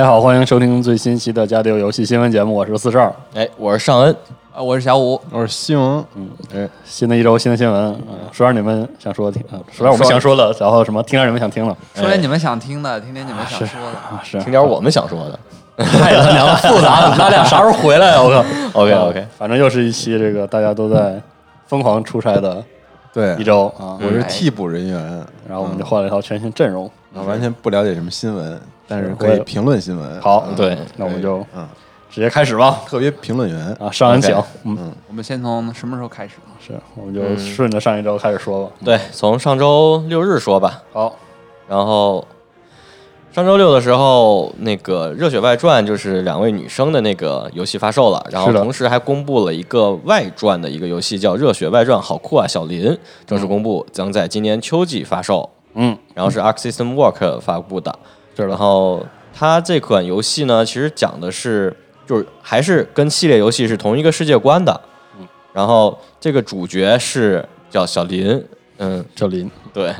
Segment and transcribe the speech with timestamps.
[0.00, 3.14] 大家好，欢迎收听最新期的《加丢游戏新闻节目》，我是四十二。
[3.34, 4.16] 哎，我是尚恩，
[4.50, 13.98] 啊，我是小五，我是西蒙，嗯，哎，新的一周新的新闻，嗯，说点你们想说的听，啊，说点我们想说的，然后什么听点你们想听的， 说点你们想听的，听听你们想说的。
[13.98, 14.40] 啊，是。
[14.40, 15.38] 听点我们想说的。
[15.76, 18.22] 太他娘的复杂了，咱俩啥时候回来呀？
[18.22, 18.42] 我靠。
[18.80, 21.20] OK OK，反正又是一期这个大家都在
[21.66, 22.64] 疯狂出差的
[23.12, 23.36] 对。
[23.36, 24.98] 一，周啊，我是替补人员，
[25.46, 26.90] 然后我们就换了一套全新阵容。
[27.14, 28.58] 啊，完全不了解什么新闻，
[28.90, 30.20] 但是可以评论新闻。
[30.20, 31.66] 好嗯对，那我们就嗯，
[32.10, 32.80] 直接开始吧。
[32.86, 36.54] 特别评论员，啊，上人请嗯，我们先从什么时候开始呢？
[36.58, 38.72] 是，我们就顺着上一周开始说吧。
[38.84, 40.82] 对，从上周六日说吧。
[40.92, 41.16] 好，
[41.68, 42.26] 然后
[43.32, 52.44] 上周六的时候，那个《热血外传》就是两位女生的那个游戏发售了，然后同时还公布了一个外传的一个游戏，叫《热血外传》，好酷啊！
[52.44, 55.48] 小林正式公布，将在今年秋季发售。
[55.74, 57.96] 嗯，然后是 Arc System Work 发布的。
[58.42, 61.74] 是的然后它这款游戏呢，其实讲的是，
[62.06, 64.80] 就是还是跟系列游戏是同一个世界观的。
[65.18, 68.44] 嗯，然后这个主角是叫小林，
[68.78, 69.94] 嗯，小林， 对。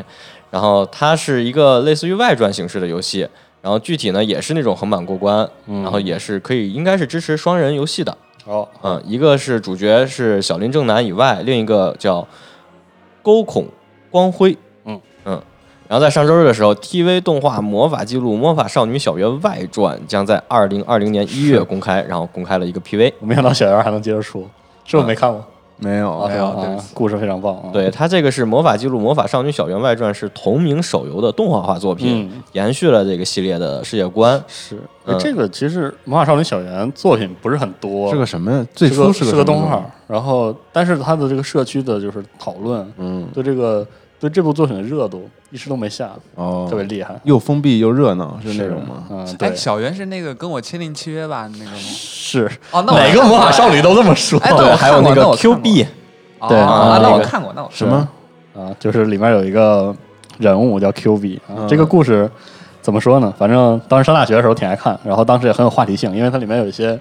[0.50, 3.28] 然后它是一个类似于外传形式的游戏，
[3.62, 8.19] 然后具体呢也是那种横版过关，嗯然后也是可以应该是支持双人游戏的。
[8.47, 12.26] 哦，嗯，一个是主角是小林正男以外，另一个叫
[13.22, 13.69] 沟孔
[14.10, 14.59] 光辉。
[14.86, 15.41] 嗯嗯，
[15.91, 23.12] 然后在上周日的时候，TV 动画《魔法记录魔法少女小圆外传》将在二零二零年一月 公开，然后公开了一个 PV。
[23.19, 24.47] 我没想到小圆还能接着出，
[24.84, 25.45] 是不是没看过
[25.78, 26.45] 没有啊，是吧？
[26.47, 34.41] 啊，故事非常棒啊。，对，它这个是《魔法记录魔法少女小圆外传》，是同名手游的动画化作品，嗯延续了这个系列的世界观。
[34.47, 38.65] 是嗯这个其实《魔法少女小圆》作品不是很多，是个什么呀？
[38.72, 43.84] 最初是个是个个个动画，，然后但是它的这个社区的就是讨论，嗯，对这个
[44.20, 49.04] 对这部作品的热度一直都没下，哦，特别厉害，又封闭又热闹，是那种吗？
[49.10, 51.50] 嗯，哎，对，小圆是那个跟我签订契约吧？
[51.54, 51.76] 那个吗？
[51.78, 55.86] 是哦，那我哪个魔法少女都这么说哎，对我还有那个看过 Q 看过 B，
[56.48, 58.06] 对啊，啊那那个我看过，那我什么？
[58.54, 59.97] 啊，就是里面有一个
[60.38, 62.30] 人物叫 Q B 啊，嗯这个故事
[62.82, 63.32] 怎么说呢？
[63.38, 66.98] 反正当时上大学的时候挺爱看，然后当时也很有话题性，因为它里面有一些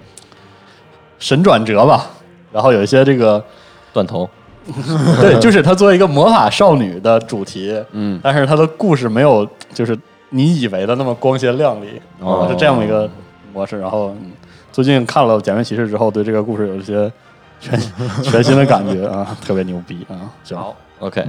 [1.17, 2.07] 神转折吧，
[2.53, 3.43] 然后有一些这个
[3.91, 4.29] 断头。
[5.21, 9.97] 对，就是它作为一个魔法少女的主题，嗯，但是它的故事没有就是
[10.29, 13.09] 你以为的那么光鲜亮丽，哦是这样的一个
[13.53, 13.79] 模式。
[13.79, 14.31] 然后、嗯
[14.71, 17.11] 最近看了《假面骑士》之后，对这个故事有一些
[17.59, 17.77] 全
[18.21, 20.29] 全新的感觉啊， 特别牛逼啊！
[20.43, 21.25] 行，好，OK，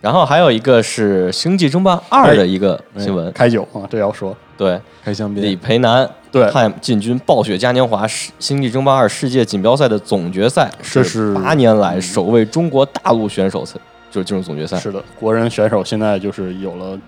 [0.00, 6.46] 然后还有一个是《星际争霸二》的一个新闻，开酒啊，这要说对，开香槟李，培南对
[6.82, 14.76] 进军暴雪嘉年华世星际争霸二世界锦标赛的总决赛，这是八年来首位中国大陆选手才就是进入总决赛。
[14.76, 16.98] 是的，国人选手现在就是有了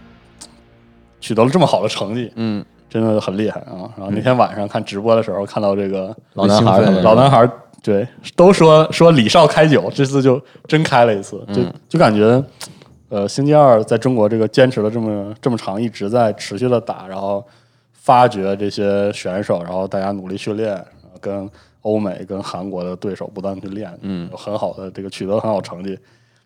[1.21, 3.85] 取得了这么好的成绩，嗯，真的很厉害啊！
[3.99, 7.51] 然后那天晚上看直播的时候，看到这个老男孩老男孩儿
[7.83, 12.43] 对都说说李少开酒，这次就真开了一次，就嗯就感觉
[13.13, 17.47] 呃，星期二在中国这个坚持了这么这么长，一直在持续的打，然后
[17.93, 20.83] 发掘这些选手，然后大家努力训练，
[21.21, 21.47] 跟
[21.83, 25.99] 欧美跟韩国的对手不断去练，嗯有很好的这个取得很好成绩。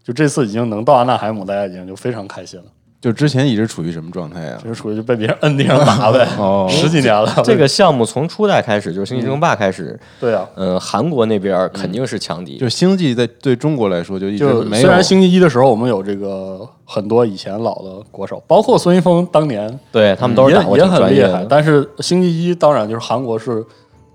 [0.03, 2.67] 就这次已经能到阿纳海姆，大家已经就非常开心了，
[3.07, 4.59] 就之前一直处于什么状态呀？
[4.61, 7.33] 就是属于就被别人摁地上打呗，哦 十几年了。
[7.45, 21.47] 这个项目从初代开始，就是《星际争霸》开始，对啊，嗯，韩国那边肯定是强敌就，星际在对中国来说就一直没有虽然星期一的时候，我们有这个很多以前老的国手，包括孙一峰当年对他们都是也也打过挺很厉害。
[21.49, 23.65] 但是星期一当然就是韩国是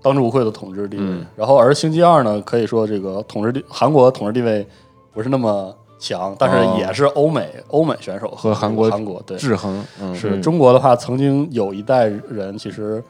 [0.02, 4.66] 当之无愧的统治地位，嗯然后而星期二呢，可以说这个统治地韩国统治地位
[5.14, 6.74] 不是那么强，但哦。
[6.76, 9.36] 是也是欧美、欧美选手和韩国韩国对。
[9.38, 13.02] 制衡，嗯，是中国的话，曾经有一代人其实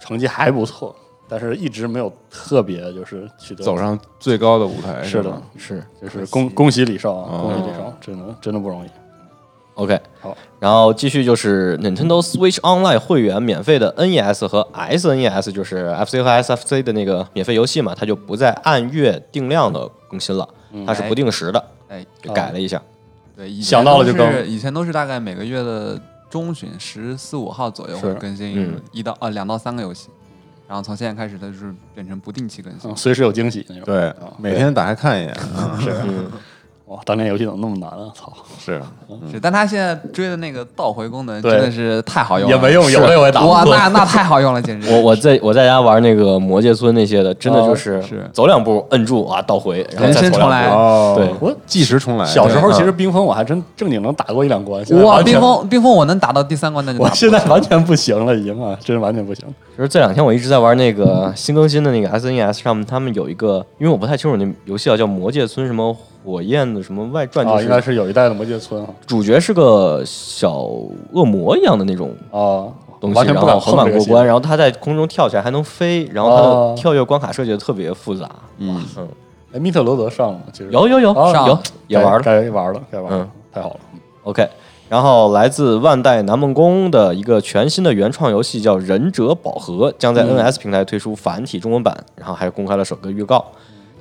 [0.00, 0.94] 成绩还不错，
[1.28, 7.38] 但是一直没有特别就是取得走上最高的舞台是的，是就是恭恭喜李少啊，哦。
[7.42, 8.88] 恭喜李少，真的真的不容易。
[9.74, 20.46] OK，好，然后继续就是 Nintendo Switch Online 会员免费的 NES 和 SNES，就是 FC 和 SFC 的那个免费游戏嘛，它就不再按月定量的更新了，
[20.86, 22.80] 它是不定时的，哎，就改了一下。
[23.36, 26.00] 对，以前想到了就都更是以前都是大概每个月的
[26.30, 30.08] 中旬十四五号左右是会更新嗯一到呃两到三个游戏，
[30.68, 32.96] 然后从现在开始它就是变成不定期更新嗯，。
[32.96, 33.84] 随时有惊喜那种。
[33.84, 35.34] 对啊，每天打开看一眼，
[35.80, 36.30] 是嗯，
[36.90, 38.10] 哇，当年游戏怎么那么难啊？
[38.12, 38.82] 操， 是
[39.30, 43.72] 是，但他现在追的那个倒回功能对真的是太好用了，也没用，有的我也打不哇，过。
[43.72, 44.92] 那那太好用了，简直。
[44.92, 50.74] 我我在我在家玩那个魔界村那些的，真的就是哦是走两步摁住啊，倒回，然后人再走两生重来步。
[50.74, 59.44] 哦，对我计时重来，小时候其实冰封我还真正经能打过一两关，现在哇，完全冰，封冰封我能打到第三关，那就打不我现在完全不行了，已经啊，真是完全不行。
[59.80, 70.66] 就是这两天我一直在玩那个新更新的那个 SNES 上面，他们有一个，因为我不太清楚那游戏啊，叫《魔界村》什么火焰的什么外传，就啊，应该是是有一代的魔界村啊，主角是个小
[71.14, 72.68] 恶魔一样的那种啊，
[73.00, 78.28] 东西，完全不敢然后横碰这个系版过关，然后他在空中跳起来还能飞，然后他哦的跳跃关卡设计的特别复杂。
[78.58, 78.84] 嗯，
[79.54, 80.40] 哎，密特罗德上了吗？
[80.52, 83.76] 其实有有有啊上有也玩了该该玩了，该玩了嗯，太好了。
[84.24, 84.46] ，OK。
[84.90, 90.36] 然后来自万代南梦宫的一个全新的原创游戏叫《忍者宝盒》，将在嗯。
[90.36, 93.44] NS 平台推出繁体中文版，然后还公开了首个预告。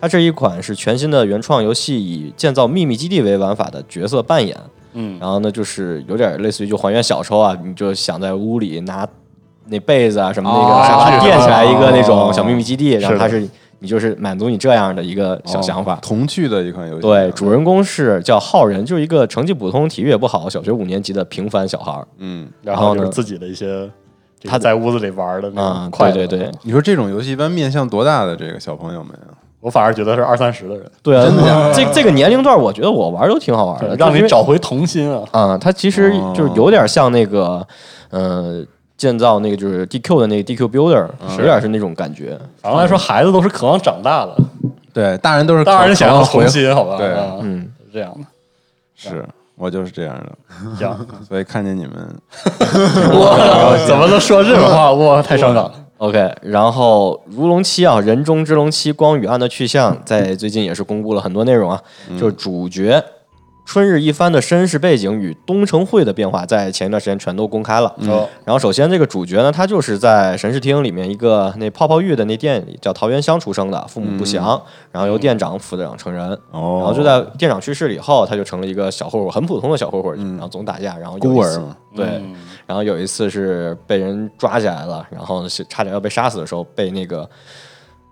[0.01, 4.57] 它这一款是全新的原创游戏，以建造秘密基地为玩法的角色扮演。
[4.93, 9.07] 嗯，然后呢，就是有点类似于就还原小时候啊，你就想在屋里拿
[9.67, 12.03] 那被子啊什么那哦个沙发垫起来一个那哦。
[12.03, 15.97] 种小秘密基地，然后它是是你就是满足你这样的一个小想法。
[16.01, 22.07] 童趣的一款游戏，对，主人公是叫浩仁，就是一个成绩普通、体育也不好、小学五年级的平凡小孩儿。
[22.17, 23.89] 嗯，然后呢就是自己的一些
[24.43, 26.13] 他在屋子里玩的那啊种，快乐。
[26.13, 29.35] 对对对，你说这种游戏一般面向多大的这个小朋友们啊？
[29.61, 35.21] 我反而觉得是二三十的人，对啊，这这个年龄段，我觉得我玩都挺好玩的，让你找回童心啊。
[35.31, 37.67] 啊、它其实就是有点像那个，
[38.09, 38.63] 呃，
[38.99, 41.07] 建造那个就是 DQ 的那个 DQ Builder，、
[41.37, 42.37] 有点是那种感觉。
[42.61, 44.37] 反过来说，孩子都是渴望长大的，
[44.93, 46.97] 对，大人都是大人想要渴望回，童心，好吧？
[46.97, 48.27] 对啊嗯，是这样的。
[48.95, 49.25] 是
[49.55, 51.93] 我就是这样的，行，所以看见你们，
[53.17, 54.91] 哇，怎么能说这种话？
[54.91, 55.73] 哇，太伤感了。
[55.97, 61.81] OK，然后《如龙七》啊，《人中之龙七：光与暗的去向》在最近也是公布了很多内容啊，
[62.17, 63.01] 就是主角
[63.69, 67.93] 春日一番的身世背景与东城会的变化，在前一段时间全都公开了。
[67.99, 68.27] 哦。
[68.43, 74.59] 然后首先这个主角呢，他就是在神视厅里面一个那泡泡浴的那店里叫桃源乡出生的，父母不详，
[74.91, 76.31] 然后由店长副队长成人。
[76.49, 82.35] 哦，然后就在店长去世了以后，他就成了一个小混混，很普通的小混混，然后总打架，然后孤儿嘛，对，嗯。
[82.65, 87.29] 然后有一次是被人抓起来了，然后是差点要被杀死的时候，被那个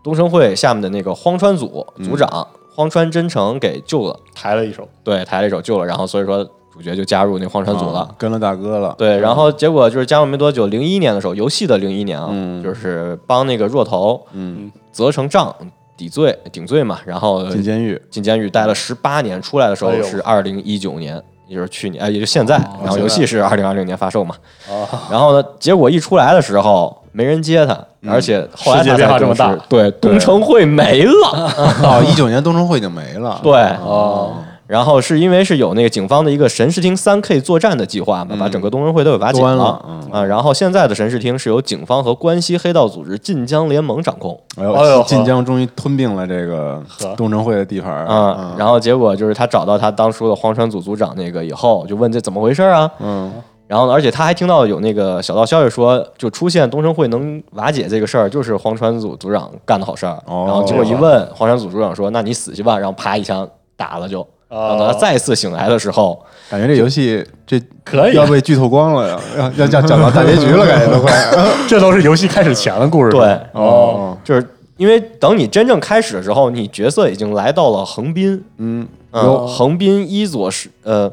[0.03, 8.01] 东城会下面的那个荒川组组长、荒川真诚给救了，抬了一手，对，抬了一手救了，然后所以说主角就加入那荒川组了。
[8.01, 12.61] 啊跟了大哥了，对，然后结果就是加入没多久，零一年的时候，游戏的零一年啊，嗯。
[12.61, 15.51] 就是帮那个若头嗯，责成杖
[15.97, 20.03] 抵罪顶罪嘛，然后进监狱，进监狱待了十八年，出来的时候哎呦。
[20.03, 22.57] 是二零一九年，也就是去年，哎，也就现在。
[22.83, 24.35] 然后游戏是二零二零年发售嘛。
[24.69, 27.75] 啊，然后呢，结果一出来的时候没人接他，
[28.07, 29.51] 而且后来变化这么大。
[29.67, 31.51] 对，东城会没了。
[31.81, 33.53] 哦，一九年东城会已经没了，对，
[33.83, 34.35] 哦，
[34.67, 40.11] 然后是因为是有那个警方的一个神视厅三 K 作战的计划嘛，把整个东城会都给瓦解端了嗯。
[40.11, 40.23] 啊。
[40.23, 44.39] 然后现在的神视厅是由警方和关西黑道组织晋江联盟掌控。
[44.57, 47.15] 哎呦，哎呦晋江终于吞并了这个呵。
[47.15, 48.05] 东城会的地盘儿。
[48.05, 52.91] 啊，然后结果就是他找到他当初的荒川组组长那个以后，就问这怎么回事啊？
[52.99, 53.33] 嗯，
[53.67, 60.17] 然后呢，而且他还听到有那个小道消息说，就出现东城会能瓦解这个事儿，就是黄川组组长干的好事儿。
[60.25, 64.25] 哦然后结果一问，黄川组组长说：“那你死去吧。”然后啪一枪打了就。
[64.49, 66.17] 然后等他再次醒来的时候，
[66.49, 71.13] 感觉这游戏这可以要被剧透光了呀，要要要讲到大结局了，感觉都快。
[71.67, 73.11] 这都是游戏开始前的故事。
[73.11, 74.47] 对哦，就是
[74.77, 81.11] 因为等你真正开始的时候，你角色已经来到了横滨，嗯，嗯，横滨一左是，呃，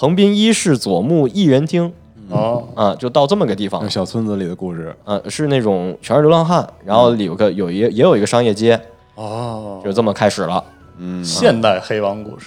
[0.00, 1.92] 横滨一市佐木艺人厅，
[2.30, 8.80] 哦，啊，就到这么个地方，小村子里的故事，呃，是那种全是流浪汉，然后里有个有一也有一个商业街，
[9.16, 10.62] 哦，就这么开始了。
[10.98, 12.46] 嗯，现代黑帮故事，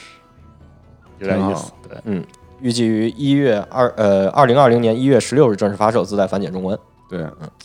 [1.20, 1.74] 有点意思。
[1.90, 2.24] 对，嗯，
[2.62, 6.80] 预计于一月二呃二零二零年一月十六日正式发售，自带繁简中文。
[7.10, 7.20] 对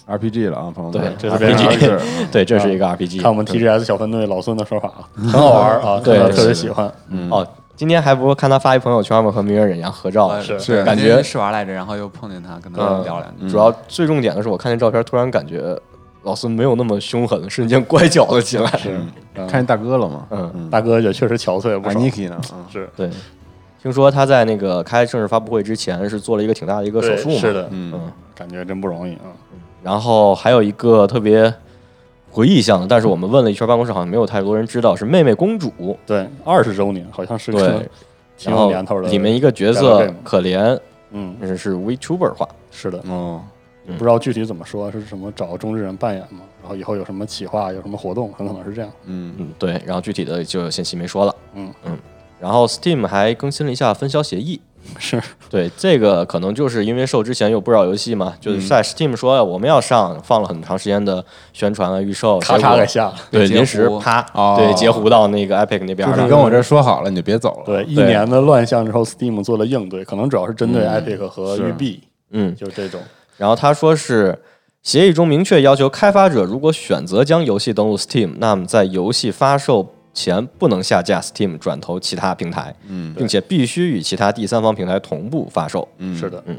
[0.09, 2.01] ，RPG 了啊，朋友们，对这是 RPG
[2.33, 3.23] 对，这是一个 RPG。
[3.23, 6.93] 看我们 TGS 小分队老孙的说法，很好玩啊，对特别喜欢。
[7.09, 7.31] 嗯。
[7.31, 13.49] 哦，今天还不是看他发一朋友圈嘛，和名人忍一样合照，呃是是感觉是玩来着，然后又碰见他，跟他嗯聊两句。
[13.49, 15.79] 主要最重点的是，我看见照片，突然感觉
[16.23, 18.67] 老孙没有那么凶狠，瞬间乖巧了起来。
[18.79, 18.99] 是。
[19.35, 20.27] 看见大哥了吗？
[20.31, 21.99] 嗯，大哥也确实憔悴不少。
[21.99, 22.41] ，Niki 呢？
[22.55, 22.89] 嗯是。
[22.97, 23.11] 对，
[23.83, 27.93] 听说他在那个开正式发布会之前是做了一个挺大的一个手术嘛，是的，嗯。
[27.95, 29.29] 嗯，感觉真不容易啊。
[29.83, 31.53] 然后还有一个特别
[32.37, 35.73] 回忆向的，但是我们问了一圈办公室，好像没有太多人知道，是妹妹公主。
[36.05, 37.89] 对，二十周年好像是个对，
[38.37, 39.09] 挺然后有年头的。
[39.09, 40.79] 里面一个角色编可怜，
[41.13, 42.47] 嗯，是是 VTuber 化。
[42.71, 43.41] 是的，哦，
[43.87, 46.41] 不知道具体怎么说，是什么找中之人扮演吗？
[46.61, 48.91] 然后以后有什么企划，有什么活动，很可能是这样。
[49.07, 51.35] 嗯嗯，对，然后具体的就有信息没说了。
[51.55, 51.97] 嗯嗯，
[52.39, 54.61] 然后 Steam 还更新了一下分销协议。
[54.99, 58.69] 是，对，这个可能就是因为受之前有不少游戏嘛，就是嗯。
[58.69, 63.07] 在 Steam 说我们要上，放了很长时间的宣传啊、预售，咔嚓给下。
[63.07, 63.15] 了。
[63.31, 64.57] 对，截临时啪，哦。
[64.59, 66.17] 对，截胡到那个 Epic 那边了。
[66.17, 67.65] 就是跟我这说好了，你就别走了。
[67.67, 71.05] 对，一年的乱象之后，Steam 做了应对，可能主要是针对嗯。
[71.05, 73.01] Epic 和育碧，嗯，就是这种。
[73.37, 74.39] 然后他说是
[74.83, 85.87] 协议中明确要求，开发者如果选择将游戏登录 Steam，那么在游戏发售前不能下架 Steam 转投其他平台，嗯并且必须与其他第三方平台同步发售。
[85.99, 86.57] 嗯，是的，嗯。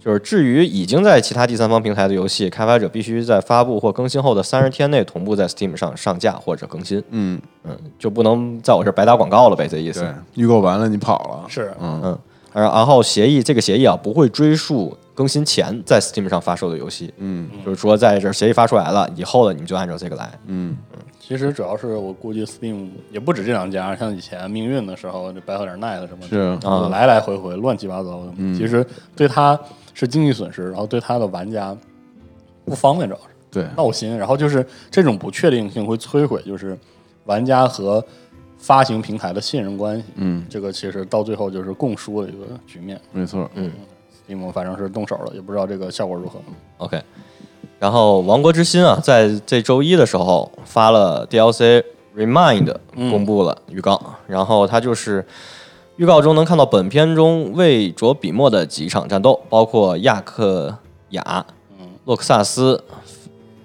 [0.00, 10.00] 就是至于已经在其他第三方平台的游戏，开发者必须在发布或更新后的三十天内同步在 Steam 上上架或者更新，嗯，嗯，就不能在我这儿白打广告了呗，这意思。
[10.00, 11.74] 对。，预购完了你跑了，是。
[11.80, 12.00] 嗯。
[12.04, 12.18] 嗯，
[12.52, 17.50] 然然后协议这个协议啊不会追溯更新前在 Steam 上发售的游戏，嗯。
[17.64, 20.30] 就是说在这协议发出来了以后呢，你们就按照这个来。
[20.46, 20.76] 嗯
[21.26, 28.32] 其实主要是我估计 Steam 也不止这两家，像以前命运的时候，这 Battle.net 什么的，是啊来来回回乱七八糟的。
[28.36, 29.58] 嗯其实对他
[29.92, 31.76] 是经济损失，然后对他的玩家
[32.64, 34.16] 不方便，主要是 对，闹心。
[34.16, 36.78] 然后就是这种不确定性会摧毁，就是
[37.24, 38.04] 玩家和
[38.56, 40.04] 发行平台的信任关系。
[40.14, 43.00] 嗯，这个其实到最后就是共输的一个局面。
[43.10, 43.72] 没错，嗯
[44.28, 46.38] Steam 反正是动手了，也不知道这个效果如何。
[46.78, 47.02] OK，
[47.78, 51.82] 然后《王国之心》啊，在这周一的时候发了 DLC
[52.16, 53.10] Remind，嗯。
[53.10, 55.26] 公布了预告，然后它就是
[55.96, 60.74] 预告中能看到本片中未着笔墨的几场战斗，包括亚克
[61.10, 61.44] 雅、
[61.78, 61.86] 嗯。
[62.06, 62.82] 洛克萨斯、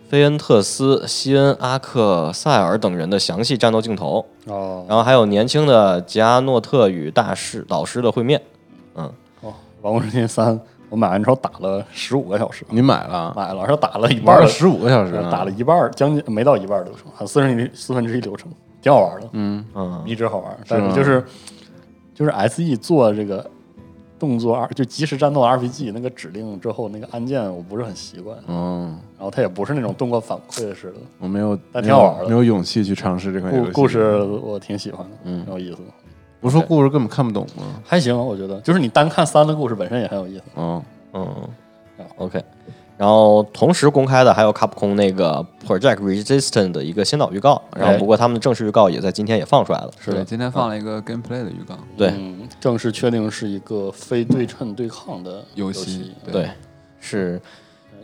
[0.10, 8.42] 菲恩特斯、西恩、阿克塞尔等人的详细战斗镜头，哦，然后还有年轻的吉阿诺特与大师老师的会面。
[8.96, 9.06] 嗯。
[9.40, 9.50] 哦，
[9.82, 10.60] 《王国之心三》
[10.92, 20.52] 我买完之后打了十五个小时，你买了，买了，然后打了一半儿玩了十五个小时啊，打了一半儿，将近没到一半儿流程，还四分之一四分之一流程，挺好玩的，嗯嗯一直好玩。
[20.52, 21.24] 是但是就是
[22.14, 23.50] 就是 S E 做这个
[24.20, 30.96] 动作二就即时战斗 RPG 那个指令之后，那个按键我不是很习惯，嗯，然后它也不是那种动作反馈式的。
[31.20, 33.72] 我没有，但挺好玩的没有勇气去尝试这款游戏。
[33.72, 35.88] 故故事我挺喜欢的，嗯挺有意思的。
[36.42, 37.64] 不是说故事根本看不懂吗？
[37.86, 38.60] 还行，我觉得。
[38.62, 40.44] 就是你单看三的故事本身也很有意思。
[40.58, 40.84] 嗯，
[41.14, 41.28] 嗯
[42.18, 42.44] ，OK。
[42.98, 49.92] 然后同时公开的还有卡普空那个 Project Resistant 的一个先导预告，然后不过他们的正式预告也在今天也放出来了。
[50.00, 52.10] 是的，今天放了一个 gameplay 的预告，对。
[52.10, 56.50] 嗯，正式确定是一个非对称对抗的游戏戏，对，
[57.00, 57.42] 是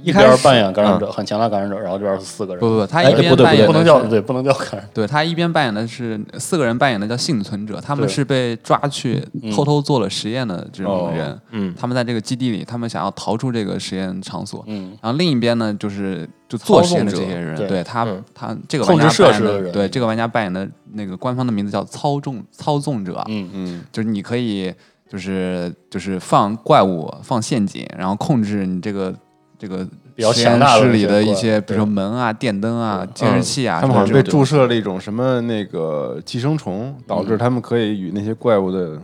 [0.02, 11.74] 一一开始边扮演感染者，很强大感染者，然后这边是四个人，不不不，他哎一边不对不对扮演的不能叫对，不能叫感染，对他一边扮演的是四个人扮演的叫幸存者，他们是被抓去嗯偷偷做了实验的这种哦人，嗯。
[11.80, 14.64] 他们在这个基地里，他们想要逃出这个实验场所。
[14.68, 19.72] 嗯，然后另一边呢，就是就做实验的这些人，对他嗯他这个玩家控制设扮演的，施的人。
[19.72, 23.86] 对这个玩家扮演的那个官方的名字叫操纵操纵者，嗯嗯。
[23.92, 24.74] 就是你可以
[25.10, 29.14] 就是就是放怪物放陷阱，然后控制你这个
[29.60, 39.00] 这个比较实验强大的室里的一些，比如说门啊、电灯啊、监视器啊，他们好像被注射了一种什么那个寄生虫，导致他们可以与那些怪物的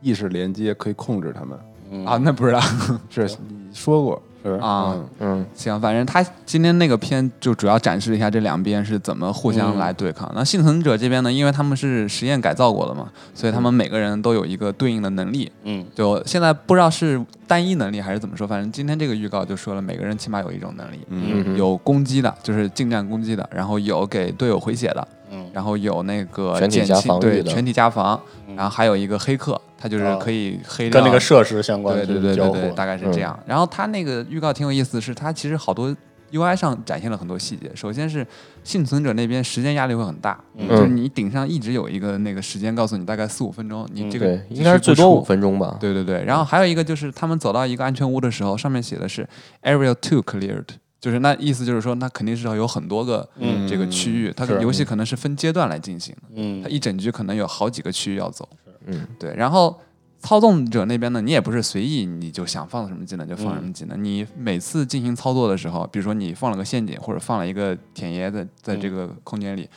[0.00, 1.58] 意识连接，可以控制他们。
[1.90, 2.60] 嗯啊，那不知道。
[3.08, 4.94] 是你说过是啊。
[4.94, 10.30] 嗯嗯行，反正他今天那个片就主要展示了一下这两边是怎么互相嗯来对抗。
[10.34, 15.50] 那幸存者这边呢，因为他们是实验改造过的嘛，所以他们每个人都有一个对应的能力。
[15.64, 25.50] 嗯就现在不知道是单一能力还是怎么说，反正今天这个预告就说了，每个人起码有一种能力，嗯嗯有攻击的，就是近战攻击的，然后有给队友回血的，嗯。
[25.52, 28.56] 然后有那个全体加防对全体加防，嗯。
[28.56, 30.18] 然后还有一个黑客，他就是哦。
[30.22, 31.00] 可以黑掉。
[31.00, 33.38] 跟那个设施相关对去交对对对对，互，大概是这样。
[33.46, 35.94] 然后他那个预告挺有意思，是它其实好多
[36.32, 37.70] UI 上展现了很多细节。
[37.74, 38.26] 首先是
[38.62, 40.68] 幸存者那边时间压力会很大，嗯。
[40.68, 44.10] 就是你顶上一直有一个那个时间告诉你大概四五分钟，你嗯。
[44.10, 45.24] 这个对，应该是最多五。
[45.24, 45.76] 分钟吧。
[45.80, 49.26] 对对对，然后还有一个就是他们走到一个安全屋的时候，上面写的是
[49.62, 50.66] Area Two Cleared，
[51.00, 53.66] 就是那意思就是说，那肯定是要有很多个嗯。
[53.68, 54.60] 这个区域，它是。
[54.60, 56.62] 游戏可能是分阶段来进行的，嗯。
[56.62, 58.48] 它一整局可能有好几个区域要走。
[58.86, 59.06] 嗯。
[59.18, 59.78] 对，然后
[60.20, 69.68] 操纵者那边呢，你也不是随意你就想放什么技能就放什么技能，你每次进行操作的时候，比如说你放了个陷阱或者放了一个舔爷在在这个空间里，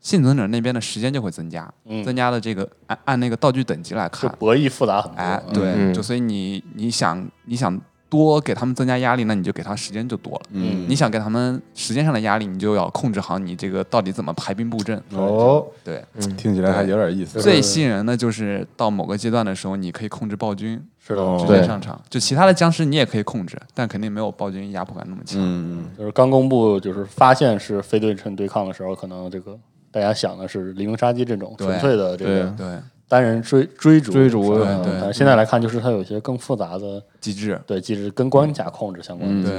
[0.00, 2.04] 幸存者那边的时间就会增加，嗯。
[2.04, 5.18] 增加的这个按按那个道具等级来就看，博弈复杂很多。
[5.20, 5.92] 哎，嗯对，嗯。
[5.92, 7.80] 就所以你你想你想
[8.12, 10.42] 多给他们增加压力，那你就给他时间就多了。
[10.50, 15.02] 嗯你想给他们时间上的压力，你就要控制好你这个到底怎么排兵布阵。
[15.14, 16.04] 哦，对，
[16.36, 17.40] 听起来还有点意思。
[17.40, 21.98] 最吸引人的就是到某个阶段的时候，你可以控制暴君是的，哦直接上场。
[22.10, 25.38] 就其他的僵尸你也可以控制，但肯定没有暴君压迫感那么强。
[25.40, 29.58] 嗯，就是刚公布，就是发现是非对称对抗的时候，可能这个
[29.90, 32.66] 大家想的是黎明杀机这种纯粹的这个对，
[33.12, 37.60] 单人追追逐追逐嗯对对但是现在来看，就是它有一些更复杂的机制。
[37.66, 39.52] 对机制跟关卡控制相关对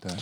[0.00, 0.12] 对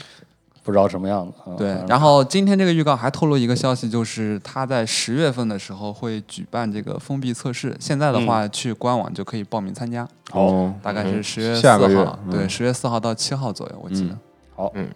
[0.62, 1.34] 不知道什么样子。
[1.46, 7.76] 嗯对然后今天这个预告还透露一个消息，就是他在十月份的时候会举办这个封闭测试。
[7.78, 14.16] 现在的话，去官网就可以报名参加，哦，大概是十月四号，对，嗯十月四号到七号左右，我记得。
[14.56, 14.88] 好，嗯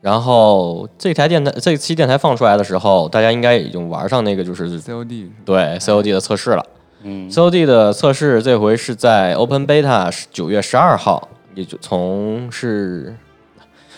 [0.00, 6.64] 然后这台电台这期电台放出来的时候，大家应该已经玩上那个就是 COD 对 COD 的测试了。
[7.02, 7.30] 嗯。
[7.30, 13.16] COD 的测试这回是在 Open Beta 是九月十二号，也就从是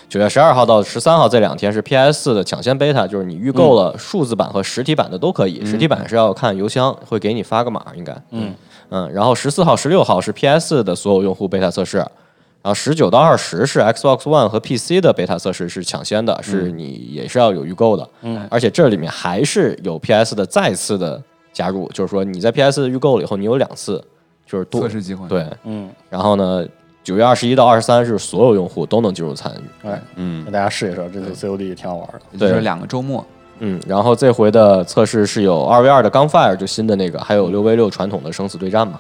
[0.09, 8.55] 九月十二号到十三号这两天是 PS 的抢先 Beta，就是你预购了数字版和实体版的都可以，实体版是要看邮箱会给你发个码，应该嗯。
[8.93, 24.03] 嗯，然后十四号、十六号是 PS 的所有用户 Beta 测试，然后十九到二十是 Xbox One 和 PC 的 Beta 测试是抢先的，是你也是要有预购的，嗯，而且这里面还是有 PS 的再次的加入，就是说你在 PS 预购了以后，你有两次
[24.47, 25.27] 就是多测试机会。
[25.29, 26.65] 对，嗯，然后呢，
[27.03, 30.45] 九月二十一到二十三是所有用户都能进入参与，哎，嗯。
[30.45, 32.39] 让大家试一试，这次 COD 也挺好玩的。
[32.39, 33.25] 对也就是两个周末。
[33.63, 38.99] 嗯，然后这回的测试是有二 v 二的 Gunfire 就新的那个，还有六 v 六传统的生死对战嘛。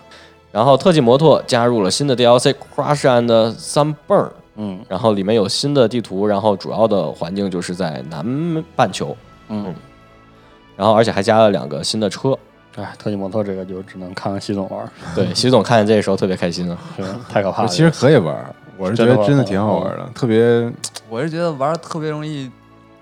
[0.52, 4.80] 然后特技摩托加入了新的 DLC Crash and Sunburn，嗯。
[4.86, 9.16] 然后里面有新的地图，然后主要的环境就是在南半球，
[9.48, 9.74] 嗯，
[10.80, 12.34] 然后而且还加了两个新的车。
[12.76, 16.78] 哎，特技摩托这个就只能看看习总玩，对， 习总看见这个时候特别开心啊。
[17.28, 17.68] 太可怕了。
[17.68, 18.34] 其实可以玩，
[18.78, 20.72] 我是觉得真的挺好玩的，特别
[21.10, 22.50] 我是觉得玩特别容易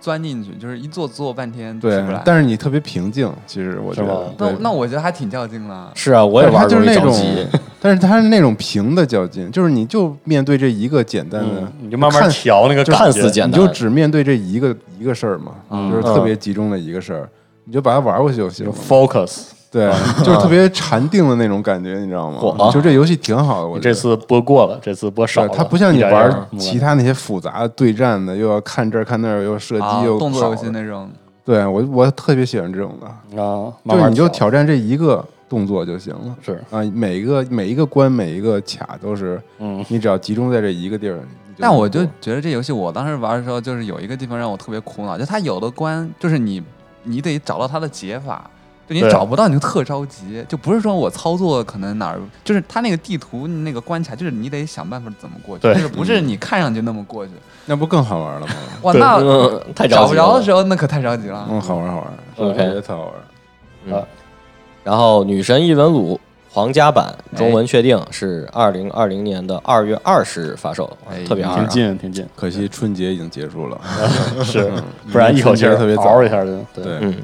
[0.01, 5.93] 钻进去，就是一坐坐半天出对不来。，但是你特别平静，其实我觉得，那那我觉得还挺较劲的。
[5.95, 7.15] 是啊，我也玩就是那种
[7.79, 13.61] 但是它是那种平的较劲，就是你就面对这一个简单的嗯，，你就慢慢调那个看似简单。
[13.61, 15.91] 你就只面对这一个一个事儿嘛，嗯。
[15.91, 17.29] 就是特别集中的一个事儿，
[17.69, 18.73] 你就把它玩过去就行了。
[18.73, 19.51] focus。
[19.71, 19.93] 对，
[20.25, 22.39] 就是特别禅定的那种感觉，你知道吗？
[22.41, 23.91] 嚯就这游戏挺好的，我觉得。
[23.91, 31.11] 你这次播过了，这次播少它不像你玩其他那些复杂的对战的，又要看这儿看那儿，又要射击啊，又动作游戏那种，
[31.45, 36.35] 对我我特别喜欢这种的，啊，就你就挑战这一个动作就行了。
[36.41, 36.55] 是。
[36.71, 39.85] 啊，每一个每一个关每一个卡都是，嗯。
[39.89, 41.19] 你只要集中在这一个地儿。
[41.49, 46.63] 你但我就觉得这游戏我当时玩的时候，就是有一个地方让我特别苦恼，就它有的关就是你
[47.09, 48.49] 你得找到它的解法。
[48.89, 57.33] 就你找不到，你就特着急，就不是说我操作可能哪儿，就是它那个地图那个关卡，就是你得想办法怎么过去，就是不是你看上去那么过去。
[57.67, 58.55] 那不更好玩了吗？
[58.81, 61.47] 哇，对那嗯，太着找急了不着的时候，那可太着急了。
[61.51, 63.13] 嗯，好玩好玩 OK 我觉特好
[63.93, 64.07] 玩。
[64.85, 66.19] 然后《女神异闻录》
[66.59, 71.65] 皇家版中文确定是二零二零年的二月二十日发售，哎特别二啊。
[71.71, 73.81] 近挺近，可惜春节已经结束了，
[74.43, 74.69] 是，
[75.13, 76.03] 不然一口气儿特别早。
[76.03, 76.83] 嗷一下就对。
[76.83, 77.15] 对，嗯。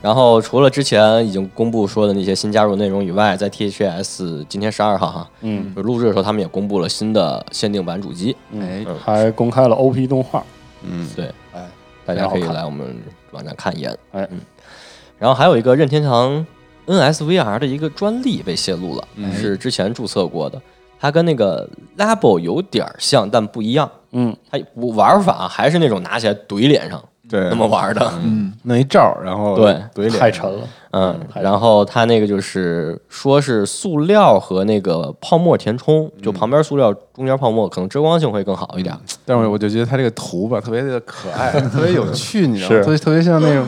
[0.00, 10.42] 然后除了之前已经公布说的那些新加入内容以外，在 THS 今天十二号哈，嗯，就录制的时候他们也公布了新的限定版主机，哎，嗯还公开了 OP 动画，
[10.82, 11.68] 嗯，对，哎，
[12.06, 12.96] 大家可以来我们
[13.32, 13.90] 网站看一眼。
[14.12, 14.26] 哎。
[14.30, 14.40] 嗯。
[15.18, 16.46] 然后还有一个任天堂
[16.98, 19.32] NSVR 的一个专利被泄露了，嗯。
[19.34, 20.60] 是之前注册过的，
[20.98, 23.90] 它跟那个 Labo 有点儿像，但不一样。
[24.12, 28.12] 嗯，它玩法还是那种拿起来怼脸上对，那么玩的。
[28.24, 29.66] 嗯，弄一罩，然后对。
[29.94, 38.92] 怼脸，太沉了，嗯，然后它那个就是说是塑料和那个泡沫填充，就旁边塑料，中间泡沫，可能遮光性会更好一点。
[39.24, 42.76] 但是我就觉得它这个图吧，特别的可爱， 特别有趣，你知道吗？
[42.78, 42.82] 是。
[42.84, 43.64] 特别特别像那种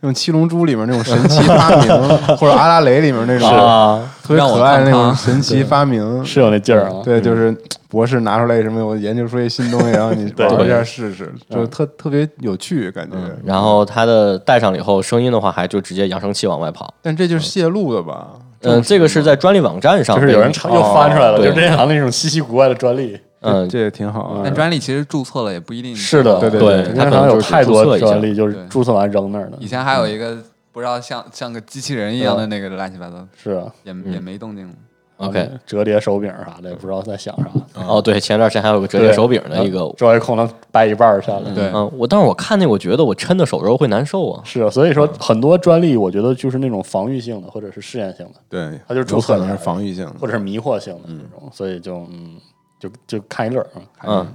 [0.00, 6.02] 那种七龙珠里面那种神 奇发明，或者阿拉蕾里面那种啊，特别让我可爱的那种神奇发明。
[6.24, 7.02] 是有那劲儿啊。
[7.04, 7.54] 对，就是
[7.88, 13.16] 博士拿出来什么，我研究出一新东西，然后你 对玩一下试试，就特特别有趣感觉。
[13.44, 16.92] 然后它的戴上了以后，声音的话还就直接扬声器往外跑。
[17.02, 18.28] 但这就是泄露的吧？
[18.62, 23.18] 嗯，这个是在专利网站上，就是有人查又翻出来了，对就任天堂那种稀奇古怪的专利。
[23.40, 24.40] 嗯这也挺好啊。
[24.44, 29.66] 但专利其实注册了也不一定是的，对对对任天堂有太多专利，就是注册完扔那儿的以。
[29.66, 30.36] 前还有一个
[30.72, 34.74] 不知道像像个机器人一样的那个乱七八糟，是啊，也嗯也没动静了。
[35.16, 37.50] OK 折叠手柄啥的，也不知道在想啥。
[37.86, 41.54] 哦，对，前段时间还有个折叠手柄的一个，周围空能掰一半儿下来。
[41.54, 44.40] 对嗯，我但是我看那，我觉得我抻的手肘会难受啊。
[44.46, 52.36] 是啊，所以说很多专利，我觉得就是那种防御性的，或者是试验性的，对，它就是注册的有可能是防御性的，或者是迷惑性的那种，所以就嗯，
[52.80, 53.60] 就就看一乐
[53.98, 54.02] 啊。
[54.02, 54.34] 嗯，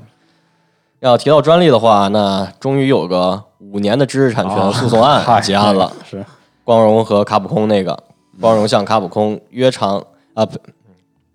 [0.99, 5.91] 要提到专利的话，那终于有个五年的知识产权诉讼案结案了。
[6.05, 6.25] 是
[6.63, 8.01] 光荣和卡普空那个，
[8.39, 10.01] 光荣向卡普空约偿
[10.33, 10.57] 啊，不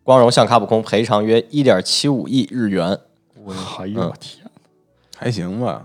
[0.02, 2.98] 光荣向卡普空赔偿约一点七五亿日元。
[3.78, 4.46] 哎呦我天，
[5.16, 5.82] 还行吧，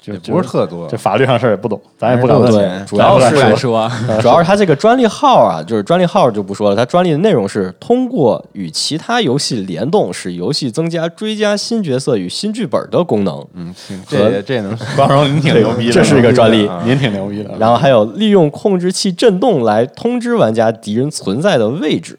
[0.00, 0.96] 就也不是特多这。
[0.96, 2.50] 法律上事儿也不懂，咱也不敢问。
[2.50, 13.46] 对，主要是不敢说 主要是它这个专利号啊，就是专利号就不说了，它专利的内容是通过与其他游戏联动，使游戏增加追加新角色与新剧本的功能。
[13.54, 17.54] 嗯，行这也这也能光荣您挺牛逼的，这是一个专利啊您挺牛逼的。
[17.58, 22.18] 然后还有利用控制器震动来通知玩家敌人存在的位置。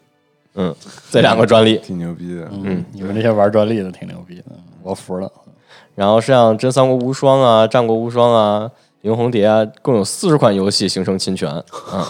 [0.54, 0.76] 嗯，
[1.10, 1.78] 这两个专利。
[1.78, 2.48] 挺牛逼的。
[2.64, 4.44] 嗯，你们这些玩专利的挺牛逼的，
[4.84, 5.32] 我服了。
[5.96, 8.70] 然后像《真三国无双》啊、《战国无双》啊、
[9.08, 11.50] 《银红蝶》啊，共有四十款游戏形成侵权，
[11.94, 12.04] 嗯，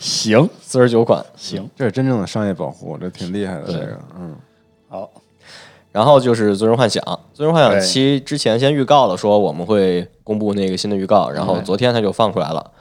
[0.00, 0.48] 行。
[0.60, 1.24] 四十九款。
[1.36, 3.66] 行，这是真正的商业保护，这挺厉害的。
[3.66, 4.34] 这个，嗯，
[4.88, 5.08] 好，
[5.92, 7.00] 然后就是《最终幻想》，
[7.32, 12.72] 《最终幻想七》之前先预告了说我们会公布那个新的预告，然后昨天它就放出来了。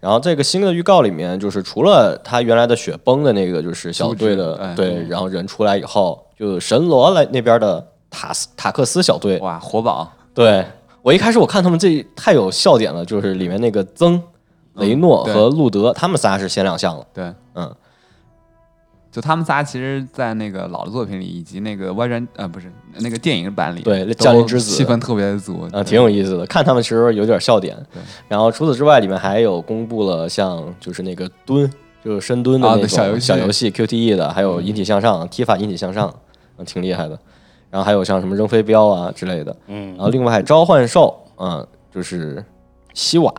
[0.00, 10.64] 然后这个新的预告里面，就是除了他原来的雪崩的那个就是小队的对，然后人出来以后，就神罗来那边的塔斯塔克斯小队，哇，活宝，对
[11.00, 14.22] 我一开始我看他们这太有笑点了，就是里面那个曾、
[14.74, 17.04] 雷诺和路德，他们仨是先亮相了。
[17.12, 17.74] 对，嗯，
[19.10, 27.76] 就他们仨，其实，在那个老的作品里，以及那个外传呃不是那个电影版里，对都降临之子气氛特别足啊，挺有意思的，看他们其实有点笑点。
[28.28, 31.68] 然后除此之外，里面还有公布了像就是那个蹲，
[32.04, 36.14] 就是深蹲的啊那种小游戏小游戏 QTE 的，还有引体向上、踢法引体向上，
[36.58, 37.18] 嗯，挺厉害的。
[37.72, 39.56] 然后还有像什么扔飞镖啊之类的。
[39.66, 42.44] 嗯然后另外召唤兽，嗯，就是
[42.92, 43.32] 西瓦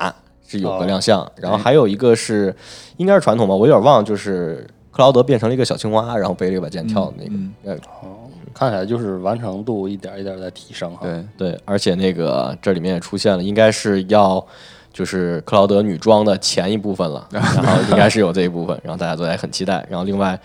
[0.45, 2.53] 是有个亮相，然后还有一个是
[2.97, 7.29] 应该是传统吧，我有点忘了，就是克劳德变成了一个小青蛙，然后背了一把剑跳的那个。
[7.33, 7.77] 嗯呃
[8.55, 10.99] 看起来就是完成度一点一点在提升哈。
[11.01, 14.45] 对，对，而且那个这里面也出现了，应该是要
[14.93, 19.83] 就是克劳德女装的前一部分了， 然后应该是有这一部分，然后大家都还很期待。
[19.89, 20.39] 然后另外，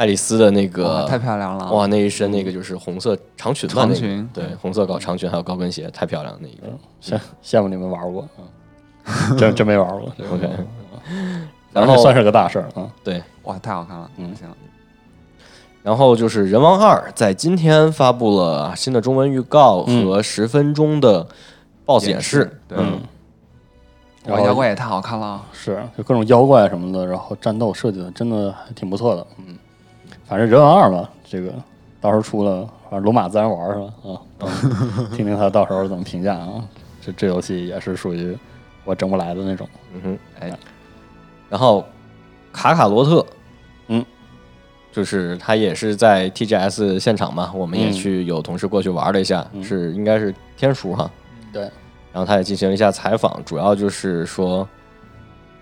[0.00, 4.30] 爱丽丝的那个哇太漂亮了，哇，那一身那个就是红色长裙吧，那个长裙。
[4.32, 6.72] 对，红色高长裙还有高跟鞋，太漂亮了那个。
[7.02, 10.10] 羡羡慕你们玩过，嗯 真真没玩过。
[10.16, 10.48] 这个 OK，
[11.74, 12.90] 然然后后算是个大事儿啊。
[13.04, 14.34] 对，哇，太好看了，嗯。
[14.34, 14.48] 行，
[15.82, 20.06] 然后就是《人王二》在今天发布了新的中文预告嗯。
[20.06, 21.26] 和十分钟的
[21.84, 22.58] BOSS 演示。
[22.66, 23.00] 对，嗯，
[24.24, 29.26] 然，后妖怪也太好看了，是就各种妖怪什么的，然后战斗设计的真的还挺不错的。
[29.38, 29.58] 嗯，
[30.30, 31.52] 反正人王二嘛，这个
[32.00, 33.92] 到时候出了，反正龙马自然玩是吧？
[34.04, 36.64] 啊，嗯听听他到时候怎么评价啊。
[37.02, 38.38] 这这游戏也是属于
[38.84, 39.68] 我整不来的那种。
[39.92, 40.56] 嗯哼，哎，
[41.48, 41.84] 然后
[42.52, 43.26] 卡卡罗特，
[43.88, 44.04] 嗯，
[44.92, 47.92] 就是他也是在 TGS 现场嘛，我们也嗯。
[47.92, 49.64] 去有同事过去玩了一下，嗯。
[49.64, 51.10] 是应该是天叔哈，
[51.52, 51.62] 对，
[52.12, 54.68] 然后他也进行了一下采访，主要就是说，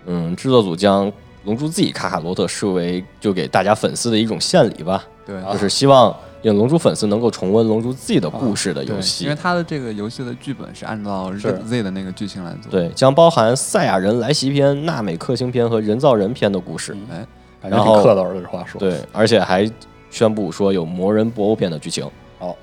[0.05, 1.07] 嗯，制作组将
[1.49, 9.23] 《龙珠 Z》卡卡罗特视为就给大家粉丝的一种献礼吧，对，就是希望有龙珠粉丝能够重温《龙珠 Z》的故事的游对，戏。
[9.23, 16.95] 因为它的这个游戏的剧本是按照是 Z 的那个剧情来做，对，将包含赛亚人来袭篇、娜美克星篇和人造人篇的故事。
[17.11, 17.25] 哎，
[17.59, 19.67] 感觉然后挺客套的这话说。，对，而且还
[20.11, 22.05] 宣布说有魔人布欧篇的剧情。
[22.37, 22.55] 哦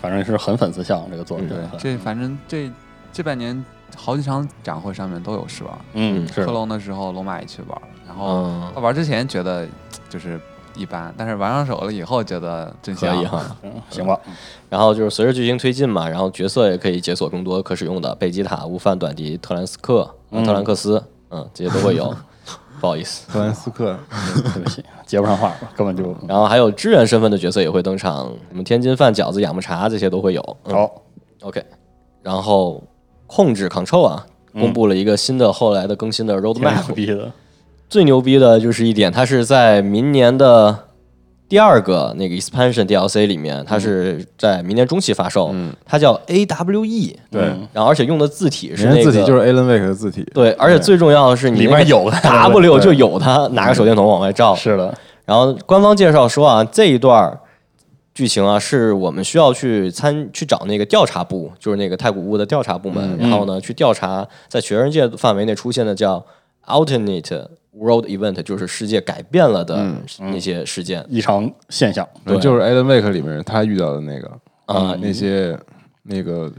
[0.00, 1.48] 反正是很粉丝向这个作品。
[1.50, 2.70] 嗯这反正这
[3.12, 3.64] 这半年
[3.96, 9.68] 好几场展会上面都有试玩，嗯是克隆的时候龙马也去玩了，然后他，玩之前觉得
[10.08, 10.40] 就是
[10.74, 13.56] 一般，但是玩上手了以后觉得真香可以，哈。
[13.62, 14.18] 嗯行吧。
[14.70, 22.12] 然后就是随着剧情推进嘛，然后角色也可以解锁更多可使用的贝吉塔、悟饭、短笛、特兰斯克、嗯特兰克斯，嗯，这些都会有。
[22.80, 23.26] 不好意思。
[23.28, 23.98] 特兰斯克，
[24.54, 30.56] 对不起，接不上话了，根本就 然后还有支援身份的角色也会登场，什么天津饭、饺子、雅木茶这些都会有。
[30.64, 31.02] 嗯好。
[31.42, 31.60] OK，
[32.22, 32.80] 然后
[33.26, 37.32] 控制 Control 啊，公布了一个新的后来的更新的 Roadmap，牛逼的。
[37.88, 40.78] 最牛逼的就是一点，它是在明年的
[41.48, 45.72] 第二个那个 expansion DLC 里面，它是在明年中期发售，嗯。
[45.86, 47.42] 它叫 AWE，对。
[47.42, 47.66] 嗯。
[47.72, 52.16] 然后而且用的字体是人那个字体就是 Alan Wake 的字体，对，而且最重要的是你里面有的。
[52.20, 54.54] W 就有它，拿个手电筒往外照。
[54.54, 57.40] 是的，然后官方介绍说啊，这一段儿
[58.12, 63.30] 剧情啊，是我们需要去参去找那个调查部，就是那个太古屋的调查部门，嗯。
[63.30, 66.22] 然后呢去调查在全世界范围内出现的叫
[66.66, 67.46] alternate
[67.78, 71.04] world event，就是世界改变了的嗯那些事件。
[71.08, 74.30] 异常现象，对就是 Alan Wake 里面他遇到的那个
[74.66, 75.58] 啊那些
[76.02, 76.52] 那个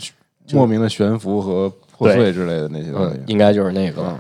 [0.51, 3.19] 莫名的悬浮和破碎之类的那些东嗯西，。
[3.27, 4.17] 应该就是那个。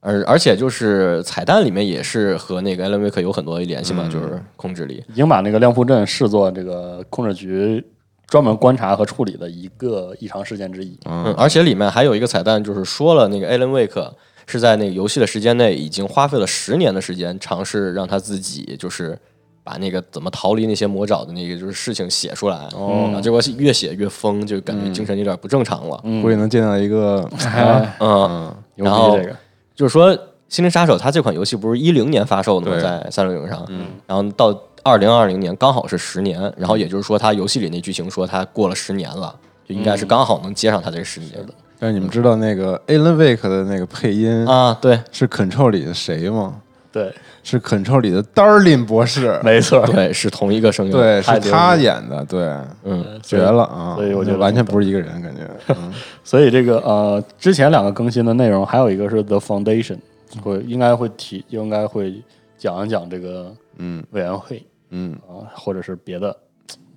[0.00, 5.02] 而而且就是彩蛋里面也是和那个 Alan Wake 有很多联系嘛，嗯就是控制力。
[5.08, 7.84] 已经把那个亮铺镇视作这个控制局
[8.28, 10.96] 专门观察和处理的一个异常事件之一。
[11.06, 14.12] 嗯，而且里面还有一个彩蛋，就是说了那个 Alan Wake
[14.46, 19.18] 是在那个游戏的时间内已经花费了十年的时间，尝试让他自己就是
[19.64, 22.68] 把那个怎么逃离那些魔爪的那个就是事情写出来。
[22.74, 25.96] 哦，然后结果越写越疯，就感觉精神有点不正常了。
[26.22, 29.36] 估计能见到一个哎，嗯，牛然后这个，
[29.74, 30.14] 就是说
[30.48, 32.80] 《心灵杀手》它这款游戏不是一零年发售的吗？
[32.80, 39.34] 在三六零上，嗯，然后到二零二零年刚好是十年，然后也就是说，它游戏里那剧情说它过了十年了，
[39.68, 41.32] 就应该是刚好能接上它这个十年
[41.78, 44.76] 但是你们知道那个 Alan Wake 的那个配音啊。
[44.80, 46.60] 对是 Control 里的谁吗？
[46.92, 47.12] 对，
[47.42, 50.92] 是 Control 里的 Darlin 博士，没错，对，是同一个声音。
[50.92, 52.40] 对，是他演的，对，
[52.84, 53.94] 嗯，绝了啊！
[53.96, 55.42] 所以我觉得完全不是一个人，感觉。
[55.68, 55.92] 嗯
[56.24, 59.98] 所以这个呃，之前两个更新的内容还有一个是 The Foundation，
[60.42, 62.22] 会应该会提，应该会
[62.56, 66.34] 讲一讲这个嗯委员会嗯，啊，或者是别的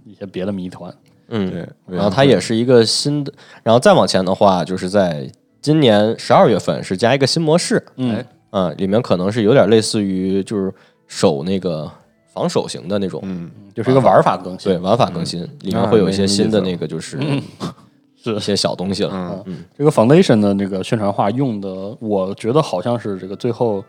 [0.05, 0.93] 一些别的谜团。
[1.29, 1.67] 嗯，对。
[1.87, 3.31] 然后它也是一个新的，
[3.63, 5.29] 然后再往前的话，就是在
[5.61, 10.73] 今年十二月份是加一个新模式，嗯，嗯，里面可能是有点类似于就是
[11.07, 11.89] 守那个
[12.33, 13.49] 防守型的那种，嗯。
[13.75, 14.73] 就是一个玩法更新。
[14.73, 17.17] 对，玩法更新，里面会有一些新的那个就是
[18.21, 18.35] 是。
[18.35, 19.43] 一些小东西了。
[19.45, 19.63] 嗯。
[19.77, 21.69] 这个 Foundation 的那个宣传画用的，
[22.01, 23.81] 我觉得好像是这个最后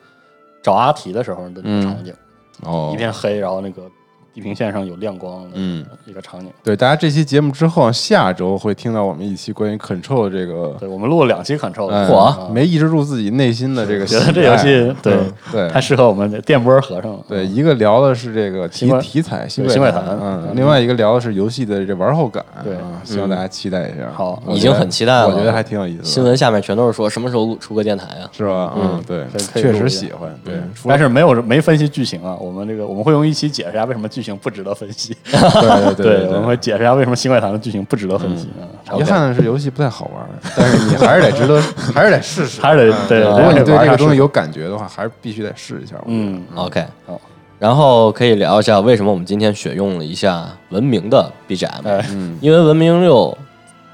[0.62, 2.14] 找阿提的时候的那个场景，
[2.62, 2.92] 哦。
[2.94, 3.90] 一，片黑，然后那个
[4.35, 5.85] 地平线上有亮光的嗯。
[6.07, 6.51] 一个场景。
[6.62, 14.64] 对，大家这期节目之后，下周会听到我们一期关于 Control 这个，对，我们录了两期 Control，哎嚯啊没抑制住自己内心的这个，觉得这游戏
[15.03, 15.69] 对嗯对。
[15.69, 17.19] 太适合我们电波和尚了。
[17.29, 20.57] 对，一个聊的是这个题题材新对新怪谈嗯，嗯。
[20.57, 22.75] 另外一个聊的是游戏的这玩后感，对。
[22.77, 24.11] 啊，希望大家期待一下。
[24.12, 24.43] 好。
[24.49, 25.29] 已经很期待了。
[25.29, 26.05] 我觉得还挺有意思的。
[26.05, 28.29] 新闻下面全都是说什么时候出个电台啊？
[28.33, 28.75] 是吧？
[28.77, 30.35] 嗯，对，确实喜欢。
[30.45, 30.55] 对，
[30.87, 35.16] 但是没有没分析剧情啊，我们这个我们会用一期解释一下为什么剧情不值得分析。
[35.24, 37.85] 对对对我们会解释一下为什么新怪谈的剧情。
[37.85, 38.96] 不值得分析啊。
[38.98, 41.61] 遗憾的是游戏不太好玩，但是你还是得值得，
[41.94, 45.96] 还是得试试，还是得嗯对如果你对这个东西有感觉的话，还是必须得试一下。
[46.06, 47.20] 嗯，OK，好。
[47.59, 52.02] 然后可以聊一下为什么我们今天选用了一下文明的 BGM，、
[52.40, 53.37] 因为文明六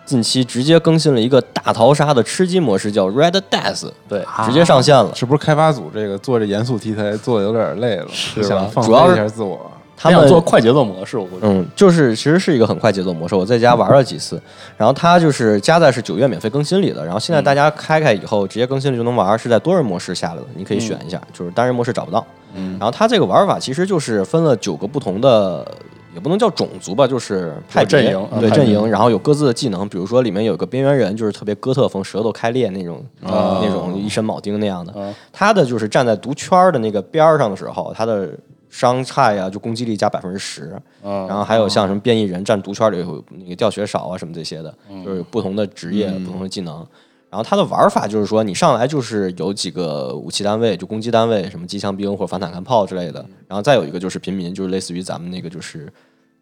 [0.04, 5.12] 近期直接更新了一个大逃杀的吃鸡模式，叫 Red Death，对，直接上线了。
[5.16, 8.46] 是不是开发组这个做这严肃题材做的有点累了，是吧？
[8.48, 9.68] 想放飞主要是一下自我？
[9.96, 11.46] 他们做快节奏模式，我估计。
[11.46, 14.40] 嗯，就是其实是一个很快节奏模式，我在家玩了几次，
[14.76, 22.24] 然后它就是加在是九月免费更新里的，然后现在大家开开以后直接更新了就能玩，是在多人模式下来的，你可以选一下，就是单人模式找不到。
[22.54, 25.66] 嗯然后它这个玩法其实就是分了九个不同的，
[26.14, 34.92] 也不能叫种族吧，就是派阵营对阵营，然后有各自的技能，比如说里面有个边缘人，就是特别哥特风，舌头开裂那种，哦那种一身铆钉那样的。
[34.92, 38.30] 啊他的就是站在毒圈儿的那个边儿上的时候，他的
[38.68, 40.70] 伤害啊、就攻击力加百分之十。
[41.02, 44.74] 啊，然后还有像什么变异人占毒圈里有那个掉血少啊什么这些的，
[45.04, 46.86] 就是不同的职业、不同的技能。
[47.28, 53.24] 然后它的玩法就是说，你上来就是有几个武器单位，就攻击单位，什么机枪兵或者反坦克炮之类的。
[53.48, 55.92] 然后再有一个就是平民，就是类似于咱们那个就是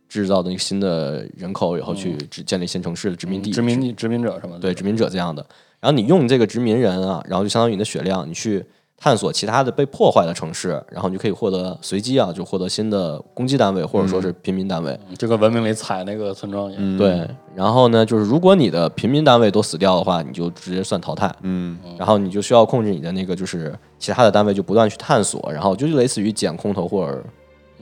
[0.09, 5.45] 制造的一个新的人口以后去建立新城市的殖民地，殖民地殖民者什么的，对殖民者这样的。
[5.81, 8.65] 然后你用这个殖民人啊，然后就相当于你的血量，你去
[8.99, 14.99] 探索其他的被破坏的城市，然后你就可以获得随机啊，就获得新的攻击单位或者说是平民单位。
[15.19, 16.83] 这个文明里踩那个村庄一样。
[16.83, 21.31] 嗯，对，然后呢，就是如果你的平民单位都死掉的话，你就直接算淘汰。
[21.43, 27.23] 嗯然后你就需要控制你的那个，就是其他的单位就不断去探索，然后就类似于捡空投或者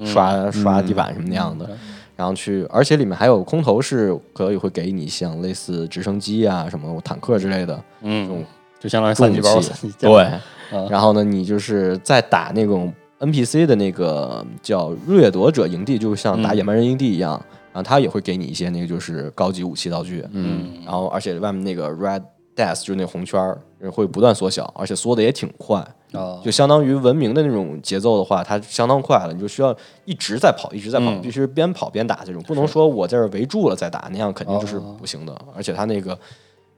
[0.05, 1.69] 刷、刷地板什么那样的，
[2.17, 8.45] 然后去，而且里面还有空投是可以会给你像类似直升机啊、什么坦克之类的嗯，
[8.81, 9.61] 就相当于三级包，
[10.01, 10.41] 对，
[10.73, 10.87] 啊。
[10.91, 16.57] 然后呢，你就是在打那种 NPC 的那个叫掠夺者营地，就像打嗯。
[16.57, 17.33] 野蛮人营地一样，
[17.73, 20.73] 然后他也会给你一些那个就是高级武器道具，嗯。
[20.85, 22.23] 然后而且外面那个 Red
[22.57, 25.79] Death 就是那红圈儿会不断缩小，而且缩的也挺快，
[26.13, 31.21] 啊，就相当于文明的那种节奏的话，它相当快了，你就需要一直在跑，一直在跑，嗯。
[31.23, 34.95] 必须边跑边打这种，不能说我在这儿围住了再打，那样肯定就是哦。
[34.99, 35.37] 不行的。
[35.57, 36.17] 而且它那个，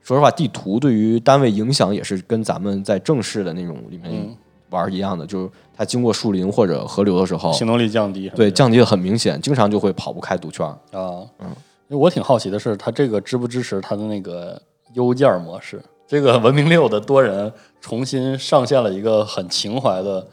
[0.05, 4.37] 说实话，地图对于单位影响也是跟咱们在正式的那种里面嗯
[4.69, 10.63] 玩一样的，就是它经过树林或者河流的时候，行动力降低，对降低的很明显，经常就会跑不开毒圈。
[10.63, 11.47] 啊，嗯，
[11.87, 14.61] 因为我挺好奇的是，它这个支不支持它的那个
[14.93, 15.81] 邮件模式？
[16.07, 20.23] 这个文明六的多人重新上线了一个很情怀的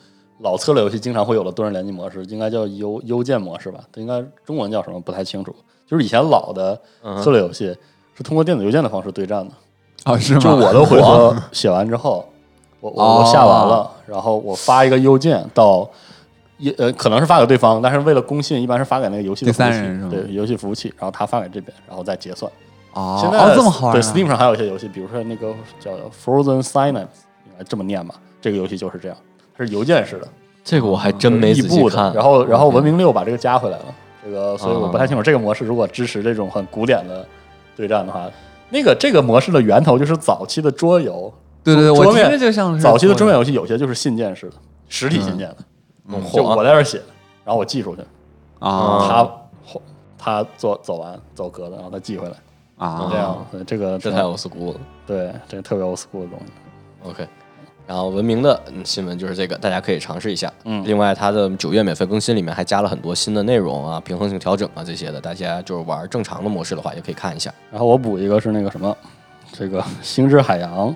[0.41, 3.83] 老策略游戏经常会有的多人联机模式，应该叫邮邮件模式吧？
[3.91, 5.57] 它应该中文叫什么不太清楚。
[5.87, 6.79] 就是以前老的
[7.23, 7.75] 策略游戏
[8.17, 9.55] 是通过电子邮件的方式对战的，
[10.05, 10.41] 啊，是吗？
[10.41, 12.29] 就我的回合写完之后，
[12.81, 15.89] 我我我下完了哦，然后我发一个邮件到。
[16.59, 22.49] 也呃，可能是发给对方，但是为了公信，一般是发给那个游戏的第三服务器人是吗对，游戏服务器，然后他发给这边，然后再结算。
[22.93, 25.91] 哦，现在哦这么好玩啊，对，Steam 上还有一些游戏，比如说那个叫
[26.25, 28.15] Frozen Synapse，应该这么念吧？
[28.41, 29.17] 这个游戏就是这样，
[29.59, 30.29] 它是邮件式的，
[30.63, 31.53] 这个我还真没。
[31.53, 32.15] 仔细看。
[32.15, 33.85] 然后，然后文明六把这个加回来了，
[34.25, 37.27] 这个，所以我不太清啊楚这个模式如果支持这种很古典的
[37.77, 38.31] 对战的话，
[38.71, 41.33] 那个这个模式的源头就是早期的桌游，
[41.63, 44.57] 对对对，我听桌面着就像是早期的桌面游戏有些就是信件式的，
[44.89, 45.57] 实体信件的，
[46.09, 47.01] 嗯就我在这儿写，
[47.45, 48.03] 然后我寄出去，
[48.59, 49.07] 啊。
[49.09, 49.29] 他
[50.19, 52.37] 他做走完走格子，然后他寄回来，
[52.77, 53.09] 啊。
[53.11, 54.81] 这样，这个这太 old school 了。
[55.07, 56.53] 对，这个特别 old school 的东西。
[57.03, 57.27] OK，
[57.93, 60.51] 然后文明的嗯新闻就是这个，大家可以尝试一下。
[60.65, 67.53] 嗯另外它的九月免费更新里面还加了很多新的内容啊，平衡性调整啊这些的，大家就是玩正常的模式的话，也可以看一下。
[67.71, 68.97] 然后我补一个是那个什么，
[69.53, 70.89] 这个《星之海洋》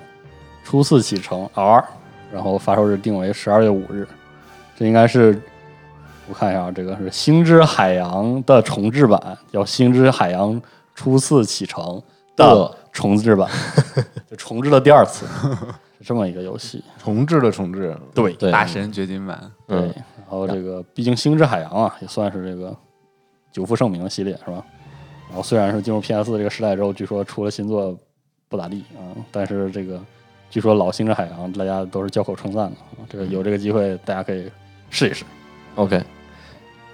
[0.64, 1.85] 初次启程 R，
[2.32, 4.09] 然后发售日定为十二月五日，
[4.74, 5.38] 这应该是
[6.30, 9.20] 我看一下啊，这个是《星之海洋》的重置版，
[9.52, 10.59] 叫《星之海洋
[10.94, 11.85] 初次启程》
[12.37, 13.46] 的的重置版，
[14.30, 15.66] 就重置了第二次，是
[16.07, 16.85] 这么一个游戏。
[16.97, 22.75] 重置的重置，对对，大神掘金版，对，嗯然后这个毕竟《星之海洋》啊，也算是这个
[23.51, 24.64] 久负盛名的系列，是吧？
[25.27, 27.99] 然后虽然是进入 PS 这个时代之后，据说出了新作
[28.49, 30.01] 不咋地啊、但是这个
[30.49, 33.03] 据说老《星之海洋》大家都是交口称赞的啊。
[33.09, 34.49] 这个有这个机会，大家可以
[34.90, 35.25] 试一试。
[35.75, 36.01] OK。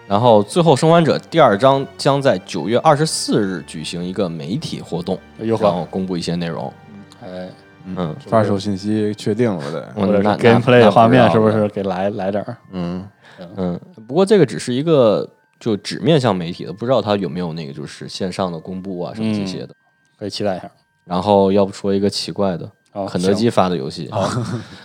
[0.09, 6.70] 然后最后生还者第二章将在九月二十四日举行一个媒体活动，又然后和公布一些内容。
[7.22, 7.48] 哎，
[7.84, 12.56] 嗯，发售信息确定了得，我或者是那那 gameplay 的画面是不是给来来点儿？
[12.72, 13.04] 嗯，
[13.56, 19.74] 嗯，不过这个只是一个就只面向媒体的，不知道它有没有那个就是线上的公布啊什么这些的。
[20.18, 20.70] 可以期待一下。
[21.04, 24.08] 然后要不说一个奇怪的，好，肯德基发的游戏，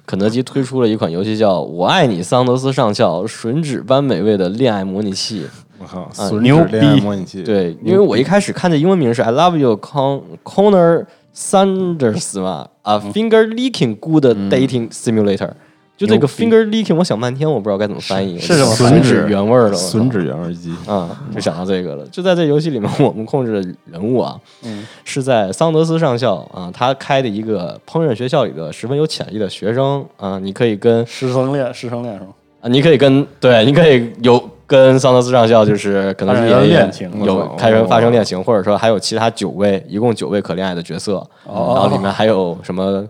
[0.05, 5.45] 肯德基推出了一款游戏叫《我爱你桑德斯上校》，吮指般美味的恋爱模拟器。
[5.79, 11.05] 我靠，啊损牛指恋爱逼模拟器，，对，因为我一开始看这英文名是 I love you Con Connor
[11.37, 15.51] Sanders 嘛，啊，finger licking good dating simulator。
[15.95, 22.05] 就这个 finger licking，我想半天，我不知道该怎么翻译，是什么翻译吮指原味儿的，损指原味机，啊，就想到这个了。
[22.07, 32.29] 就在这游戏里面，我们控制的人物啊，嗯是在桑德斯上校啊，他开的一个烹饪学校里的十分有潜力的学生啊，你可以跟师生恋，师生恋是吗？
[32.61, 41.73] 啊，你可以跟对，你可以有跟桑德斯上校就是可能是爷爷恋情有开始发生恋情，或者说还有其他九位，一共九位可恋爱的角色，哦。
[41.73, 43.07] 然后里面还有什么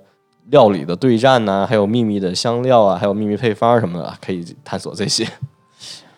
[0.51, 5.27] 料理的对战呐、还有秘密的香料啊，还有秘密配方什么的，可以探索这些。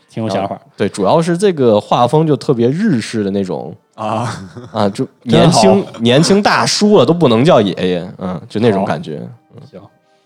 [0.09, 0.59] 挺有想法。
[0.75, 3.73] 对，主要是这个画风就特别日式的那种。
[3.95, 4.27] 啊，
[4.73, 9.21] 啊，就年轻年轻大叔了都不能叫爷爷，嗯，就那种感觉。
[9.69, 9.79] 行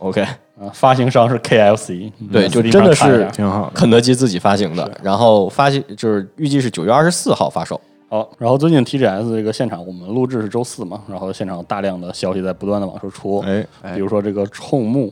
[0.04, 2.50] OK，啊，发行商是 KFC，对，嗯。
[2.50, 3.72] 就真的是挺好。
[3.74, 7.80] 肯德基自己发行的，然后发行就是预计是九月二十四号发售。
[8.10, 15.12] 好，然后最近 TGS 这个现场，我们录制是周四嘛，然后现场有大量的消息在不断的往出出，哎，比如说这个冲木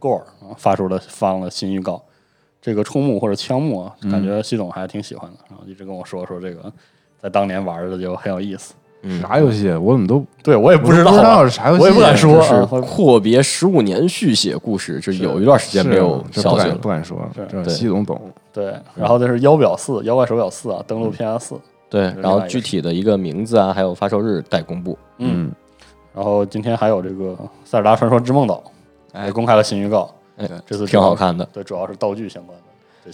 [0.00, 2.02] Gore 啊发出了放了新预告，
[2.60, 6.72] 这个冲木或者枪木啊，感觉系统还挺喜欢的，然后一直跟我说说这个
[7.22, 8.79] 在当年玩的就很有意思，嗯，
[9.20, 9.70] 啥游戏？
[9.72, 16.74] 我怎么都对我也不知道不知道啊，是啥游戏，我也不敢说是啊阔别十五年续写故事，这有一段时间没有不敢消息了。
[16.76, 18.20] 不敢说，是这对系统懂。
[18.52, 24.98] 对，然后这是妖表四妖怪手表四啊，登陆 PS 四，对，然后具体的一个名字啊，还有发售日待公布。
[25.18, 25.50] 嗯，
[26.14, 28.62] 然后今天还有这个塞尔达传说之梦岛
[29.12, 31.48] 哎也公开了新预告，哎这次挺好看的。
[31.52, 32.64] 对，主要是道具相关的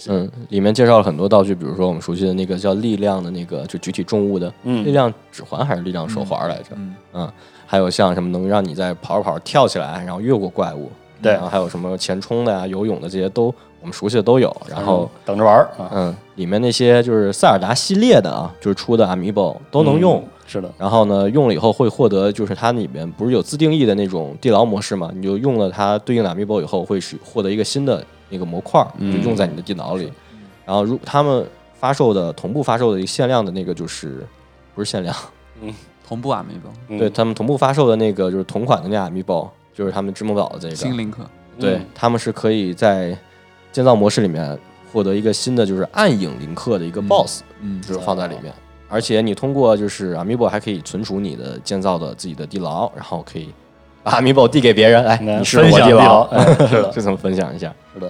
[0.07, 6.71] 嗯，里面介绍了很多道具，比如说我们熟悉的那个叫力量的那个，就举起重物的嗯力量指环还是力量手环来着？
[6.75, 7.31] 嗯，嗯，
[7.65, 13.45] 还有像什么能让你在跑着跑着跳起来，然后越过怪物，对然后还有什么前冲的呀、游泳的这些都
[13.79, 14.55] 我们熟悉的都有。
[14.69, 20.19] 然后嗯等着玩儿啊，嗯，里面那些就是塞尔达系列的啊，就是出的 Amiibo 都能用。
[20.19, 25.11] 嗯是的，然后呢，用了以后会获得，就是它里面不是有自定义的那种地牢模式嘛？
[25.13, 30.11] 你就用了它对应的 Amiibo 以后，会是获得一个新的那个模块儿，就用在你的电脑里。
[30.65, 34.25] 然后如他们发售的同步发售的一个限量的那个就是
[34.75, 35.15] 不是限量，
[35.61, 35.73] 嗯
[36.07, 41.25] 同步啊，没错，嗯对他们同步发售的那个就是同款的那 Amiibo，就是他们织梦岛的这个，新林克，
[41.59, 43.17] 对嗯他们是可以在
[43.71, 44.57] 建造模式里面
[44.91, 48.53] 获得一个新的就是暗影林克的一个 BOSS，、嗯，就是放在里面。
[48.89, 53.53] 而且你通过就是 Amiibo 还可以存储你的建造的自己的地牢，然后可以
[54.09, 57.73] 把 amiibo 递给别人，来，你是分我地牢享 是的，就这么分享一下？
[57.93, 58.09] 是的。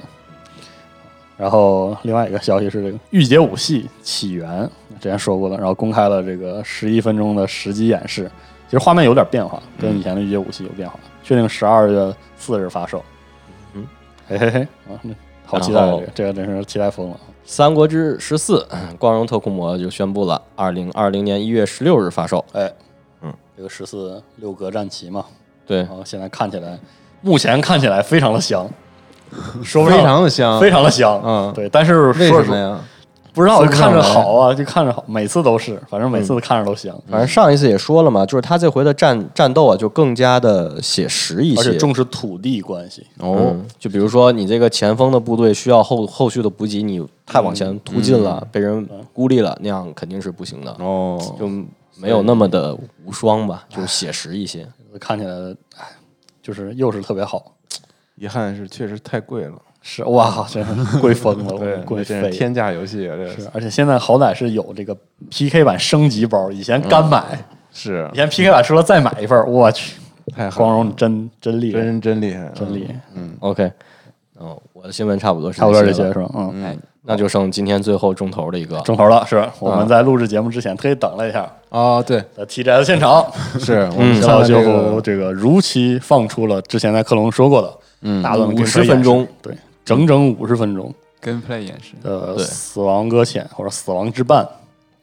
[1.36, 4.50] 然后另外一个消息是这个《御姐武系起源》，
[5.02, 8.30] 之前说过了，然后公开了这个十一分钟的实机演示，
[8.68, 13.04] 其实画面有点变化，跟以前的《御姐武系有变化，确定十二月四日发售。
[13.74, 13.88] 嗯，
[14.28, 15.14] 嘿嘿嘿，啊，那
[15.46, 17.16] 好期待这个，这个真是期待疯了。
[17.46, 18.68] 《三国志十四》
[18.98, 22.44] 光荣特库摩就宣布了，二零二零年一月十六日发售。
[22.54, 22.70] 哎，
[23.22, 25.24] 嗯，这个十四六格战旗嘛，
[25.68, 26.80] 对然，后现在看起来，
[27.22, 28.68] 目前看起来非常的香，
[29.64, 32.80] 说不上非常的香，非常的香，嗯对，但是为什么呀？
[33.34, 41.62] 不知道，就看着好啊，就看着好，每次都是，反正每次看着都香，反正上一次也说了嘛，就是他这回的战战斗啊，就更加的写实一些。
[41.62, 51.48] 而且重视土地关系，哦，嗯，就比如说你这个前锋的部队需要后后续的补给，你太往前突进了，被人孤立了，那样肯定是不行的，哦，就
[52.02, 54.68] 没有那么的无双吧，就写实一些。
[54.98, 55.34] 看起来，
[55.78, 55.86] 哎，
[56.42, 57.54] 就是又是特别好，
[58.16, 61.58] 遗憾是确实太贵了，是哇，真是贵疯了，
[62.04, 62.30] 对。
[62.32, 64.96] 天价游戏啊，这是，而且现在好歹是有这个
[65.30, 67.24] PK 版升级包，以前干买，
[67.72, 70.00] 是以前 PK 版出了再买一份，我去，
[70.36, 73.72] 太狠光荣真真厉害，真真厉害，真厉害，嗯 OK，
[74.38, 76.30] 哦，我的新闻差不多是差不多这些是吧？
[76.36, 83.26] 嗯，哎，那就剩今天最后重头的一个，重头了，是我们在录制节目之前特意等了一下，啊，对，在 TGS 现场，
[83.60, 94.48] 是我们谢看就这个，这个如期放出了之前在克隆说过的，嗯大段的50 gameplay 分钟，对，整整五十分钟跟 play 演示，的对死亡搁浅或者死亡之伴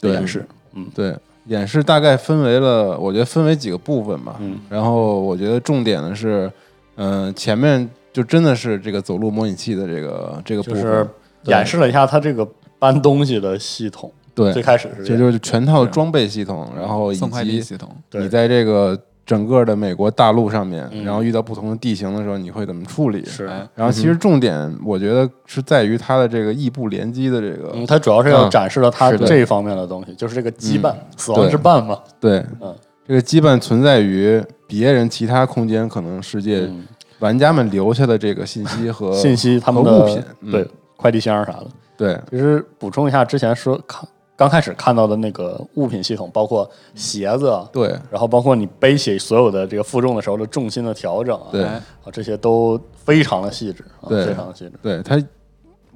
[0.00, 1.14] 的演示，嗯，对，
[1.46, 4.36] 演示大概分为了，我觉得分为几个部分吧。
[4.38, 6.50] 嗯，然后我觉得重点的是，
[6.96, 11.06] 嗯、前面就真的是这个走路模拟器的这个这个部分，就是
[11.46, 12.48] 演示了一下它这个
[12.78, 14.52] 搬东西的系统，对。
[14.52, 15.18] 最，开始是这样。
[15.18, 18.96] 就是全套装备系统，然后以及系统，你在这个
[19.26, 21.04] 整个的美国大陆上面，嗯。
[21.04, 23.24] 然后遇到不同的地形的时候，你会怎么处理？
[23.24, 32.72] 是，哎然后其实重点，我觉得是在于它的这个异步联机的这个，嗯，它主要是要嗯展示了它这一方面的东西，就是这个羁绊，死亡对之绊嘛，对，嗯。
[33.06, 36.86] 这个羁绊存在于别人其他空间可能世界嗯，
[37.20, 40.50] 玩家们留下的这个信息和 信息他们的物品，嗯。
[40.50, 41.66] 对快递箱啥的。
[41.96, 42.18] 对。
[42.30, 47.88] 其实补充一下，之前说看刚开始看到的那个物品系统，包括鞋子啊，对。
[48.10, 51.62] 然后包括你背起所有的这个负重的时候的重心的调整啊，对。
[51.64, 54.72] 哎啊，这些都非常的细致，啊、对非常的细致。
[54.82, 55.22] 对，它，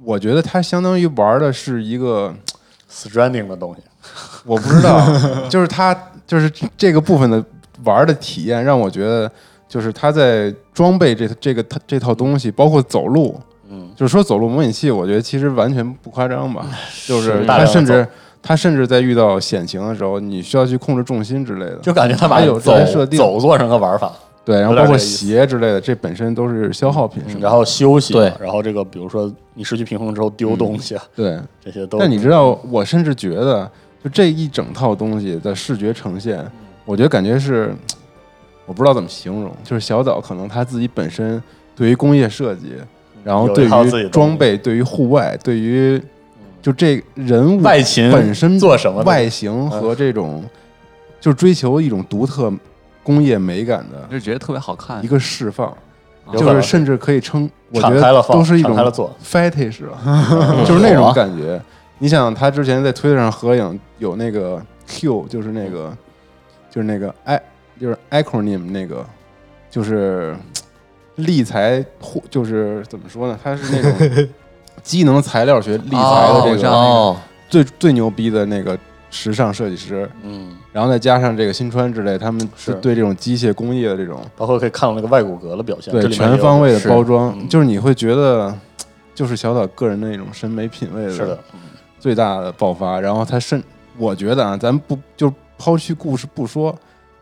[0.03, 2.33] 我觉得它相当于玩的是一个
[2.89, 3.81] ，，stranding 的东西，
[4.45, 5.05] 我不知道，
[5.49, 5.93] 就是它
[6.25, 7.43] 就是这个部分的
[7.83, 9.29] 玩的体验，让我觉得
[9.69, 13.39] 就是他在装备这这个这套东西，包括走路，
[13.69, 16.65] 嗯，就是说走路模拟器，我觉得其实完全不夸张吧，
[17.05, 18.11] 就是大量地它甚至走。
[18.41, 23.19] 它甚至在遇到险情的时候，你需要去控制重心之类的，就感觉他把有这走些设定。
[23.19, 24.13] 走做成个玩法，
[24.45, 27.21] 对，然后包括鞋之类的，这本身都是消耗品？
[27.37, 28.31] 然后休息，对。
[28.39, 33.69] 然后这个比如说你失去平衡之后丢东西啊，对，这些都，但你知道，我甚至觉得，
[34.01, 36.41] 就这一整套东西的视觉呈现，
[36.85, 37.75] 我觉得感觉是，
[38.69, 41.41] 我不知道怎么形容，就是小岛可能他自己本身
[41.75, 42.75] 对于工业设计，
[43.23, 45.99] 然后对于装备、对于户外、对于
[46.61, 50.43] 就这人物外勤本身做什么外形和这种，
[51.19, 52.53] 就追求一种独特
[53.01, 55.03] 工业美感的就觉得特别好看。
[55.03, 55.07] 一。
[55.07, 55.75] 个释放，
[56.33, 58.77] 就是甚至可以称，我觉得都是一种
[59.25, 61.11] fetish，啊 就是那种啊。
[61.11, 61.59] 感觉。
[61.97, 65.91] 你想，他之前在推特上合影有那个 Q，就是那个，
[66.69, 67.41] 就是那个 i，
[67.79, 69.05] 就是 acronym 那个，
[69.69, 70.35] 就是
[71.15, 73.39] 立材或就是怎么说呢？
[73.43, 74.27] 它是那种
[74.83, 77.15] 机能材料学立材的这个
[77.49, 78.77] 最最牛逼的那个
[79.09, 88.55] 时尚设计师，嗯，然后再加上这个新川之类，他们是对这种机械工业的这种包括可以看到那个外骨骼的表现，对全方位的包装，嗯就是你会觉得，
[89.15, 91.39] 就是小岛个人的那种审美品味是的，
[91.99, 92.99] 最大的爆发。
[93.01, 93.61] 然后他甚，
[93.97, 96.73] 我觉得啊，咱不就抛去故事不说，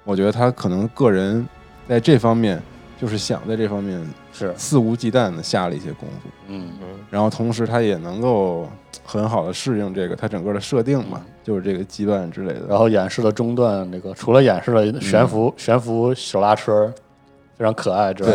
[0.08, 1.46] 我觉得他可能个人
[1.86, 2.62] 在这方面
[3.00, 4.02] 就是想在这方面
[4.32, 6.70] 是，肆无忌惮的下了一些功夫，嗯。
[6.82, 8.68] 嗯，然后同时他也能够
[9.04, 12.62] 很好的适应这个他整个的设定嘛，就是这个羁绊之类的。
[12.70, 16.90] 然后演示了中段那个，除了演示了悬嗯浮、悬浮手拉车
[17.58, 18.32] 非常可爱之外，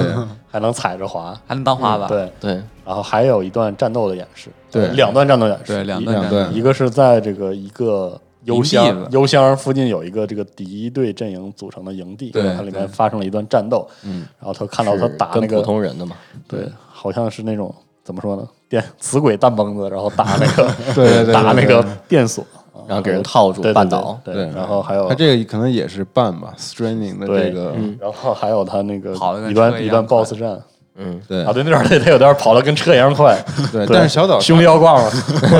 [0.50, 2.06] 还能踩着滑，还能当滑板？
[2.06, 2.52] 对，对，
[2.84, 4.88] 然后还有一段战斗的演示，对。
[4.88, 16.16] 呃两段战斗演示，对，两段两段一个是在这个一个油营箱邮，箱附近有一个这个敌对阵营组成的营地，对它里面发生了一段战斗，嗯，然后他看到他打那个，通人的嘛，
[16.48, 17.72] 对，好像是那种
[18.04, 22.44] 怎么说呢，电磁轨弹崩子，然后打那个 对对对对打那个电锁，
[22.88, 24.18] 然后给人套住绊倒。
[24.24, 27.96] 对，然后还有他这个可能也是绊吧，straining 的这个，嗯。
[28.00, 30.60] 然后还有他那个跑得跟一段一段 BOSS 战
[30.96, 31.42] 嗯，对。
[31.44, 33.36] 啊，对，那段他他有点跑得跟车一样快，
[33.72, 33.94] 对， 对。
[33.94, 35.10] 但是小岛兄弟要挂嘛，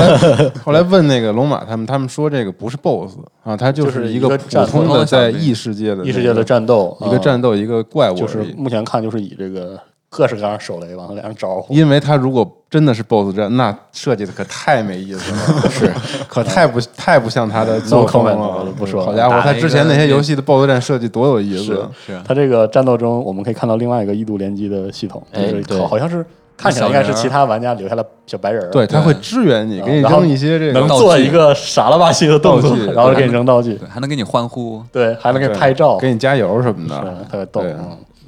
[0.65, 9.79] 后来问那个龙马他们，他们说这个不是 BOSS 啊，他就就是一个普通的在异世界的异世界的战斗，一个啊战斗一个怪物就是，目前看就是以这个
[10.15, 15.39] 各式各样的手雷往他脸上招呼，因为他如果真的是 BOSS 战，那设计的可太没意思了，
[15.73, 15.91] 是，
[16.29, 18.73] 可太不太不像他的作风了我就。
[18.73, 26.23] 不说了好家伙，他之前那些游戏的 BOSS 战设计多有意思，是他这个战斗中，我们可以看到另外一个异度联机的系统，就是好好像是
[26.59, 37.65] 看起来应该是其他玩家留下的小白人儿，对，他会支援你，给你扔一些这个能道具做一个傻了吧唧的动作，然后给你扔道具，还能给你欢呼，对，还能给你拍照，给你加油什么是的，特别逗。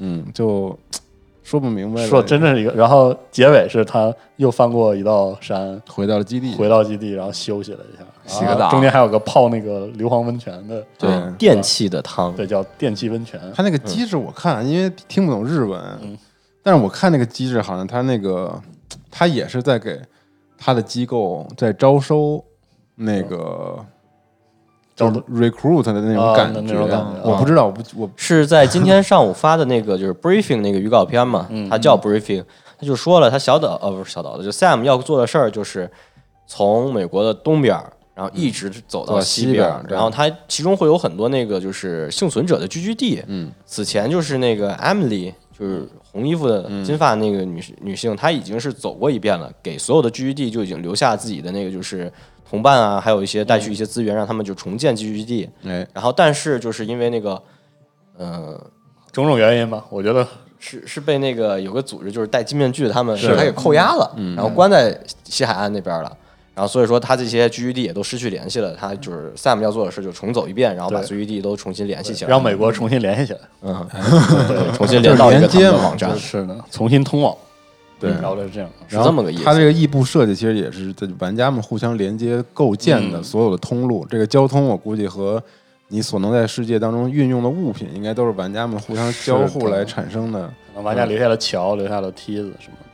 [0.01, 0.77] 嗯，就
[1.45, 2.09] 说不明白了。
[2.09, 8.71] 说真正是一个，然后结尾是他又翻过一道山，回到了基地，回到基地，然后休息了一下，洗个澡。
[8.71, 11.11] 中间还有个泡那个硫磺温泉的，对。
[11.11, 13.39] 对，电器的汤，对，叫电气温泉。
[13.55, 16.19] 他那个机制我看，因为听不懂日文，嗯。
[16.63, 18.59] 但是我看那个机制好像他那个
[19.11, 20.01] 他也是在给
[20.57, 22.43] 他的机构在招收
[22.95, 23.85] 那个招
[24.97, 31.69] 就是 recruit 的那种啊感觉，那种感觉啊我不知道，我不我是在今天上午发的那个就是 briefing 那个预告片嘛，嗯。
[31.69, 32.45] 他叫 briefing，
[32.79, 35.91] 他就说了他小岛呃不是小岛的，就 Sam 要做的事儿就是
[36.47, 43.21] 从美国的东边儿，然后一直走到西西边然后它其中会有很多那个就是幸存者的聚居地。
[43.27, 43.51] 嗯。
[43.67, 52.13] 此前就是那个 Emily，就是红衣服的嗯金发那个女女性，她已经是走过一遍了，给所有的聚居地就已经留下自己的那个就是
[52.49, 55.51] 同伴啊，还有一些带去一些资源，让他们就重建聚居地。
[55.65, 55.87] 哎。
[55.93, 57.43] 然后但是就是因为那个，
[58.17, 58.61] 呃，
[59.13, 60.27] 种种原因吧，我觉得
[60.59, 63.35] 是是被那个有个组织就是戴金面具的他们是。
[63.35, 66.17] 他给扣押了，嗯然后关在西海岸那边了。
[66.55, 73.85] 然后所以说他这些聚居地也都失去联系了，他就是 Sam 要做的事就重走一遍，然后把聚居地都重新联系起来，让美国重新联系起来，嗯，
[74.47, 77.37] 对，重新连到一个他们的网站，是的，重新通网，
[78.09, 79.45] 对然后是这样，是这么个意思。
[79.45, 84.07] 它这个异步设计其实也是在玩家们互相连接构建的嗯所有的通路。
[84.09, 85.43] 这个交通，我估计和
[85.89, 90.47] 你所能在世界当中运用的物品，应该都是玩家们互相交互来产生的。
[90.47, 92.87] 可能玩家留下了桥，留下了梯子什么的。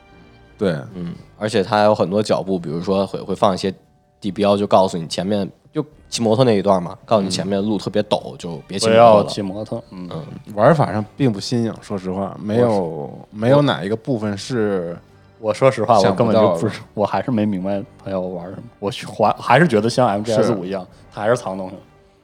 [0.57, 3.73] 对，嗯，而且它还有很多脚步，比如说会会放一些
[4.19, 9.29] 地标，就告诉你前面就骑摩托那一段嘛，告诉你前面路特别陡，就别骑不要摩托了。
[9.29, 10.09] 骑摩托，嗯，
[10.53, 14.97] 玩法上并不新颖，说实话，没有没有哪一个部分是
[15.39, 18.63] 我说实话，我想不根本就不是，我还是没明白他要玩什么。
[18.79, 21.75] 我还还是觉得像 MGS 是五一样，他还是藏东西，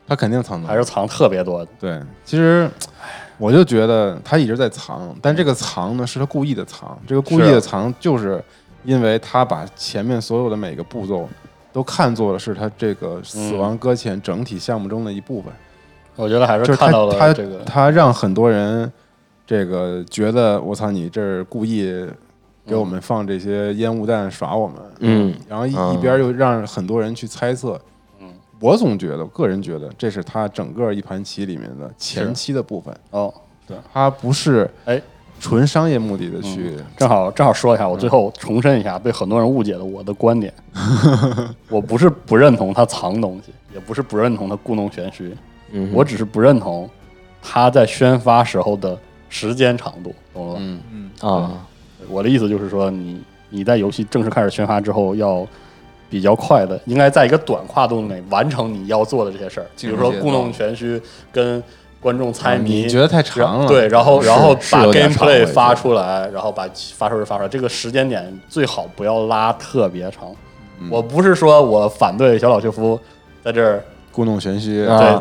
[0.07, 0.67] 他肯定藏东西。
[0.67, 1.71] 还是藏特别多的。
[1.79, 2.69] 对，其实
[3.37, 8.43] 我就觉得他一直在藏，但这个藏呢是他故意的藏，这个故意是的藏就是
[8.83, 11.29] 因为他把前面所有的每个步骤
[11.71, 15.51] 都看作了是他这个死亡搁浅整体项目中的一部分，
[16.15, 18.91] 我觉得还是是看到他他了这个，他让很多人
[19.45, 22.07] 这个觉得我操你这儿故意
[22.65, 27.79] 给我们放这些烟雾弹耍我们，嗯，然后一边又让很多人去猜测，
[28.19, 28.27] 嗯，
[28.59, 33.33] 我总觉得，个人觉得这是他整个一盘棋里面的前期的部分，哦，
[33.65, 35.01] 对他不是哎，
[35.39, 40.53] 纯商业目的的去，正好正好说一下，我最后重申一下被很多人误解的我的观点。
[41.69, 45.35] 我不是不认同他藏东西，也不是不认同他故弄玄虚，
[45.71, 46.89] 嗯，我只是不认同
[47.41, 48.97] 他在宣发时候的
[49.29, 50.59] 时间长度，懂了吧？
[50.61, 51.65] 嗯，嗯，啊，
[52.09, 55.45] 我的意思就是说，你你在游戏正式开始宣发之后，要
[56.09, 60.99] 比较快的，应该在一个短跨度内完成你要做的这些事儿，比如说故弄玄虚，
[61.31, 61.61] 跟
[62.07, 62.83] 观众猜谜。
[62.83, 70.29] 啊你觉得太长了，对，然后然后把 gameplay 发出来，然后把发售日发出来，这个时间点最好不要拉特别长。
[70.79, 70.87] 嗯。
[70.89, 72.97] 我不是说我反对小老秀夫
[73.43, 73.83] 在这儿
[74.13, 74.97] 故弄玄虚，啊。
[74.99, 75.19] 对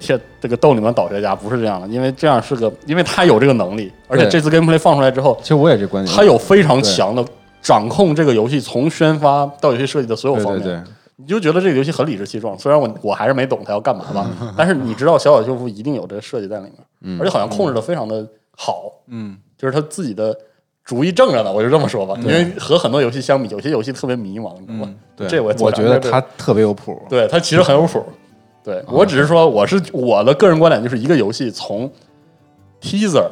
[0.00, 7.24] 贴这个逗你们导学家，不是这样的，因为这样是个，因为他有这个能力，而且这次 gameplay 放出来之后，其实我也这观点，他有非常强的
[7.62, 10.82] 掌控这个游戏从宣发到游戏设计的所有方面，对对对，
[11.16, 12.58] 你就觉得这个游戏很理直气壮。
[12.58, 20.36] 虽然我我还是没懂它要干嘛吧， 但是你知道小岛秀夫一定有这个设计在里面，嗯而且好像控制的非常的好，嗯，就是他自己的
[20.84, 22.14] 主意正着呢，我就这么说吧。
[22.20, 24.94] 因为和很多游戏相比，有些游戏特别迷茫，你知道吗？
[25.16, 28.04] 对，这我我觉得他特别有谱，对他其实很有谱。
[28.64, 31.90] 对我只是说，我是我的个人观点，就是一个游戏从
[32.80, 33.28] teaser，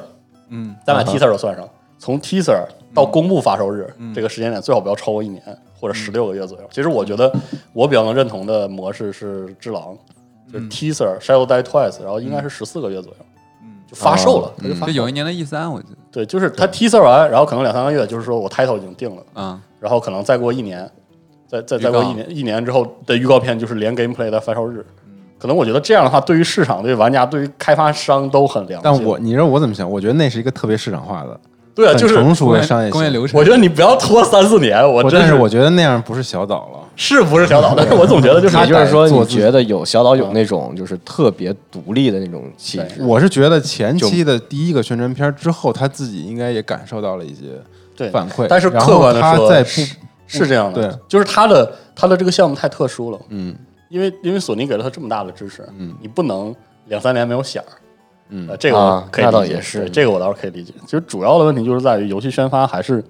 [0.51, 1.67] 嗯，咱把 teaser 都算上，
[1.99, 5.43] 从 teaser 到公布发售日、这个时间点，最好不要超过一年
[5.79, 6.65] 或者十六个月左右。
[6.71, 7.33] 其实我觉得
[7.73, 9.97] 我比较能认同的模式是《只狼》，
[10.53, 13.19] 就是 teaser Shadow Die Twice，然后应该是十四个月左右，
[13.91, 14.93] 就发售了，它就发售了。
[14.93, 20.89] 这有一年的 E 三，我记得，对，就是它 teaser 完，然后可能两三个月，就是说我 title 已经定了，嗯，然后可能再过一年，
[21.47, 24.85] 再再再过一年一年之后的预告片就是连 gameplay 的发售日。
[25.39, 28.81] 可能我觉得这样的话，对于市场、对于玩家、对于开发商都很良心。
[28.85, 29.91] 但我你知道我怎么想？
[29.91, 31.41] 我觉得那是一个特别市场化的、
[31.75, 33.39] 对啊，就是成熟的商业工业流程。
[33.39, 36.79] 我觉得你不要拖三四年，我我真但是我觉得那样不是小岛了。
[36.95, 47.45] 是不是小岛， 但是我总觉得就是也就是说，你觉得有小岛有那种就是特别独立的那种气质，我是觉得前期的第一个宣传片之后，他自己应该也感受到了一些
[47.97, 49.95] 对反馈，但是客观的说，他在是
[50.39, 53.57] 不是这样的，对，就是他的他的这个项目太特殊了，嗯。
[53.89, 55.95] 因为因为索尼给了他这么大的支持，嗯。
[56.01, 56.55] 你不能
[56.87, 57.73] 两三年没有响儿，
[58.33, 60.73] 嗯呃，这个可以理解，那倒也是这个我倒是可以理解。
[60.85, 63.05] 其实主要的问题就是在于游戏宣发还是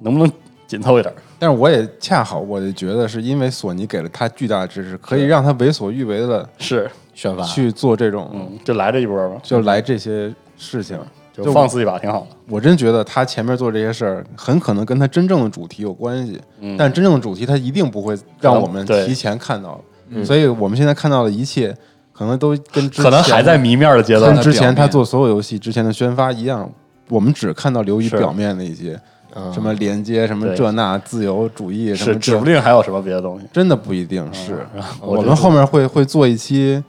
[0.00, 0.30] 能不能
[0.66, 10.98] 紧凑一点儿，但是我也恰好，我就觉得是因为索尼给了他巨大的支持，可以让他为所欲为的是，宣发去做这种，嗯，就来这一波吧，就来这些事情。
[11.40, 19.80] 就放肆一把挺好的，我真觉得他前面做这些事儿，很可能跟他真正的主题有关系，嗯，但真正的主题他一定不会让我们提前看到。
[20.08, 21.72] 嗯所以我们现在看到的一切，
[22.18, 26.68] 可能都跟之可能前还在谜面的阶段跟，之前他做所有游戏之前的宣发一样，
[27.08, 29.00] 我们只看到流于表面的一些
[29.36, 33.46] 嗯什么连接、什么这那自由主义什是指不定还有什么别的东西。
[33.52, 34.66] 真的不一定是。
[34.74, 36.82] 嗯我们后面会会做一期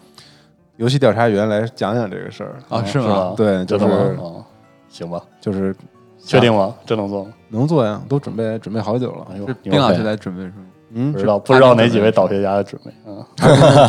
[0.77, 2.55] 游戏调查员来讲讲这个事儿。
[2.67, 3.33] 啊，是是吗？
[3.37, 3.85] 对，就是？
[3.85, 4.43] 哦
[4.89, 5.75] 行吧，就是
[6.17, 6.73] 确定吗？
[6.83, 7.31] 这能做吗？
[7.49, 9.27] 能做呀，都准备准备好久了。
[9.31, 10.65] 哎呦是，牛掰冰老师在准备是吗？
[10.93, 13.25] 嗯不，知道不知道哪几位导学家的准备啊？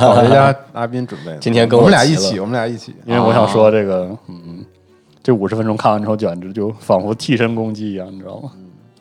[0.00, 1.38] 导学家阿斌准备的。
[1.38, 2.94] 今天跟我们俩一起，我们俩一起。
[3.06, 4.64] 因为我想说这个，嗯，
[5.22, 8.50] 这五十分钟看完之后，简直就仿佛替身攻击一样，你知道吗？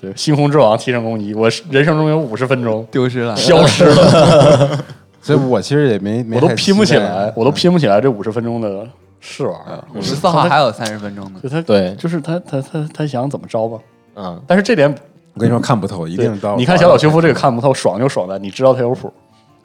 [0.02, 4.80] 对，猩红之王替身攻击，我人生中有五十分钟丢失了，消失了，
[5.22, 8.88] 所以我其实也没没我都拼不起来，我都拼不起来这五十分钟的
[9.20, 9.84] 试玩儿。
[9.94, 11.40] 五十四号还有三十分钟呢。
[11.44, 13.78] 就他对就是他他他他想怎么着吧？
[14.16, 14.96] 嗯，但是这点
[15.40, 19.10] 我跟你说看不透，一定到你看小岛修夫这个看不透，爽就爽在你知道他有谱，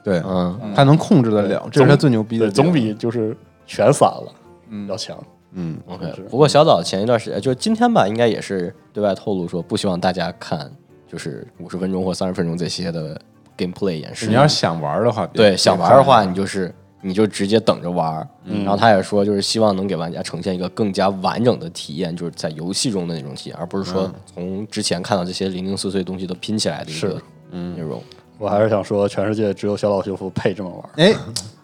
[0.01, 4.33] 对，嗯，他能控制得了，这是他最牛逼的对，总比就是全散了
[4.69, 5.17] 嗯要强。
[5.51, 6.05] 嗯 OK。
[6.29, 10.71] 不过小岛前一段时间，就是今天吧，应该也是对外透露说，不希望大家看
[11.07, 13.19] 就是五十分钟或三十分钟这些的
[13.57, 14.27] gameplay 演示。
[14.27, 16.73] 你要是想玩的话，对想玩的话，你就是
[17.07, 18.27] 你就直接等着玩。
[18.45, 28.01] 嗯然后他也说，就是希望能给玩家呈现一个更加完整的体验，就是在游戏中的那种体验，而不是说从之前看到这些零零碎碎东西都拼起来的一个内容。
[28.37, 30.89] 我还是想说，全世界只有小岛修复配这么玩儿。
[30.97, 31.15] 哎，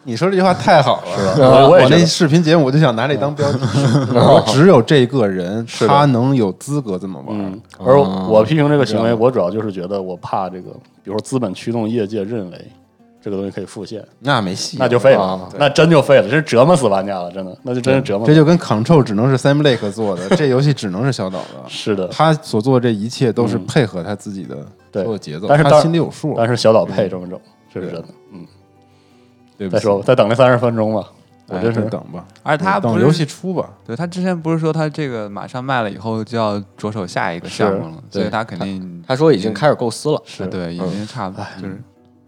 [0.04, 3.60] 你说这句话太好了， 是吧我我那视频节目我就想拿这当标题，
[4.16, 10.70] 我说只有这个人 他能有资格这么玩嗯。，而哦我批评这个行为，我主要就是觉得我怕这个，
[11.04, 12.66] 比如说资本驱动业界认为
[13.24, 18.26] 这个东西可以复现，那没戏，那就废了啊，那真就废了，这是折磨死玩家了，真的，那就真是折磨。
[18.26, 21.64] 这就跟 Control 只能是 Sam Lake 做的，这游戏只能是小岛的。
[21.70, 26.34] 是的，他所做的这一切都是嗯配合他自己的对所有节奏，他但是当心里有数。
[26.36, 27.40] 但是小岛配这么整，
[27.72, 28.08] 这是真的。
[28.34, 28.46] 嗯，
[29.58, 31.06] 对再说吧，再等那三十分钟吧，
[31.48, 33.70] 我哎真是等吧，而且他等游戏出吧。
[33.86, 41.80] 对他之前不是说他这个马上卖了以后就要着手下一个项目了，所以他肯定他说已经开始构思了，是对已经差不多就是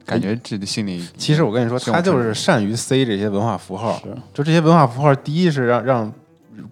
[0.06, 4.02] 感觉自己心里其实我跟你说，他就是善于塞这些文化符号，
[4.34, 6.14] 就这些文化符号，第一是让让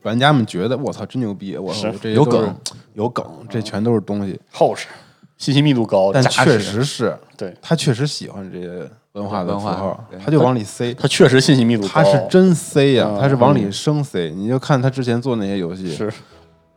[0.03, 2.55] 玩家们觉得我操真牛逼，我操有梗
[2.93, 4.39] 有梗，这全都是东西。
[4.51, 4.87] 厚实，
[5.37, 10.93] 信息密度高，但确实实是对他确实喜欢这些文化的文化符号，他就往里塞。
[10.93, 14.29] 他确实信息密度高，他是真塞呀嗯，他是往里生塞。
[14.31, 16.11] 你就看他之前做那些游戏，是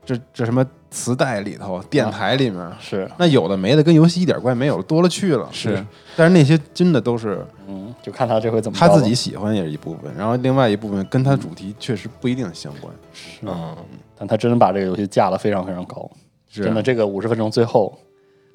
[0.04, 5.48] 这这什么磁带里头、电台里面，是，那有的没的跟游戏一点关系没有，多了去了。
[5.50, 5.84] 是，
[6.14, 12.94] 但是那些真的都是嗯，就看他这回怎么他自己喜欢也是一部分，然后另外一部分跟他主题确实不一定相关。
[13.42, 13.76] 嗯，
[14.16, 16.08] 但他真的把这个游戏架得非常非常高，
[16.48, 17.96] 是真的，这个五十分钟最后，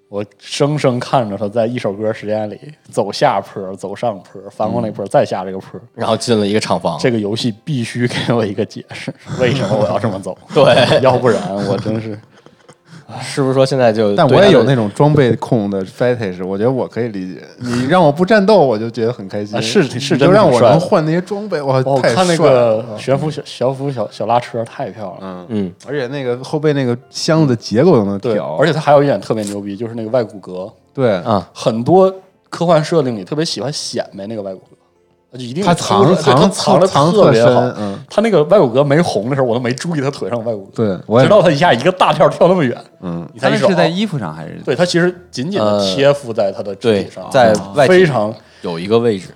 [0.10, 5.80] 我生生看着他在一首歌时间里走下坡、走上坡、翻过那坡、再下这个坡。
[5.93, 10.36] 然后进了一个厂房，这个游戏必须给我一个解释，为什么我要这么走？
[10.51, 12.20] 对， 要不然我真是
[13.22, 14.16] 是不是说现在就？
[14.16, 17.41] 但我也有那种装备控的 fetish，我觉得我可以理解。
[17.57, 19.57] 你让我不战斗，我就觉得很开心。
[19.57, 25.45] 啊是是真的就让我能换那些装备，哇，我看那个悬浮小悬浮小小拉车太漂亮了。
[25.49, 32.14] 嗯，嗯，而且那个后背那个箱子的结构都能对，调，而且它还有一点特别牛逼，就是那个外骨骼，对啊，很多
[32.49, 34.78] 科幻设定里特别喜欢显摆那个外骨骼，就
[35.32, 37.62] 一定他藏藏藏的藏特别好。
[37.78, 49.28] 嗯，他那个外骨骼没红的时候，我都没注意他腿上有外骨骼，对，直到他一下一个大跳跳那么远，嗯，他那是在哦衣服上还是对，他其实紧紧的呃贴附在他的肢体上，，在外非常有一个位置，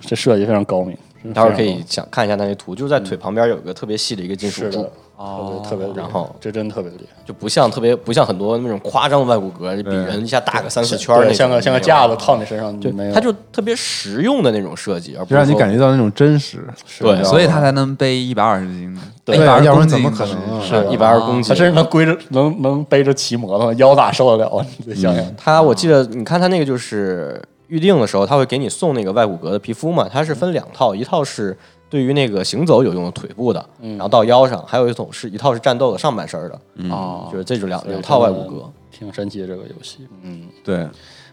[0.00, 0.96] 这设计非常高明。
[1.32, 4.90] 待会儿可以想看一下那些图，就是在腿旁边有一个特别细的一个金属是的柱，
[5.22, 5.62] 哦。
[5.68, 16.58] 特别特别，然后这真特别厉害，就不像特别不像很多那种夸张的外骨骼，就比人一下大个三四圈像个像个架子套你身上，就没有，它就特别实用的那种设计，而不就是让你感觉到那种真实。
[16.98, 20.74] 对所以它才能背一百二十斤，对120要不然公怎么可斤能啊是。
[20.74, 24.66] 啊一百二十公斤，它甚至能背着能能背着骑摩托，腰咋受得了啊？
[24.78, 31.56] 你得想想，它我记得，你看它那个就是预定的时候，他会给你送那个外骨骼的皮肤嘛，它是分两套，一套是
[31.92, 38.64] 对于那个行走有用的腿部的，然后到腰上，还有一种是一套是战斗的上半身的，哦就是这种两两套外骨骼。
[38.90, 40.08] 挺神奇的这个游戏。
[40.22, 40.88] 嗯，对，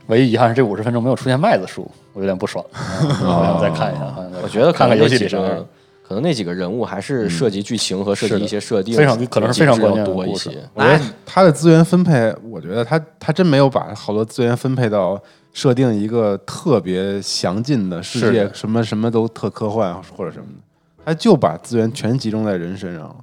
[0.08, 2.66] 唯一遗憾是这五十分钟没有出现麦子树，我有点不爽。
[2.74, 5.30] 好想再看一下，我觉得看看游戏里
[6.06, 10.50] 可能那几个人物还是涉及剧情和涉及一些设定，非常可能是非常关键的多一些。
[10.74, 15.22] 我觉得他的资源分配，我觉得他他真没有把好多资源分配到
[15.54, 23.16] 设定一个特别详尽的世界，什么什么都特科幻或者什么的，他就把资源全集中在人身上了。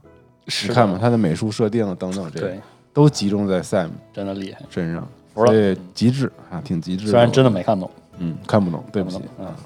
[0.48, 2.60] 是你看嘛，他的美术设定等等这些对，
[2.92, 4.60] 都集中在 Sam 真的厉害。
[4.70, 5.52] 身上，服了。
[5.52, 7.08] 所以极致啊，挺极致。
[7.08, 8.36] 虽然真的没看懂，嗯。
[8.46, 9.18] 看不懂，对不起。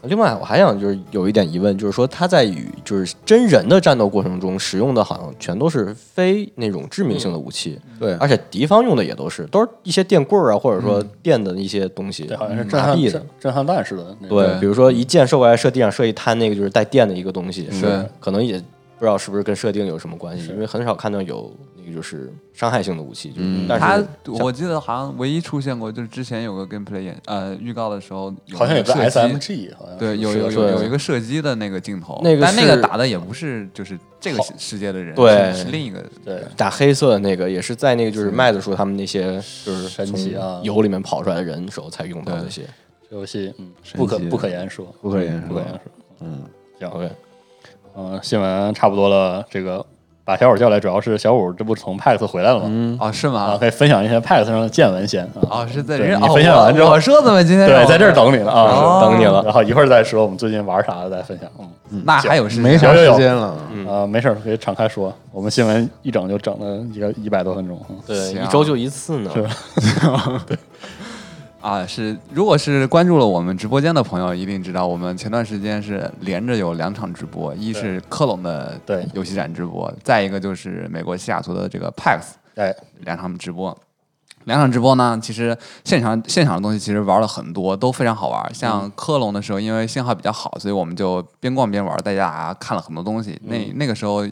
[0.05, 13.12] 另外，我还想就是有一点疑问，就是说他在与就是真人的战斗过程中使用的，好像全都是非那种致命性的武器，对，而且敌方用的也都是都是一些电棍儿啊，或者说电的一些东西，对，好像是震麻痹的。
[13.12, 13.26] 撼震。
[13.40, 14.38] 震撼弹似的那种。
[14.38, 18.05] 对，对比如说一箭射过来，射地上射一滩，那个就是带电的一个东西，是。
[18.18, 18.62] 可能也
[19.01, 23.64] 不知道是不是跟设定有什么关系，因为很少看到有那个就是伤害性的武器，就是、嗯。
[23.66, 35.51] 但他是我记得好像唯一出现过，就是之前有个 gameplay 演呃预告的时候，好像有个射击 SMG，好像对，有有有有一个射击的那个镜头，那个但那个打的也不是就是这个世世界的人，对。
[35.55, 36.42] 是是另一个对。
[36.55, 40.57] 打黑色的那个也是在那个就是麦子说他们那些就是神奇啊。
[40.57, 42.62] 从油里面跑出来的人时候才用到这些。
[43.09, 45.48] 这游戏，嗯，神不可奇不可言说，不可言说。
[45.48, 45.70] 不可言。
[45.70, 45.80] 说。
[46.20, 46.44] 嗯，
[46.78, 47.11] 行，OK，
[47.97, 49.84] 嗯，新闻差不多了，这个
[50.24, 52.64] 把小五叫来，主要是小五这不从 PAX 回来了吗？
[52.66, 53.57] 嗯哦，是啊，吗？
[53.59, 55.43] 可以分享一些 PAX 上的见闻先啊。
[55.51, 61.51] 哦，是在对你分享完之后我我说怎么今天对，在这儿等你了啊，哦等你了然后一会儿再说我们最近玩啥的再分享。
[61.91, 63.57] 嗯，那还有时没啥有有有时间了。
[63.88, 65.12] 呃，没事儿，可以敞开说。
[65.32, 67.80] 我们新闻一整就整了一个一百多分钟。
[67.88, 69.30] 嗯对，一周就一次呢。
[71.61, 82.21] 啊，是如果是关注了我们直播间的朋友，一定知道我们前段时间是连着有两场直播，一是科隆的对游戏展直播，再一个就是美国西雅图的这个 PAX
[82.55, 83.77] 对，两场直播。
[84.45, 88.55] 两场直播呢，其实现场现场的东西其实玩了很多，都非常好玩。
[88.55, 93.39] 像科隆的时候，因为信号比较好，所以我们就边逛边玩，大家看了很多东西。
[93.45, 94.27] 那那个时候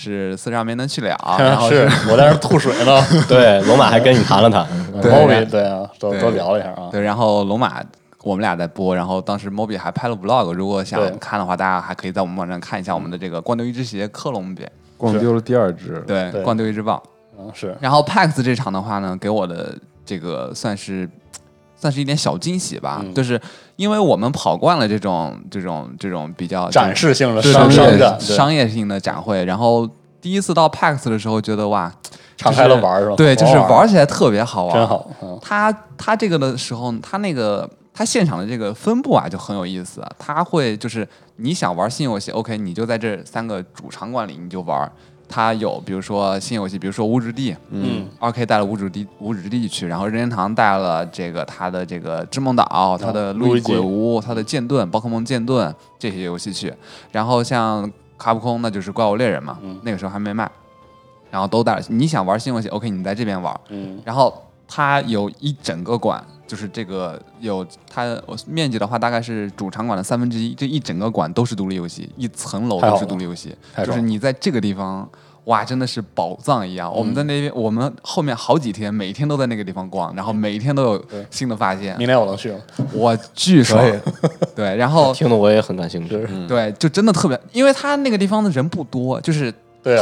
[0.00, 3.00] 是四十二没能去了， 然后是我在那儿吐水呢。
[3.28, 4.66] 对，龙马还跟你谈了谈。
[5.02, 6.88] 对对啊，都对都聊了一下啊。
[6.90, 7.82] 对，然后龙马
[8.22, 17.00] 我们俩在播，然后当时 Moby 还拍了 vlog，如果想看的话，大家还可以在我们网站看一下我们的这个光丢一只鞋克隆比，逛丢了第二只，对，对光丢一只棒。
[17.38, 19.74] 嗯，是然后 PAX 这场的话呢，给我的
[20.04, 21.08] 这个算是
[21.80, 23.40] 算是一点小惊喜吧，嗯就是
[23.76, 29.88] 因为我们跑惯了这种这种这种比较展示性的商对对商业性的展会，然后
[30.20, 31.90] 第一次到 PAX 的时候，觉得哇，
[32.36, 33.16] 敞开了玩儿是吧？
[33.16, 35.10] 对，就是玩起来特别好玩，真好。
[35.22, 44.92] 嗯，他他这个的时候，他那个他现场的这个分布啊就很有意思，他会就是你想玩新游戏，OK，你就在这三个主场馆里你就玩。
[45.30, 48.08] 它有比如说新游戏，比如说无主地，嗯。
[48.18, 56.74] 二 K 带了无主地无主地去，然后任天堂带了这个它的这个织梦岛、它的路易鬼屋、它的剑盾、宝可梦剑盾这些游戏去，
[57.12, 59.78] 然后像卡普空那就是怪物猎人嘛，嗯。
[59.84, 60.50] 那个时候还没卖，
[61.30, 61.82] 然后都带了。
[61.88, 64.02] 你想玩新游戏，OK，你在这边玩，嗯。
[64.04, 75.08] 然后它有一整个馆，就是这个有它我面积的话，大概是主场馆的三分之一，这一整个馆都是独立游戏，一层楼都是独立游戏，就是你在这个地方。
[75.44, 76.94] 哇，真的是宝藏一样！
[76.94, 82.58] 我们在那边，我们后面好几天，每天都在那个地方逛，然后每一天都有新的发现，明年我能去吗？
[82.92, 83.82] 我巨爽。
[84.54, 86.10] 对，然后听得我也很感兴趣。
[86.26, 89.52] 是对，就真的特别，因为他那个地方的人不多，就是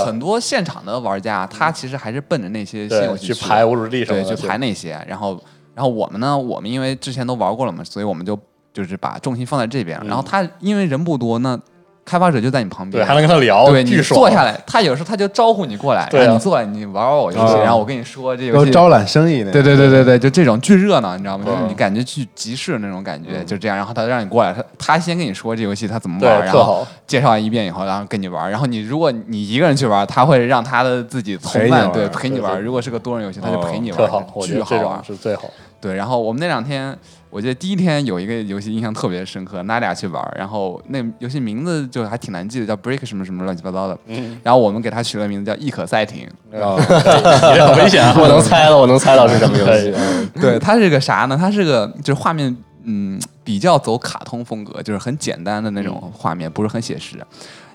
[0.05, 5.01] 很多现场的玩家，他其实还是奔着那些新游对，去戏的排无主地什么对，的，去排那些。
[5.09, 5.40] 然后，
[5.79, 8.37] 然后我们呢，我们因为之前都玩过了嘛，所以我们就
[8.72, 9.97] 就是把重心放在这边。
[10.05, 11.57] 然后他因为人不多，那
[12.05, 18.64] 开发者就在你旁边，还能跟他聊，对你巨爽坐下来，他有时候他就招呼你过来，对啊然后你坐来，你玩玩我游戏，哦然后我跟你说这游戏。
[18.64, 19.53] 都招揽生意呢。
[19.53, 21.45] 对对对对对，就这种巨热闹，你知道吗？
[21.45, 23.76] 就是嗯你感觉去集市那种感觉，就这样。
[23.76, 28.51] 然后他让你过来，他他先跟你说这游戏他怎么玩，然后介绍一遍以后，然后跟你玩。
[28.51, 32.59] 然后你如果你一个人去玩，他会让他的自己同陪伴对陪你玩。
[32.62, 35.05] 如果是个多人游戏，他就陪你玩，特好，我觉巨好玩得这种。
[35.05, 35.45] 是最好。
[35.81, 36.97] 对，然后我们那两天，
[37.31, 43.97] 我记得第一天有一个游戏印象特别深刻，娜俩去玩儿，然后那游戏名字就还挺难记的，叫 Break 什么什么乱七八糟的。
[44.07, 46.29] 嗯，然后我们给它取了个名字叫易可赛艇。
[46.53, 48.14] 啊，你这很危险啊！
[48.18, 49.95] 我能猜了，我能猜到是什么游戏。
[50.41, 51.37] 对，它是个啥呢？
[51.37, 57.24] 它是个就是画面，嗯，比较走卡通风格，就是很简单的那种画面，不是很写实。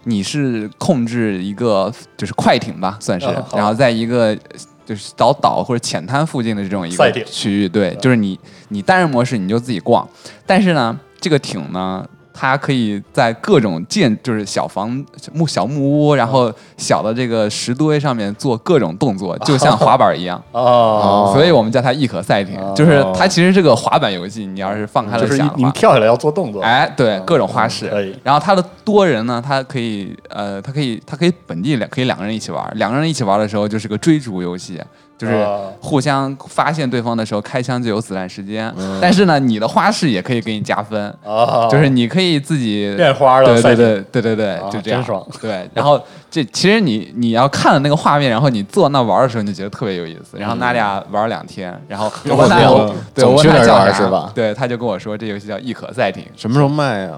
[0.05, 3.25] 你是控制一个就是快艇吧，算是，
[3.55, 4.37] 然后在一个
[4.85, 10.07] 就是小岛或者浅滩附近的这种一个区域，对，就是你你单人模式你就自己逛，
[10.45, 12.07] 但是呢，这个艇呢。
[12.33, 14.89] 它可以在各种建，就是小房
[15.31, 20.41] 木小木屋，然后小的这个石堆上面做各种动作， 就像滑板一样。
[20.51, 22.73] 哦，所以我们叫它易可赛艇，哦。
[22.75, 24.45] 就是它其实是个滑板游戏。
[24.45, 28.17] 你要是放开就是你了想的话，跳下来要做动作，哎，对，嗯各种花式。
[28.23, 34.81] 然后它的多人呢，它可以呃，它可以它可以本地两可以两个人一起玩，两个人一起玩的时候就是个追逐游戏，
[35.23, 38.73] 就是哦互相发现对方的时候开枪就有子弹时间。
[38.77, 38.99] 嗯。
[39.01, 44.99] 但是呢，你的花式也可以给你加分，啊，就是你可以自己变花了，对对对对对对啊，就这样。
[44.99, 45.25] 真爽。
[45.41, 50.37] 对，然后这其实你你要看了那个画面，然后你坐那玩的时候，你就觉得特别有意思。
[50.37, 53.73] 然后那俩玩两天，然后 我问他聊我对我问他叫啥？
[53.85, 54.31] 玩是吧？
[54.33, 57.11] 对，他就跟我说这游戏叫易可赛艇，什么时候卖呀？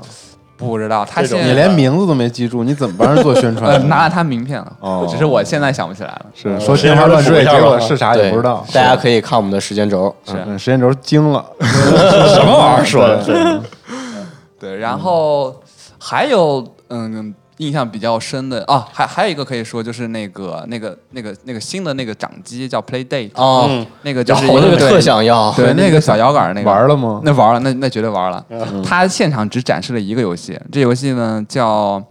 [0.57, 3.87] 不知道他你连名字都没记住，你怎么帮人做宣呃传？
[3.89, 6.25] 拿了他名片了，哦只是我现在想不起来了。
[6.33, 8.65] 是说天花乱坠，结果是啥也不知道。
[8.73, 10.15] 大家可以看我们的时间轴。
[10.25, 13.23] 是嗯，时间轴惊了，什么玩意儿说的？
[13.25, 13.59] 对
[14.59, 15.55] 对，然后
[15.99, 17.33] 还有嗯。
[17.57, 25.51] 印象比较深的啊，还还有一个可以说就是那个那个那个那个新的那个掌机叫 Playdate，、哦，嗯那个就是我那个特想要。
[25.53, 27.21] 对那个小摇杆那个玩了吗？
[27.23, 28.45] 那玩了，那那绝对玩了。
[28.83, 32.03] 他现场只展示了一个游戏，这游戏呢叫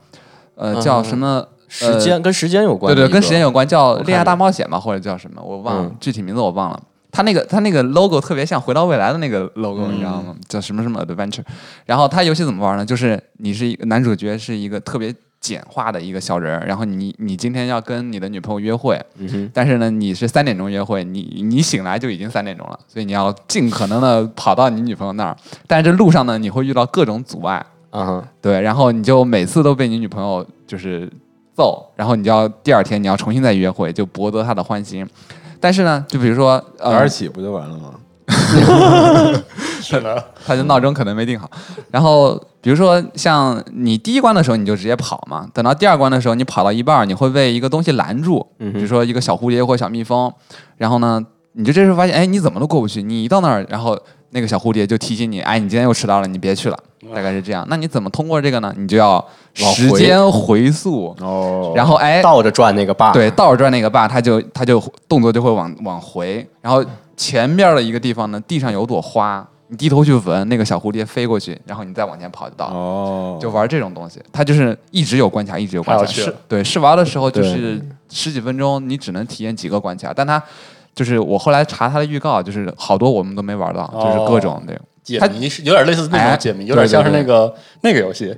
[0.55, 1.47] 呃叫什么？
[1.67, 6.81] 时间跟时间有关对对，跟时间有关，叫《恋爱大冒险》吧，或者叫什么，我忘了嗯具体名字，我忘了。
[7.11, 10.37] 他那个他那个 logo 特别像《回到未来》的那个 logo，你知道吗？
[10.49, 11.43] 叫什么什么 Adventure。
[11.85, 12.87] 然后他游戏怎么玩呢？
[12.87, 15.13] 就是你是一个男主角，是一个特别
[15.45, 25.37] 简化的一个小人儿，然后你你今天要跟你的女朋友约会，嗯，但是呢，你是三点钟约会，你你醒来就已经三点钟了，所以你要尽可能的跑到你女朋友那儿。
[25.67, 31.07] 但是这路上呢，你会遇到各种阻碍，嗯哼，对，然后你就每次都被你女朋友就是
[31.55, 35.07] 揍，然后你就要第二天你要重新再约会，就博得她的欢心。
[35.61, 37.95] 但是呢，就比如说，呃早点，起不就完了吗？
[39.85, 41.51] 是的， 他的闹钟可能没定好。
[41.91, 50.33] 然后比如说像你第一关的时候你就直接跑嘛，等到第二关的时候你跑到一半儿，你会被一个东西拦住，嗯比如说一个小蝴蝶或小蜜蜂，
[50.79, 53.99] 然后呢，你就这时候发现，哎，你怎么都过不去，你一到那儿，然后
[54.31, 56.79] 那个小蝴蝶就提醒你，哎，你今天又迟到了，你别去了，
[57.15, 57.65] 大概是这样。
[57.69, 58.75] 那你怎么通过这个呢？
[58.77, 66.85] 你就要时间回溯，哦，然后哎，倒着转那个坝，对，倒着转那个坝，它就它就动作就会往往回，然后
[67.17, 72.75] 前面的一个地方呢，地上有朵花，你低头去闻，那个小蝴蝶飞过去，然后你再往前跑就到了。
[72.75, 76.05] 哦，就玩这种东西，它就是一直有关卡，一直有关卡。
[76.05, 76.31] 是太有趣。
[76.31, 80.43] 了对，试玩的时候就是十几分钟，你只能体验几个关卡，但它
[80.95, 84.83] 就是我后来查它的预告，就是好多我们都没玩到，就是各种那种。
[85.03, 88.35] 解它谜是有点类似那哎种解谜，有点像是那个那个游戏，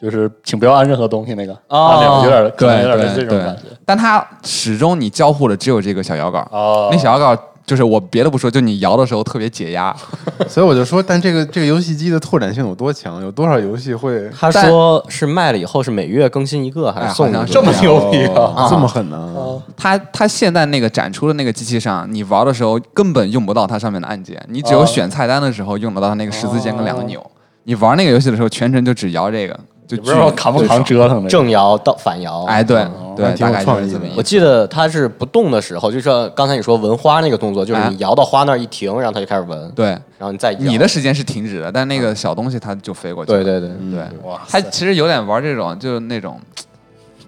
[0.00, 1.86] 就是请不要按任何东西那个哦。
[1.86, 3.62] 按钮有点可能对有点类似这种感觉。
[3.84, 7.38] 但它始终你交互的只有这个小摇杆，哦，那小摇杆儿
[7.70, 9.94] 就是我别的不说，就你摇的时候特别解压。
[10.48, 13.22] 所以我就说，但这个这个游戏机的拓展性有多强？
[13.22, 18.66] 有多少游戏会他说是卖了以后是每月更新一个，还哎是这么牛逼哦啊！
[18.68, 19.16] 这么狠呢？
[19.36, 27.24] 哦它它现在那个展出的那个机器上，你玩的时候根本用不到它上面的按键，你只有哦选菜单的时候用得到它那个十字键跟两个钮。
[27.64, 29.56] 你玩那个游戏的时候，全程就只摇这个，
[29.96, 31.28] 就不知道扛不扛折腾的。
[31.28, 32.44] 正摇到反摇？
[32.44, 43.42] 哎，对哦对，挺有大概就创意的是这么一我记得它是不动的时候，就像刚才你说闻花那个动作，就是哎你摇到花那儿一停，然后它就开始闻，对，然后你再你的时间是停止的，但那个小东西它就飞过去了。
[43.42, 46.40] 对对对，对，哇它，其实有点玩这种，就是那种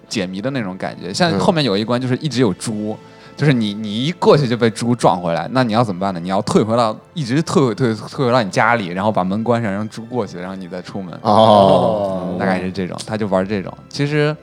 [0.07, 1.13] 解谜的那种感觉。
[1.13, 2.95] 像嗯后面有一关就是一直有猪，
[3.35, 6.19] 就是你你一过去就被猪撞回来，那你要怎么办呢？
[6.19, 11.13] 你要退回到一直退回退退回到你家里，然后把门关上，让猪过去，然后你再出门。
[11.21, 13.73] 哦，大概是这种，他就玩这种。
[13.89, 14.35] 其实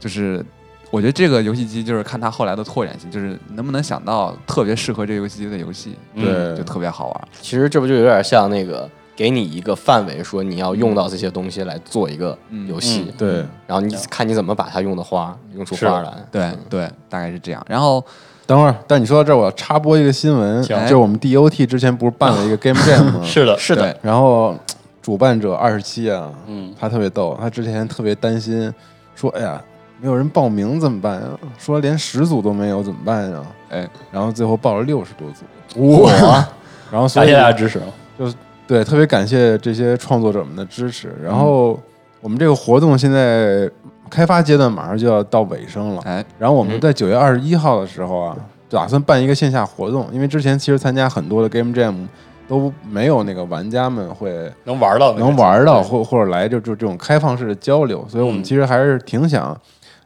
[0.00, 0.44] 就是
[0.90, 7.28] 我觉得这个游戏机就是看他后来的拓展性，就是能不能想到特别适合这个游戏机的游戏，对就特别好玩。
[7.40, 12.36] 其实这不就有点像那个给你一个范围，说你要用到这些东西来做一个
[12.66, 13.34] 游戏，嗯对，
[13.66, 16.12] 然后你看你怎么把它用的花用出花来。
[16.30, 17.64] 对对，大概是这样。
[17.68, 18.04] 然后
[18.46, 23.20] 等会儿，但你说到这儿，我要插播一个新闻，行就是我们 DOT 之前不是办了一个 Game Jam 吗？
[23.24, 24.56] 是的，是的，然后
[25.00, 28.72] 主办者二十七啊，嗯，他特别逗，他之前特别担心，
[29.14, 29.62] 说：“哎呀，
[30.00, 31.28] 没有人报名怎么办呀？
[31.58, 33.40] 说连十组都没有怎么办呀？”
[33.70, 35.28] 哎，然后最后报了六十多
[35.72, 36.12] 组，哇
[36.90, 37.80] 然后所谢大家支持。
[38.18, 38.30] 就
[38.66, 41.14] 对，特别感谢这些创作者们的支持。
[41.22, 41.78] 然后
[42.20, 43.68] 我们这个活动现在
[44.12, 46.02] 开发阶段马上就要到尾声了。
[46.04, 48.36] 哎，然后我们在九月二十一号的时候啊，
[48.68, 52.06] 打算办一个线下活动，因为之前其实参加很多的 Game Jam
[52.46, 59.58] 都没有那个玩家们会能玩到能玩到或或者来就就这种开放式的交流，所以我们嗯其实还是挺想，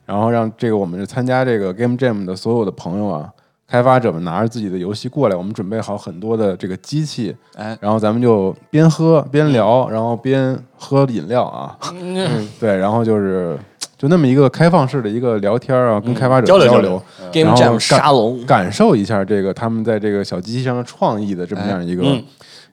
[0.05, 3.29] 然后让这个我们参加这个 Game Jam 的所有的朋友啊，
[3.67, 12.49] 开发者们拿着自己的游戏过来，我们准备好很多的这个机器，哎，然后咱们就边喝边聊，然后边喝饮料啊，嗯。
[12.61, 13.59] 对，然后就是
[13.99, 22.23] 就那么一个开放式的一个聊天啊，跟开发者交流交流，Game 然后 Jam 沙龙，感受一下这个他们在这个小机器上的创意的这么样一个、嗯。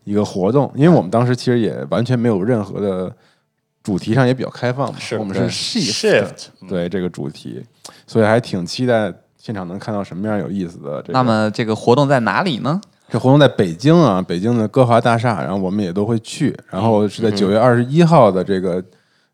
[0.06, 3.10] 一个活动，因为我们当时其实也完全没有任何的
[3.82, 6.68] 主题上也比较开放嘛，是我们是 shift, shift，嗯。
[6.68, 7.64] 对这个主题，
[8.06, 11.14] 所以还挺期待现场能看到什么样有意思的这个。
[11.14, 12.82] 那么这个活动在哪里呢？
[13.10, 18.84] 这活动在北京啊，北京的歌华大厦，然后我们也都会去，然后是在嗯九月二十一号的这个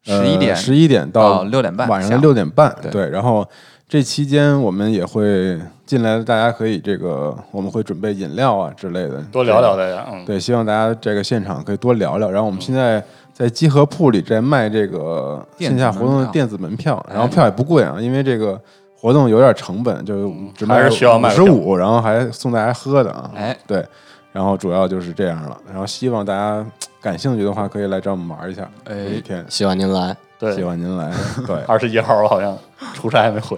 [0.09, 3.47] 11点十一点到到六点半，晚上的六点半，对对，然后
[3.87, 12.29] 这期间我们也会进来，大家可以这个我们会准备饮料啊之类的， 多聊聊大家，嗯，对，希望大家这个现场可以多聊聊。
[12.29, 13.03] 然后我们现在
[13.33, 18.59] 在集合铺里在卖这个线下活动的电子门票，然后哎票也不贵啊，因为这个
[18.95, 23.31] 活动有点成本，就只卖还是需要卖十五，然后还送大家喝的啊。
[23.35, 23.83] 哎，对，
[24.31, 25.57] 然后主要就是这样了。
[25.67, 26.63] 然后希望大家
[27.01, 28.69] 感兴趣的话，可以来找我们玩一下。
[28.85, 30.15] 哎一天，希望您来。
[30.37, 31.11] 对希，望您来。
[31.45, 32.57] 对，二十一号我好像
[32.93, 33.57] 出差还没回，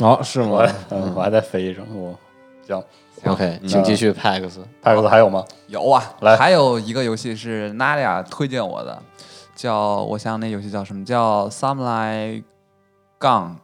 [0.00, 0.74] 哦是吗我还？
[0.90, 2.14] 嗯我还在飞上，我
[2.66, 2.82] 行
[3.24, 4.60] ，OK，请继续 PAX。
[4.82, 5.44] 泰克斯还有吗？
[5.66, 9.02] 有啊，来还有一个游戏是 Nadia 推荐我的，
[9.54, 11.04] 叫我想想那游戏叫什么？
[11.04, 12.42] 叫 Samurai
[13.18, 13.56] Gun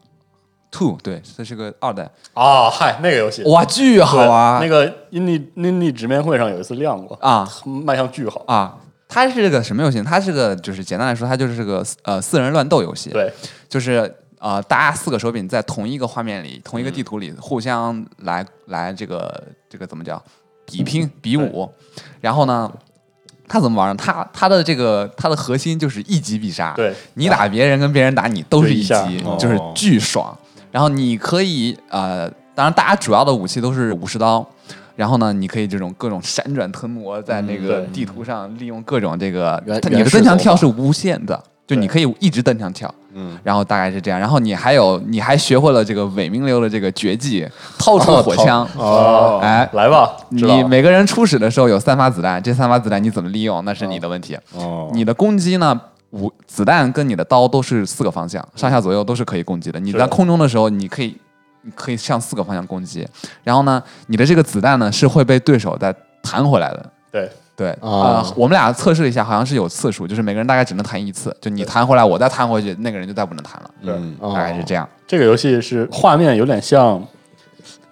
[0.71, 4.61] Two，对，这是个二代，啊，嗨，那个游戏哇，巨好对玩！
[4.61, 8.77] 那个印尼印尼直面会上有一次亮过，啊卖相巨好，啊，
[9.09, 10.03] 它是个什么游戏？
[10.03, 13.33] 它是个就是简单来说，它就是个呃四人乱斗游戏，对，
[13.69, 20.23] 就是呃大家四个手柄在同一个画面里、同一个地图里互相来来这个这个怎么叫
[20.67, 21.71] 比拼比武，
[22.21, 22.73] 然后呢？
[23.47, 24.03] 它怎么玩呢？
[24.03, 30.35] 它它的这个它的核心就是一击必杀，对你打别人跟别人打你都是一击就一，哦就是巨爽。
[30.73, 34.45] 然后你可以呃，当然大家主要的武器都是武士刀，
[34.97, 42.93] 然后呢，你可以这种各种闪转腾挪，在那个地图上利用各种这个，你的增强跳是无限的，就你可以一直蹬墙跳。
[43.17, 48.69] 嗯，然后大概是这样，然后你还有你还学会了这个伪名流的这个绝技，掏出火枪。
[48.77, 54.37] 哦哎来吧，知道你每个人初始的时候有三发子弹，这三发子弹你怎么利用那是你的问题。
[54.55, 55.81] 哦，你的攻击呢，
[56.11, 59.79] 五子弹跟你的刀都是四个方向，上下左右都是可以攻击的。
[59.79, 61.19] 你在空中的时候，你可以你
[61.75, 63.07] 可以向四个方向攻击，
[63.43, 66.91] 然后呢，你的这个子弹呢是会被对手再弹回来的。
[67.11, 74.89] 对，对啊、哦我们俩测试了一下，好像是有次数，就是每个人大概只能弹一次，就你弹回来，我再弹回去，那个人就再不能弹了，嗯，哦大概是这样。
[75.07, 77.01] 这个游戏是画面有点像，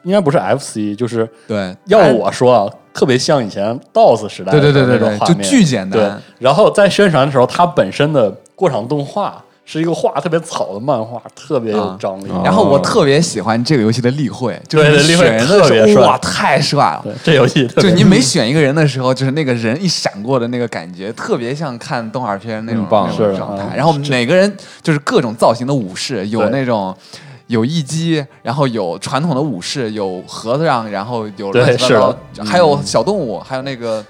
[0.03, 5.49] 应该不是 FC，就是对，要我说啊，特别像以前 DOS 时代对对对的对对，就那种画面。
[5.49, 6.01] 巨简对。
[6.01, 12.29] 单。，然后在宣传的时候，它本身的过场动画是一个画特别草的漫画，特别有啊张力。
[12.29, 17.05] 哦然后我特别喜欢这个游戏的例会，就是选人的特别帅时候，哇，太帅了！
[17.23, 23.65] 这游戏特别就你每选一个人的时候，就是那个人一闪过的那个感觉，特别像看动画片那种嗯棒那种状态。
[23.73, 24.53] 嗯然后每个人
[24.83, 26.95] 就是各种造型的武士，有那种
[27.47, 34.05] 有一击，然后有传统的武士，有和尚，然后有乱七八糟，还有小动物，还有那个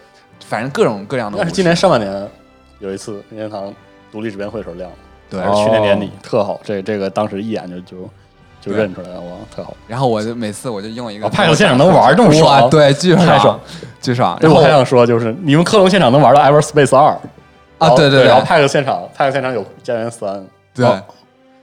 [0.46, 1.44] 反正各种各样的武士。
[1.44, 2.28] 但是今年上半年
[2.78, 3.72] 有一次任天堂
[4.10, 4.96] 独立制片会的时候亮的，
[5.40, 6.60] 对去年年底哦，特好。
[6.62, 8.10] 这这个当时一眼就就
[8.60, 9.74] 就认出来了，哇，特好。
[9.88, 13.58] 然后我就每次我就用一个啊派克现场能玩这么哇，爽对，巨爽太爽，
[14.00, 14.38] 巨爽。
[14.40, 17.18] 然后我还想说，就是你们克隆现场能玩到 Everspace 二
[17.78, 20.86] 啊，对对对然后派克现场，派克现场有家园三，对，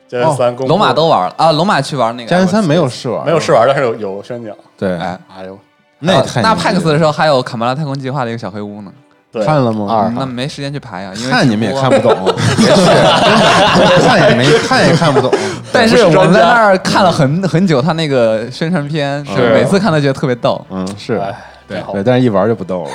[0.08, 4.54] 家园三龙马都玩了啊，龙马去玩那个家园三没有试玩，没有试玩，但是有有宣讲。
[4.78, 5.58] 对，哎，哎呦，
[6.00, 8.92] 那那牛逼 PAX 了的时候还有卡梅拉太空计划的一个小黑屋呢，
[9.32, 10.12] 对，看了吗？
[10.16, 12.12] 那没时间去排啊，因为看你们也看不懂，
[12.58, 12.86] 也是，
[14.08, 15.32] 看也没看也看不懂。
[15.72, 20.66] 但是我们在那儿看了很很久，他那个宣传片，是每次看都觉得特别逗。
[20.72, 21.32] 嗯，是哎，
[21.70, 22.90] 对对，，但是一玩就不逗了。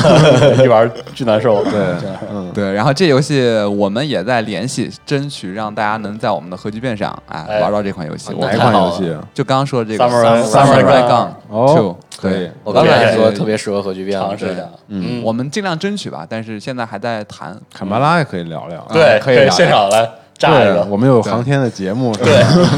[0.64, 1.62] 一玩巨难受。
[1.64, 1.72] 对，
[2.32, 3.42] 嗯，对，然后这游戏
[3.76, 8.32] 我们也在联系，争取让大家能在我们的核聚变上哎哎玩到这款游戏。
[8.38, 9.20] 哪一款游戏啊？
[9.34, 14.62] 就刚刚说的这个 Samurai- Samurai Samurai Gun 哦 Two，可以对，我刚才也说对特别适合核聚变，尝试一下。
[14.88, 17.58] 嗯我们尽量争取吧，但是现在还在谈。
[17.74, 18.86] 坎巴拉也可以聊聊。
[18.92, 20.08] 对，可可以现场来
[20.38, 22.26] 炸一对，个，我们有航天的节目，是吧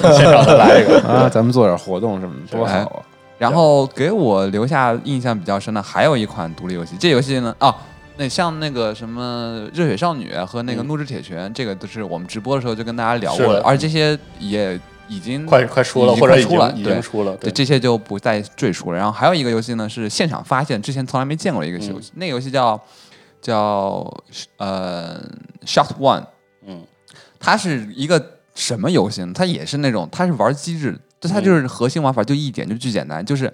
[0.02, 1.00] 对，现场再来一个。
[1.08, 3.02] 啊，咱们做点活动什么的，多好啊！
[3.44, 7.74] 然后给我留下印象比较深的还有一款独立游戏，这游戏呢，哦，
[8.16, 18.96] 那像那个什么热血少女和那个嗯怒之铁拳，这个都是我们直播的时候就跟大家聊过的而这些也已经快快出了，或者已经出了经已经出了，对，这些就不再赘述了。
[18.96, 22.80] 然后还有一个游戏呢，是现场发现之前从来没见过的一个游戏，那个游戏叫
[23.42, 24.10] 叫
[24.56, 25.20] 呃
[25.66, 26.24] Shot One，
[26.66, 26.82] 嗯，
[27.38, 29.32] 它是一个什么游戏呢？
[29.34, 30.98] 它也是那种，它是玩机制，
[31.28, 33.52] 就它就是核心玩法就一点就巨简单，就是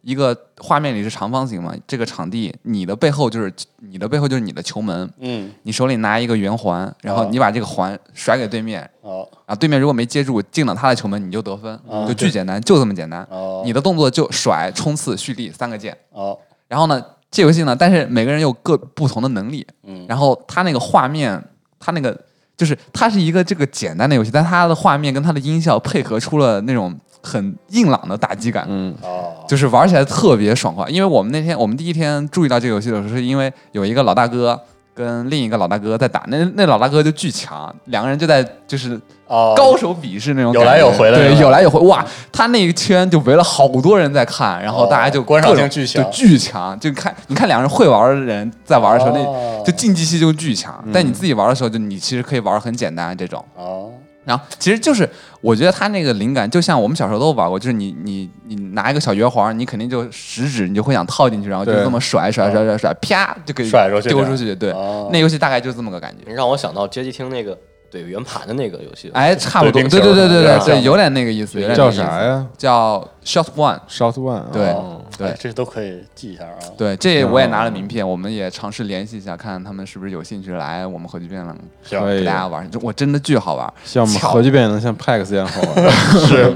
[0.00, 13.24] 一个画面里是长方形嘛，这个场地你的背后就是你的背后就是你的球门，嗯，你手里拿一个圆环，然后哦你把这个环甩给对面，哦啊，对面如果没接住进了他的球门，你就得分，哦就巨简单，就这么简单。
[13.30, 15.96] 哦，你的动作就甩、冲刺、蓄力三个键。
[16.10, 17.00] 哦，然后呢，
[17.30, 19.64] 这游戏呢，但是每个人有各不同的能力。
[19.84, 21.40] 嗯，然后它那个画面，
[21.78, 22.18] 它那个
[22.56, 28.66] 就是它是一个这个简单的游戏，但它的画面跟它的音效配合出了那种很硬朗的打击感。
[28.68, 34.58] 嗯，哦，就是玩起来特别爽快，因为我们那天我们第一天注意到这个游戏的时候，是因为有一个老大哥
[34.94, 46.04] 跟另一个老大哥在打，那那老大哥就巨强，两个人就在就是哦，高手比试那种有感觉，来有回的对，有来有回，哇，他那一圈就围了好多人在看，然后大家就哦观赏性巨强。
[46.04, 49.48] 就巨强，就看你看两个人会玩的人在玩的时候，那哦。
[49.64, 53.44] 就竞技性就巨强，但你自己玩的时候，就你其实可以玩很简单这种。
[53.54, 53.90] 哦，
[54.24, 55.08] 然后其实就是，
[55.40, 64.54] 我觉得他那个灵感就像我们小时候都玩过，就是你你你拿一个小圆环，你肯定就食指你就会想套进去，然后就这么甩甩甩甩甩，啪就给甩出去丢出去。
[64.54, 66.32] 对，哦那游戏大概就这么个感觉。
[66.32, 67.58] 让我想到街机厅那个
[67.92, 69.10] 怼圆盘的那个游戏。
[69.12, 71.60] 哎，差不多，对对对对对有点像对对，有点那个意思。
[71.60, 72.22] 有点那叫个意思啥？
[72.22, 73.78] 呀叫 Shot One。
[73.88, 74.42] ？Shot One。
[74.52, 76.56] 对哦对哎这都可以记一下啊。
[76.76, 82.68] 对，这我也拿了名片，我们也尝试联系一下，看看他们是不是有兴趣来我们核聚变了，行可以给大家玩。
[82.70, 83.72] 就我真的巨好玩。
[83.84, 85.90] 像我们巧核聚变能像 PAX 一样好玩。
[86.26, 86.52] 是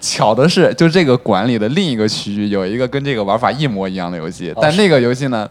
[0.00, 5.48] 巧的是，就这个馆里的另一个区域有一个跟这个玩法一模一样的游戏，但那个游戏呢，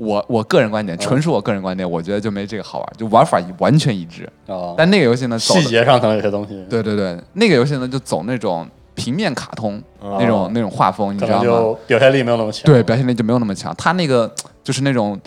[0.00, 4.26] 我我个人观点，纯属我个人观点，我觉得就没这个好玩，就玩法完全一致。
[4.46, 11.44] 哦，但那个游戏呢，细节上可能有些东西，对对对，那个游戏呢就走那种平面卡通那种那种画风，你知道吗？
[11.44, 12.64] 就表现力没有那么强。
[12.64, 13.74] 对，表现力就没有那么强。
[13.76, 14.32] 他那个
[14.64, 15.20] 就是那种，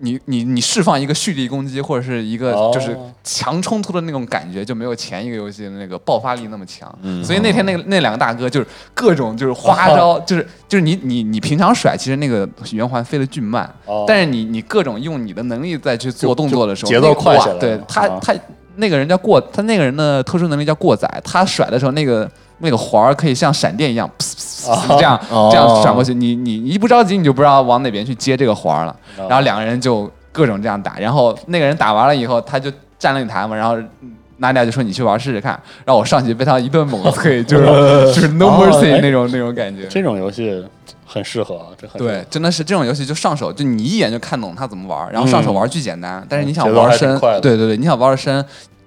[0.00, 6.92] 你你你释放一个蓄力攻击或者是一个哦就是强冲突的那种感觉，就没有前一个游戏的那个爆发力那么强。
[7.02, 18.34] 嗯所以那天那个那两个大哥就是各种就是花招，就是就是你你你平常甩，其实那个圆环飞得巨慢，哦但是你你各种用你的能力再去做动作的时候，节奏快起来了对他啊他
[18.76, 22.30] 那个人叫过，他那个人的特殊能力叫过载，他甩的时候那个。
[22.58, 28.92] 那个环儿可以像闪电一样，噗噗噗这样哦这样闪过去，你你你一不着急，你就不知道往哪边去接这个环儿了。
[29.18, 33.76] 哦然后两个人就各种这样打，然后那个人打完了以后，他就站了一台嘛，然后
[34.38, 35.52] 娜迪亚就说你去玩试试看，
[35.84, 37.64] 然后我上去被他一顿猛推，就是
[38.14, 39.86] 就是 no 哦 mercy 哎那种那种感觉。
[39.88, 40.64] 这种游戏
[41.04, 48.44] 很适合啊，这很对，真的是这种游戏就上手，就你一眼就看懂他怎么玩，然后上手玩巨简单，但是你想玩深对对对，你想玩的深，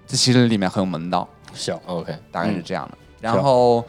[0.07, 1.27] 这其实里面很有门道。
[1.53, 1.75] 行。
[1.85, 2.97] OK，大概是这样的。
[3.21, 3.81] 然后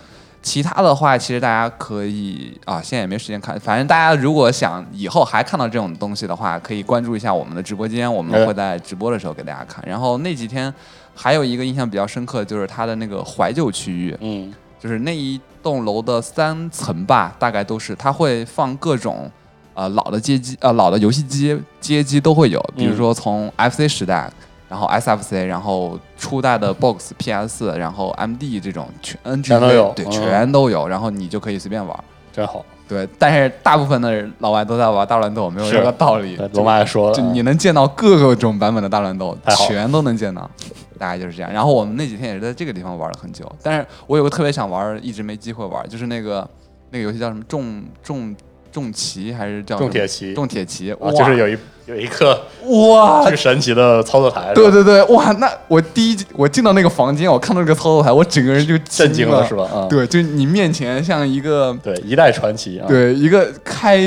[0.43, 3.59] 其他的话，其实大家可以啊，现在也没时间看。
[3.59, 9.83] 反正大家如果想以后还看到这种东西的话，可以关注一下我们的直播间，我们哎会在直播的时候给大家看。
[9.87, 10.72] 然后那几天
[11.14, 19.30] 还有一个印象比较深刻，就是它的那个怀旧区域，嗯，就是那一栋楼的三层吧，大概都是它会放各种。
[19.74, 24.30] 呃，老的街机，呃，老的游戏机街机都会有，比如嗯说从 FC 时代，
[24.73, 32.05] 然后 SFC，然后初代的 Box、PS，然后 MD 这种全 NG 全都有对，嗯全都有，然后你就可以随便玩。
[32.33, 32.64] 真好。
[32.89, 36.39] 对，但是大部分的老外都在玩大乱斗，没有是这个道理。
[36.39, 39.37] 对罗马也说了，就你能见到各种版本的大乱斗
[39.68, 40.51] 全都能见到，
[40.99, 41.53] 大概就是这样。
[41.53, 46.49] 然后我们那几天也是在这个地方玩了很久，但是我有个特别想玩，一直没机会玩，就是那个
[46.89, 48.35] 那个游戏叫什么重重
[48.73, 51.57] 重骑还是叫重铁骑重铁骑，啊，哇就是有一
[51.87, 55.30] 有一个哇巨神奇的操作台，对对对，哇！
[55.33, 59.64] 那我第一我进到那个房间，我看到这个操作台，我整个人就震惊了了是吧？
[59.64, 63.99] 啊，对，就你面前像一个对，一代传奇啊，对一个开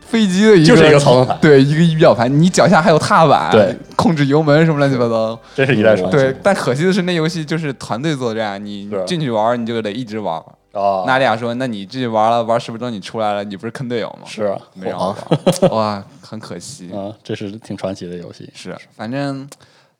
[0.00, 5.38] 飞机的一个，就是一个操纵台对，一个仪表盘，你脚下还有踏板，对，控制油门什么乱七八糟。
[5.54, 6.16] 真是一代传奇。
[6.16, 10.42] 对，但可惜的是，那游戏就是团队作战，你是进去玩你就得一直玩。
[10.72, 15.16] 啊，娜迪亚说：“那你进去玩了，玩十分钟你出来了，你不是坑队友吗？”是啊，没让我
[15.62, 16.90] 玩，哇，很可惜。
[16.92, 18.48] 啊，这是挺传奇的游戏。
[18.54, 19.48] 是，反正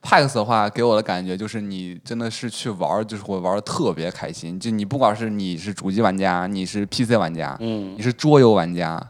[0.03, 4.59] PAX 的话，给我的感觉就是你真的是去玩，就是会玩的特别开心。
[4.61, 9.01] 就你不管是你是主机玩家，你是 PC 玩家，嗯你是桌游玩家，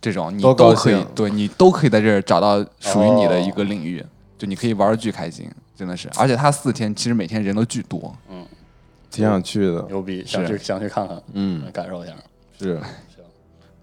[0.00, 4.04] 这种你都可以，对你都可以在这儿找到属于你的一个领域，
[4.38, 6.08] 就你可以玩的巨开心，真的是。
[6.16, 8.14] 而且它四天其实每天人都巨多，
[9.10, 9.82] 挺想去的。
[9.88, 12.12] 牛逼，想去想去看看，嗯，感受一下。
[12.58, 12.80] 是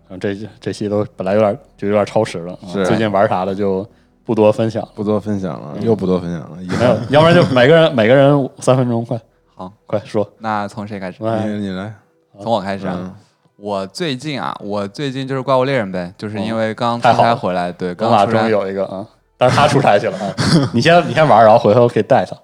[0.10, 3.88] 嗯这这期都本来有点就有点超时了，最近玩啥的就
[4.24, 4.88] 不多分享。
[4.94, 9.20] 不多分享了，又不多分享了，遗没有。，要不然就每个人每个人三分钟，快
[9.56, 10.30] 好，快说。
[10.40, 11.24] 那从谁开始？
[11.24, 11.94] 来，你你来，
[12.40, 12.96] 从我开始啊。
[13.00, 13.14] 嗯
[13.58, 19.08] 我最近啊，我最近就是怪物猎人呗，就是因为刚出差回来，对，刚马终于刚出差有一个啊，
[19.38, 20.36] 但是他出差去了啊。
[20.76, 22.36] 你先你先玩，然后回头可以带他。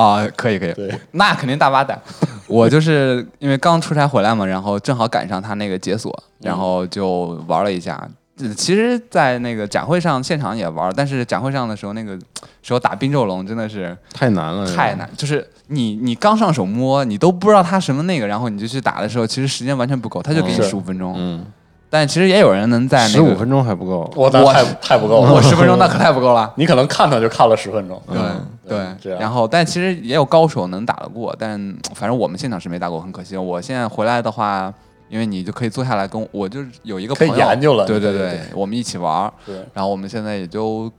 [0.00, 0.74] 啊，可以可以，
[1.12, 1.98] 那肯定大把带。
[2.48, 7.96] 我就是因为刚出差回来嘛，然后正好赶上他那个解锁，然后就玩了一下。
[8.38, 12.18] 呃其实，在那个展会上现场也玩，但是展会上的时候，那个
[12.62, 21.14] 时候打冰咒龙真的是太难了，太难，就是你你刚上手摸，你都不知道它什么那个，然后你就去打的时候，其实时间完全不够，他就给你十五分钟。
[21.16, 21.46] 嗯，
[21.88, 24.10] 但其实也有人能在那个十五分钟还不够。
[24.16, 26.52] 我我太太不够了，我十分钟那可太不够了。
[26.56, 28.00] 你可能看他就看了十分钟。
[28.08, 31.56] 对、嗯对这对，样然后但其实也有高手能打得过，但
[31.94, 33.36] 反正我们现场是没打过，很可惜。
[33.36, 34.72] 我现在回来的话，
[35.08, 39.32] 因为你就可以坐下来跟我，我就是有一个可以朋友研究了对对对对我们一起玩
[39.72, 40.90] 然后我们现在也就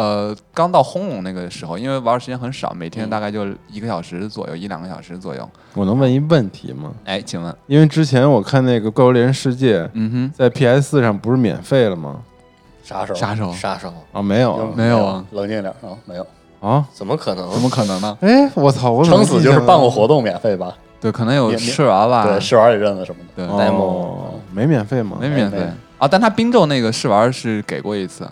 [0.00, 5.48] 呃刚到轰隆那个时候，因为玩的时间很少，每天嗯大概就一个小时左右，一两个小时左右。
[5.74, 6.92] 我能问一问题吗？
[7.04, 12.20] 哎，请问，因为之前我看那个《怪物猎人世界》嗯哼在 PS 四上不是免费了吗？
[12.82, 16.26] 杀手哼，杀手杀手啊，没有啊没有啊，冷静点啊，没有。
[16.60, 16.84] 啊！
[16.92, 17.50] 怎么可能？
[17.50, 18.18] 怎么可能呢？
[18.20, 18.90] 哎，我操！
[18.90, 20.76] 我撑死就是办过活动免费吧？
[21.00, 22.26] 对，可能有试玩吧。
[22.26, 23.46] 对，试玩也认了什么的。
[23.46, 25.16] 对，哦 demo 没免费吗？
[25.18, 25.56] 没免费
[25.96, 28.28] 啊，但他冰咒那个试玩是给过一次，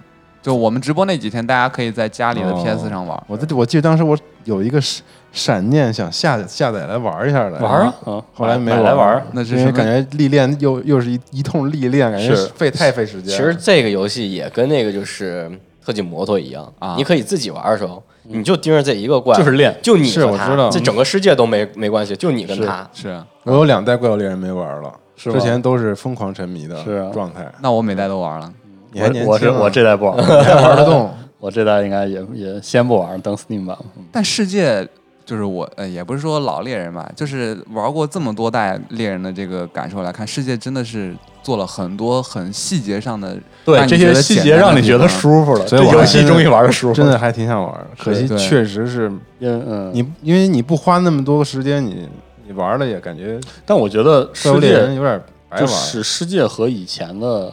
[0.49, 3.23] 就我们直播那几天，大家可以在家里的哦 PS 上玩。
[3.27, 9.23] 我这我记得当时我有一个闪闪念，想下下载来玩一下来，玩啊，嗯，后来没来玩。
[9.33, 13.37] 那是因为感觉历练又又是一一通历练，感觉是费太费时间了。
[13.37, 15.51] 其实这个游戏也跟那个就是
[15.85, 22.89] 特技摩托一样啊你可以自己玩的时候，你就盯着这一个怪，就是练就你和他是我知道这整个世界都没没关系，就你跟他。
[22.95, 27.47] 是，我有两代怪物猎人没玩了，是之前都是疯狂沉迷的状态。
[27.61, 28.51] 那我每代都玩了。
[28.93, 31.11] 你还年我我是我这代不玩，你还玩得动？
[31.41, 33.77] 我这代应该也也先不玩，等 Steam 版。
[33.97, 34.87] 嗯但世界
[35.25, 52.09] 就是我呃，也不是说老猎人吧，就是玩过这么多代猎人的这个感受来看，世界真的是做了很多很细节上的，对这些细节让你觉得舒服了，所以游戏终于玩的舒服了，真的还挺想玩的，可惜确实是因为嗯，你，因为你不花那么多时间，你
[52.47, 55.21] 你玩了也感觉但我觉得世界猎人有点
[55.51, 55.75] 白就玩。
[55.75, 57.53] 是世界和以前的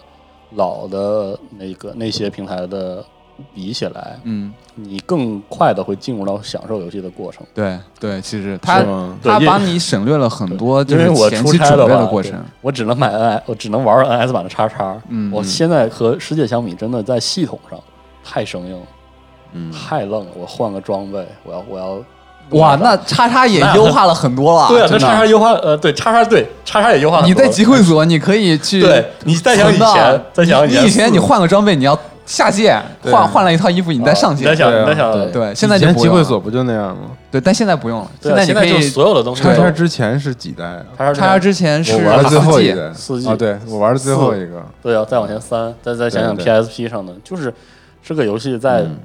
[0.55, 3.03] 老的那个那些平台的
[3.53, 7.45] 比起来，嗯，你更快的会进入到享受游戏的过程。
[7.53, 8.79] 对对，其实他？
[8.81, 12.39] 他对因帮你省略了很多， 就是前期出差的话，准备的过程对。
[12.61, 15.01] 我只能买 N，我只能玩 NS 版的叉叉。
[15.09, 17.79] 嗯我现在和世界相比，真的在系统上
[18.23, 18.85] 太生硬了，
[19.53, 20.31] 嗯，太愣了。
[20.39, 22.01] 我换个装备，我要我要
[22.51, 24.67] 哇，那叉叉也优化了很多了。
[24.67, 27.25] 对啊，真的这叉叉优化呃，对叉叉对叉叉也优化了。
[27.25, 34.55] 你在集会所，你可以去对你再想以前，再想你以前你换个装备，你要下线对换换了一套衣服，你再上线你再。
[34.55, 37.11] 想再想对对，现在就以前不用了集会所不就那样吗？
[37.31, 38.11] 对，但现在不用了。
[38.21, 40.85] 现在你可以所有的东西叉叉之前是几代啊？
[40.97, 47.53] 叉叉叉之前是我玩的最后一四 G 代，四 G 啊，对我玩的最后一个，对啊，再往前三，再再想想 PSP 上的，就是
[48.03, 48.97] 这个游戏在嗯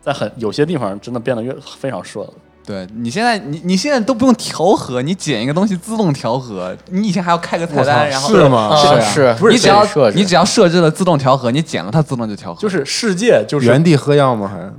[0.00, 2.32] 在很有些地方真的变得越非常顺了。
[2.64, 6.76] 对你现在你你现在都不用调和，你捡一个东西自动调和。
[6.90, 8.68] 你以前还要开个菜单，然后是吗？
[8.68, 12.60] 啊是啊是不是你只要设置你只要设置了自动调和，你捡了它自动就调和。
[12.60, 14.48] 就是世界就是原地喝药吗？
[14.48, 14.72] 还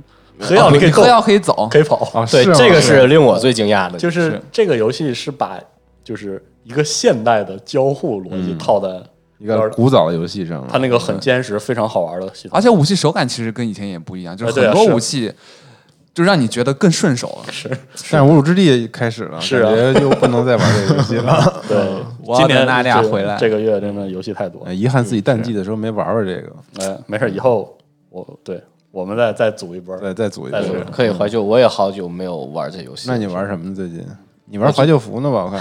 [0.46, 5.58] 喝药，你可以喝药可以走，可以跑，啊，对，这个是令我最惊讶的，就是是这个游戏是把
[6.02, 8.88] 就是一个现代的交互逻辑嗯套在
[9.38, 12.60] 一个古早的游戏上了，它那个很坚实、非常好玩的系统而。
[12.60, 15.32] 且武器手感其实跟以前也不一样，就是很多哎啊是武器
[16.14, 17.52] 就让你觉得更顺手了。
[17.52, 17.68] 是
[18.10, 21.62] 但是无主之地开始了，是啊感觉又不能再玩这个游戏了。
[21.68, 21.76] 对，
[22.24, 24.72] 我今年等大家这回来这个月真的游戏太多哎，。
[24.72, 27.76] 遗憾自己淡季的时候没玩玩这个，哎，没事，以后
[28.10, 28.62] 我对
[28.92, 29.96] 我们再再组一波。
[29.98, 30.84] 再再组一个再组一个。
[30.84, 31.42] 可以怀旧。
[31.42, 33.08] 我也好久没有玩这游戏。
[33.08, 33.74] 那你玩什么呢？
[33.74, 34.04] 最近
[34.46, 35.44] 你玩怀旧服呢吧？
[35.46, 35.60] 我看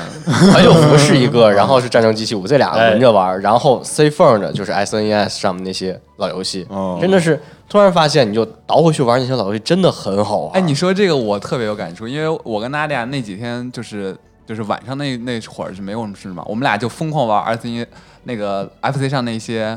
[0.51, 3.41] 怀旧服是一个，然后是战争机器五，这俩哎轮着玩。
[3.41, 7.39] 然后 C Phone 的就是 SNES 上面那些老游戏，哦真的是
[7.73, 10.51] 突然发现，你就倒回去玩那些老游戏，真的很好玩。
[10.53, 17.87] 哎，你说这个我特别有感触，因为我跟娜迪亚那几天就是就是晚上那那会儿是没有什么事嘛，我们俩就疯狂玩 R C
[18.25, 19.75] 那个 F C 上那些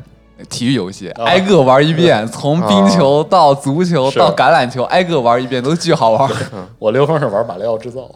[0.51, 6.31] 体育游戏，啊挨个玩一遍，从冰球到足球到橄榄球，挨个玩一遍，都巨好玩。
[6.79, 8.11] 我刘峰是玩马里奥制造，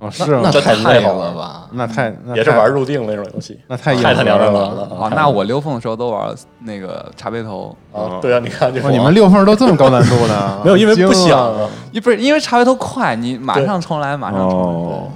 [0.00, 0.42] 哦是吗？
[0.44, 1.68] 那太累太好了吧？
[1.72, 8.18] 那太也是玩入定那种游戏，那太硬太他娘的难了了啊，那我溜缝的时候都玩那个茶杯头，啊！
[8.22, 10.60] 对啊，你看你们六缝都这么高难度呢？
[10.64, 14.96] 没有因为不想了一不是因为茶杯头快，你马上重来，马上重来。
[14.96, 15.08] 哦，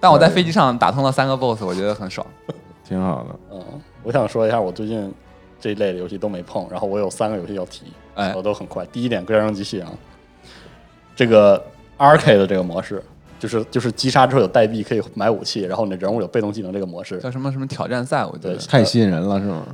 [0.00, 2.26] 但我在飞机上打通了三个 BOSS，我觉得很爽。
[2.88, 3.36] 挺好的。
[3.52, 3.60] 嗯，
[4.02, 5.12] 我想说一下，我最近
[5.60, 8.86] 这一类的游戏都没碰，然后我有三个游戏要提，哎我都很快。
[8.86, 9.88] 第一点，战争机器啊，
[11.14, 11.62] 这个
[11.98, 13.02] arcade 的这个模式，
[13.38, 19.64] 就是就是击杀之后有代币可以买武器，然后你的人物有被动技能这个模式，叫什么什么挑战赛，我觉得太吸引人了，是吗？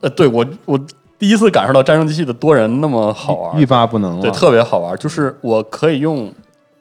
[0.00, 0.78] 呃，对我我
[1.18, 4.96] 第一次感受到战争机器的多人那么好玩，欲罢不能对，特别好玩。
[4.98, 6.30] 就是我可以用，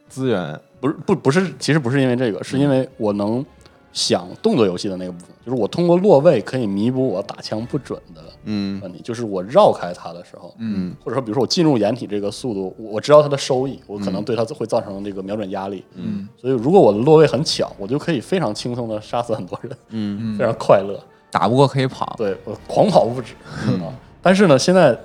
[0.10, 3.46] 资源，不是不不是，其实不是因为这个，是因为我能
[3.94, 10.94] 想动作游戏的那个部分，就是我通过落位可以弥补我打枪不准的嗯问题，就是我绕开它的时候，嗯。
[11.02, 16.28] 或者说比如说我进入掩体这个速度，我我知道它的收益，我可能对它会造成这个瞄准压力，嗯。
[16.36, 19.72] 所以如果我的落位很巧，我就可以非常轻松的杀死很多人，
[20.38, 21.00] 非常快乐。
[21.30, 23.34] 打不过可以跑，对我狂跑不止。
[23.82, 23.90] 啊！
[24.22, 24.98] 但是呢，现在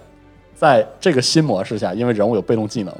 [0.55, 2.95] 在这个新模式下，因为人物有被动技能，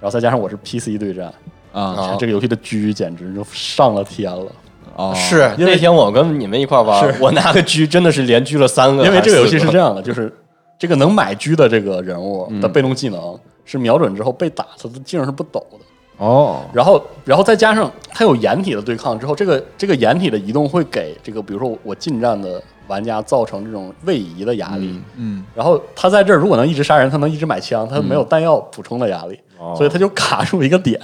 [0.00, 1.26] 然后再加上我是 PC 对战，
[1.72, 1.82] 啊。
[1.82, 4.50] 啊这个游戏的狙简直就上了天了。
[4.96, 10.32] 哦是因为那天我跟你们一块玩是，我拿个狙真的是连狙了三个，因为这个游戏是这样，的，就是
[10.78, 15.78] 这个能买狙的这个人物嗯的被动技能是瞄准之后被打，他的技能是不抖的。
[16.18, 24.98] 哦，然后，然后再加上他有掩体的对抗之后，这个这个掩体的移动会给这个，比如说我近战的玩家造成这种位移的压力。
[25.16, 30.98] 嗯然后他在这儿如果能一直杀人，他能一直买枪，他没有弹药补充的压力，哦所以他就卡住一个点。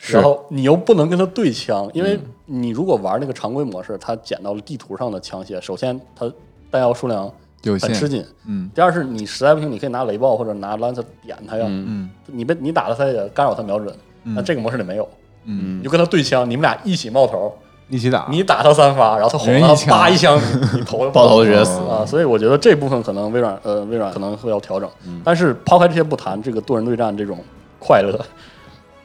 [0.00, 6.30] 然后你又不能跟他对枪，因为你如果玩那个常规模式，他捡到了地图上的枪械，首先他
[6.70, 7.30] 弹药数量
[7.62, 8.70] 有限，很吃紧，嗯。
[8.74, 12.08] 第二是你实在不行，你可以拿雷暴或者拿 Lancer 点他呀，嗯。
[12.26, 13.92] 你被你打了他也干扰他瞄准，
[14.22, 15.08] 那这个模式里没有，
[15.44, 15.80] 嗯。
[15.80, 17.52] 你就跟他对枪，你们俩一起冒头，
[17.88, 19.90] 一起打，你打他三发，然后他红了，人一枪。
[19.90, 20.40] 叭一枪，
[20.74, 22.06] 你 头就爆头直接死啊！
[22.06, 25.20] 所以我觉得这部分可能微软呃微软可能会要调整，嗯。
[25.24, 27.38] 但是抛开这些不谈，这个多人对战这种
[27.80, 28.18] 快乐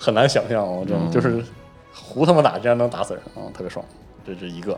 [0.04, 1.42] 很难想象我，真嗯的就是
[1.94, 3.86] 胡他妈打竟然能打死人啊，特别爽，
[4.28, 4.72] 这是一个。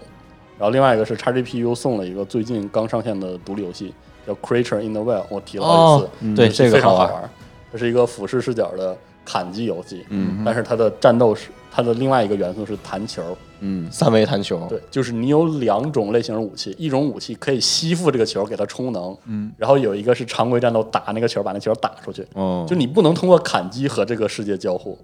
[0.59, 3.91] 然后另外一个是 XGPU 送了一个最近刚上线的独立游戏，
[4.27, 7.29] 叫 Creature in the Well 我提了好几次哦，，对这个，非常好玩。
[7.71, 8.95] 这是一个俯视视角的
[9.25, 24.97] 砍击游戏，嗯但是它的战斗是它的另外一个元素是弹球，嗯三维弹球，对，就是你有两种类型的武器，一种武器可以吸附这个球给它充能，嗯，然后有一个是常规战斗打那个球，把那球打出去，哦，就你不能通过砍击和这个世界交互，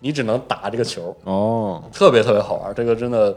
[0.00, 2.74] 你只能打这个球，哦，特别特别好玩。
[2.74, 3.36] 这个真的，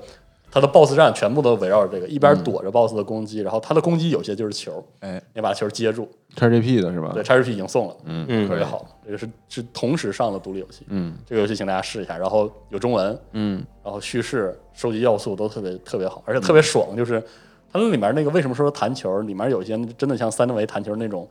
[0.52, 6.10] 它的 BOSS 战全部都围绕着这个，一边躲着 BOSS 的攻击，然后他的攻击有些就是球，哎你把球接住。
[6.36, 7.12] 叉 GP 的是吧？
[7.14, 8.86] 对叉 GP 已经送了，嗯嗯特别好。
[9.06, 16.96] 这个是是同时上的独立游戏，嗯这个游戏请大家试一下，然后有中文，嗯然后叙事、收集要素都特别特别好，而且特别爽。
[16.98, 17.22] 就是
[17.72, 21.26] 它那里面那个为什么说弹球，里面有一些真的像三维弹球那种，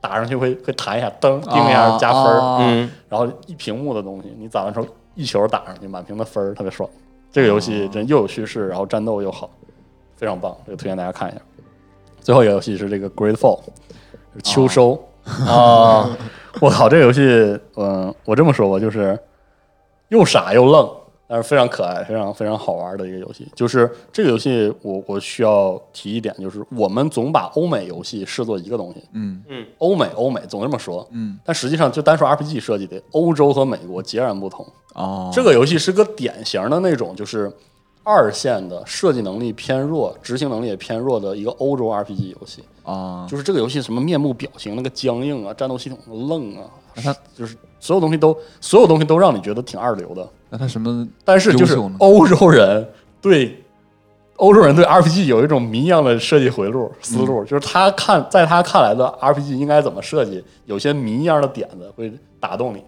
[0.00, 4.86] 打上去会会弹一下，噔叮一下加分儿，哦嗯，然后一屏幕的东西，你打完之后
[5.16, 6.88] 一球打上去，满屏的分儿，特别爽。
[7.34, 9.50] 这个游戏真又有叙事，然后战斗又好，
[10.14, 11.40] 非常棒，这个推荐大家看一下。
[12.20, 13.58] 最后一个游戏是这个 Great Fall，
[14.44, 14.92] 秋收。
[15.26, 16.16] 啊，
[16.60, 17.20] 我靠，这个游戏，
[17.74, 19.18] 嗯、我这么说吧，就是
[20.10, 20.88] 又傻又愣，
[21.26, 23.46] 但是非常可爱、非常非常好玩的一个游戏。
[23.54, 29.42] 就是这个游戏我，我需要提一点，就是我们总把欧美游戏视作一个东西，嗯
[29.78, 34.66] 欧美欧美总这么说，嗯但实际上就单说 RPG 设计的，欧洲和美国截然不同。
[34.94, 37.52] 哦，这个游戏是个典型的那种，就是
[38.04, 42.62] 二线的设计能力偏弱、执行能力也偏弱的一个欧洲 RPG 游戏。
[42.84, 45.98] 啊，就是这个游戏什么面部表情那个僵硬啊，战斗系统
[46.28, 46.64] 愣啊，
[46.94, 50.28] 那它就是所有东西都所有东西都让你觉得挺二流的。
[50.50, 52.86] 那它什么但是就是欧洲人
[53.22, 53.58] 对
[54.36, 62.82] 欧洲人对 RPG 有一种谜一样的设计回路思路，嗯就是他看在他看来的 RPG 应该怎么设计，有些谜一样的点子会打动你，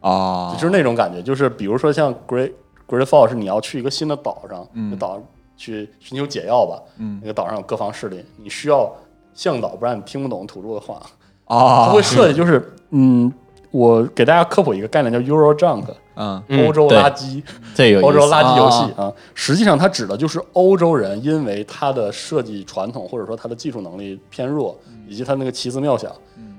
[0.00, 0.52] 啊？
[0.54, 1.22] 就是那种感觉。
[1.22, 2.50] 就是比如说像 Great
[2.88, 4.90] Great Fall 是你要去一个新的岛上，嗯。
[4.90, 5.22] 那岛上
[5.56, 7.18] 去寻求解药吧，嗯。
[7.20, 8.92] 那个岛上有各方势力，你需要
[9.34, 11.00] 向导，不然你听不懂土著的话。
[11.46, 13.32] 啊，它会设计就是，嗯，
[13.70, 15.84] 我给大家科普一个概念叫 Euro Junk，
[16.14, 16.42] 嗯。
[16.48, 17.42] 嗯欧洲垃圾，
[17.74, 19.04] 这个有欧洲垃圾游戏啊。
[19.04, 19.12] 啊。
[19.34, 26.10] 实际上，它指的就是欧洲人因为他的设计传统或者说他的技术能力偏弱，以及他那个奇思妙想，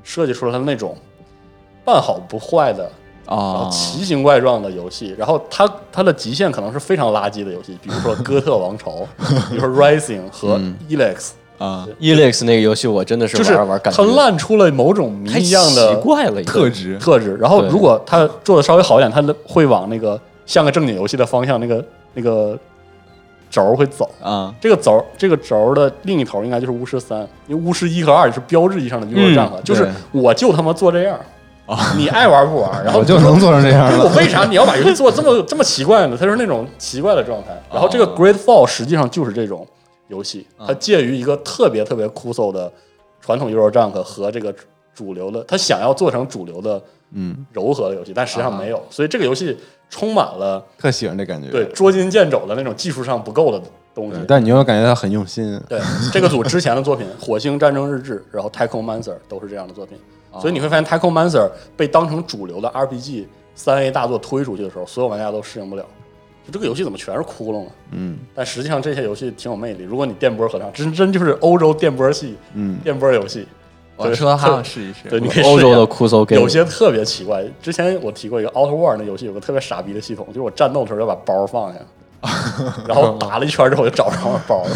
[0.04, 0.96] 设计出了他那种
[1.86, 2.90] 半好不坏的。
[3.28, 8.92] 啊，奇形怪状的游戏，然后它它的极限可能是非常垃圾的游戏，比如说《哥特王朝
[9.50, 17.36] 》，比如说《Rising》和嗯 Elex，啊 Elex 那个游戏我真的是就是玩玩感觉它烂出了某种谜一样的奇怪了，特质特质。
[17.36, 21.84] 然后如果它做的稍微好一点，它会往那个像个正经游戏的方向，那个
[22.14, 22.58] 那个
[23.52, 24.10] 轴儿会走。
[24.24, 31.20] 啊这个轴儿这个轴儿的另一头应该就是巫师三，因为巫师一和二是标志意义上的 Euro 战了，就是我就他妈做这样。
[31.98, 32.84] 你爱玩不玩？
[32.84, 34.10] 然后我就能做成这样我。
[34.16, 36.18] 为啥你要把游戏做这么这么奇怪呢？
[36.20, 37.50] 它是那种奇怪的状态。
[37.72, 39.68] 然后这个 Great Fall 实际上就是这种
[40.08, 42.72] 游戏，啊它介于一个特别特别枯燥的
[43.20, 44.54] 传统 Euro Junk 和这个
[44.96, 46.82] 主流的，它想要做成主流的
[47.14, 49.58] 嗯，柔和的游戏，但实际上啊没有，所以这个游戏
[49.90, 51.50] 充满了特喜欢这感觉。
[51.50, 53.62] 对捉襟见肘的那种技术上不够的
[53.96, 54.20] 东西，。
[54.28, 55.60] 但你又感觉他很用心。
[55.68, 55.80] 对，
[56.12, 59.98] 这个组之前的作品《火星战争日志》，然后《太空 Mancer》都是这样的作品，
[60.40, 61.40] 所以你会发现《太空 Mancer》
[61.76, 65.84] 被当成主流的 RPG 三 A 大作推出去的时候，所有玩家都适应不了。
[66.46, 67.72] 就这个游戏怎么全是窟窿啊？
[67.92, 69.84] 嗯但实际上这些游戏挺有魅力。
[69.84, 73.46] 如果你电波合唱，真真就是欧洲电波系嗯，电波游戏，
[73.98, 75.10] 我说还想试一试。
[75.10, 77.44] 对，你可以试一下欧洲的酷搜 game 有些特别奇怪。
[77.62, 81.80] 之前我提过一个 Outer War 那游戏，有个特别傻逼的系统，就是我战斗的时候要把包放下，
[82.88, 84.72] 然后打了一圈之后我就找不着我包了，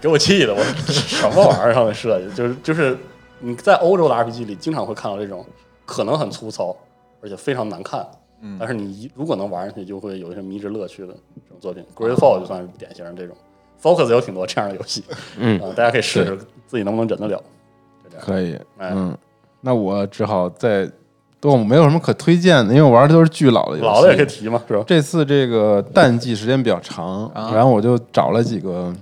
[0.00, 2.34] 给我气的，我什么玩意儿上的设计？
[2.34, 2.96] 就是就是
[3.38, 5.44] 你在欧洲的 RPG 里经常会看到这种
[5.84, 6.76] 可能很粗糙，
[7.20, 8.06] 而且非常难看。
[8.42, 11.82] 嗯但是你一如果能玩上去，就会有一些迷之乐趣的这种作品。
[11.94, 13.34] g r a t f a l l 就算是典型的这种
[13.82, 15.02] ，Focus 有挺多这样的游戏，
[15.38, 16.36] 嗯啊大家可以试试
[16.66, 17.42] 自己能不能忍得了。
[18.20, 18.54] 可以。
[18.78, 19.16] 哎嗯，
[19.60, 20.88] 那我只好再
[21.40, 23.82] 都没有什么可推荐的，因为我玩的都是巨老的游戏。
[23.82, 28.92] 老的也可以提嘛，是吧这次这个淡季时间比较长，啊然后我就找了几个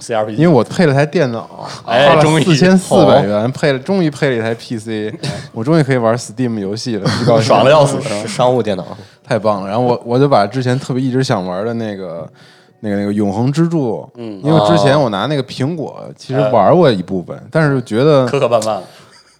[0.00, 5.12] ，？CRPG，因为我配了台电脑，哎花了终于四千四百元配了，终于配了一台 PC，
[5.52, 8.86] 我终于可以玩 Steam 游戏了，高，爽的要死，是吧是商务电脑，
[9.24, 9.68] 太棒了。
[9.68, 12.28] 然后我我就把之前特别一直想玩的那个。
[12.80, 18.80] 那个那个永恒之柱，嗯因为之前我拿那个苹果其实玩过一部分，但是觉得磕磕绊绊，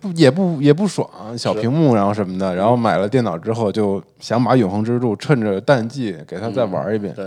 [0.00, 7.26] 不也不也不爽，小屏幕然后什么的，然后买了电脑之后就想把永恒之柱趁着淡季给它再玩一遍，对，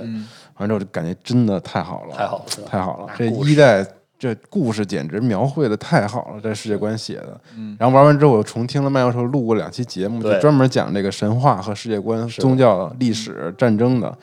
[0.58, 3.14] 完之后就感觉真的太好了，太好了太好了！
[3.18, 3.86] 这一代
[4.20, 7.40] 这故事简直描绘的太好了，这世界观写的。
[7.78, 14.16] 然后玩完之后，我重听了麦教授录过两期节目，就专门讲这个神话和世界观、宗教、历史、战争的。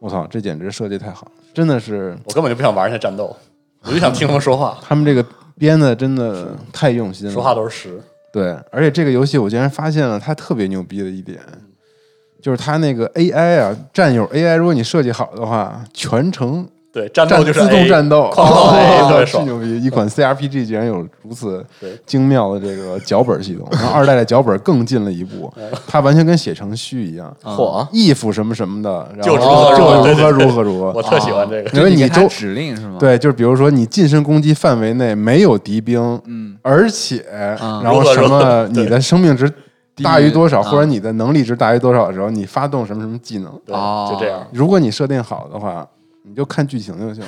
[0.00, 3.36] 我操，这简直设计太好了，真的是我根本就不想玩一下战斗，
[3.84, 5.24] 我就想听他们说话， 他们这个
[5.56, 8.00] 编的真的太用心了，说话都是实。
[8.32, 11.38] 对，而且这个游戏我竟然发现了它特别牛逼的一点，
[12.40, 19.44] 就是它那个 AI 啊，战友 AI，如果你设计好的话，全程对，战战斗就是自动战斗，哐哐 A 特别巨爽。
[19.44, 19.80] 牛逼！
[19.80, 21.64] 一款 CRPG 竟然有如此
[22.04, 25.52] 精妙的这个脚本系统，然后二代的脚本更进了一步，
[25.86, 31.02] 它完全跟写程序一样嚯，，if 什么什么的，然后就如何就如何对对对如何如何如我。
[31.02, 37.24] 特喜欢这个，因为你周指令是吗？，对，就是比如说你近身攻击范围内没有敌兵，嗯，而且
[37.60, 39.48] 嗯然后什么你的生命值
[40.02, 43.52] 大于多少，或者你的能力值大于多少的时候，你发动什么什么技能。
[43.64, 44.44] 对，哦就这样。
[44.52, 45.86] 如果你设定好的话，
[46.30, 47.24] 你就看剧情就行，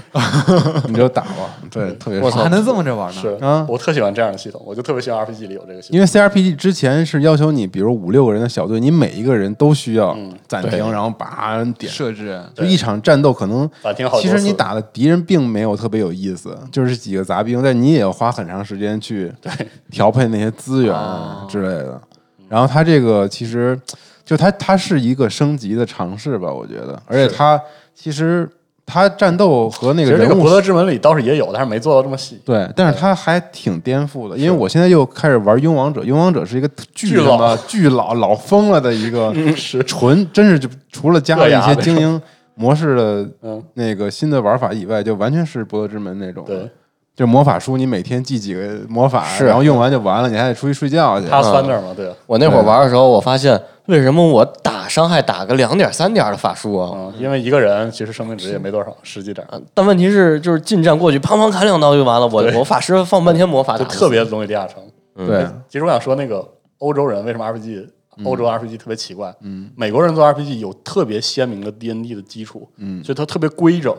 [0.87, 1.59] 你就打吧。
[1.69, 3.21] 对，特别爽我操还能这么着玩呢？
[3.21, 5.95] 是啊我特喜欢这样的系统，我就特别喜欢 RPG 里有这个系统。
[5.97, 11.93] 因为 CRPG 之前是要求你，比如五六个人的小队，你每一个人都需要嗯暂停，然后把点。
[11.93, 19.33] 设置就一场战斗可能暂停好其实你打的敌人并没有特别有意思，就是几个杂兵，但你也要花很长时间去
[19.91, 22.01] 调配那些资源啊之类的。
[22.49, 23.77] 然后它这个其实
[24.25, 27.61] 就它它是一个升级的尝试吧，我觉得，而且它
[27.95, 28.49] 其实
[28.85, 32.39] 它战斗和那其实这个个人物博德之门里倒是也有，但是没做到这么细。
[32.45, 37.57] 对，但是他还挺颠覆的，因为我现在又开始玩勇王者，勇王者是一个巨巨老。
[37.69, 39.83] 巨老老疯了的一个 是。
[39.85, 42.21] 纯，真是就除了加了一些 精英
[42.55, 46.45] 模式的嗯，那个新的玩法以外，就完全是博德之门那种。
[46.47, 46.69] 对，
[47.15, 51.27] 就魔法书，你每天记几个魔法，然后用完就完了，你还得出去睡觉去。
[51.29, 56.91] 他 Thunder 嘛，对啊，我那会儿玩的时候，我发现为什么我打伤害打个两点三点的法术啊？
[56.95, 62.27] 嗯，因为一个人其实生命值也没多少，十几点，但问题是，就是近战过去，砰砰砍两刀就完了。
[62.29, 64.83] 我对我法师放半天魔法就特别容易地下城。
[65.15, 66.49] 对，其实我想说，那个
[66.79, 67.87] 欧洲人为什么 RPG
[68.17, 69.35] 嗯欧洲 RPG 特别奇怪？
[69.43, 73.95] 嗯，美国人做 RPG 有特别鲜明的 D N D 的基础，嗯，所以它特别规整，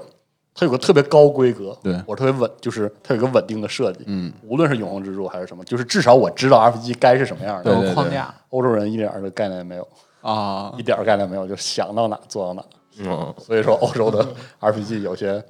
[0.56, 7.64] 它有个特别高规格，对我特别稳，就是它有个稳定的设计，嗯，无论是永恒之柱还是什么，就是至少我知道 RPG 该是什么样的。
[7.64, 9.88] 对对有框架欧洲人一点儿的概念也没有，
[10.22, 12.64] 啊一，点儿概念没有，就想到哪做到哪。
[13.00, 14.24] 嗯，所以说，欧洲的
[14.62, 15.44] RPG 有些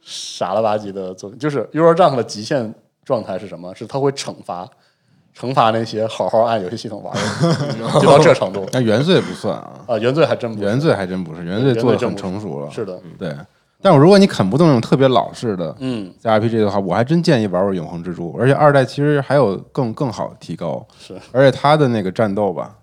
[0.00, 2.72] 傻了吧唧的作品，就是 Euro Junk 的极限
[3.04, 3.74] 状态是什么？
[3.74, 4.68] 是它会惩罚
[5.36, 9.98] 惩罚那些好好按游戏系统玩的， 就到这程度那原罪不算啊，啊！
[9.98, 12.70] 原罪还真不是原罪还真不是，原罪做的很成熟了。
[12.70, 13.36] 是的，对，
[13.82, 21.14] 但我如果你啃不动那种特别老式的嗯，CRPG 的话，我还真建议玩玩永恒之珠，而且二代其实还有更更好的提高，是。
[21.32, 22.76] 而且它的那个战斗吧。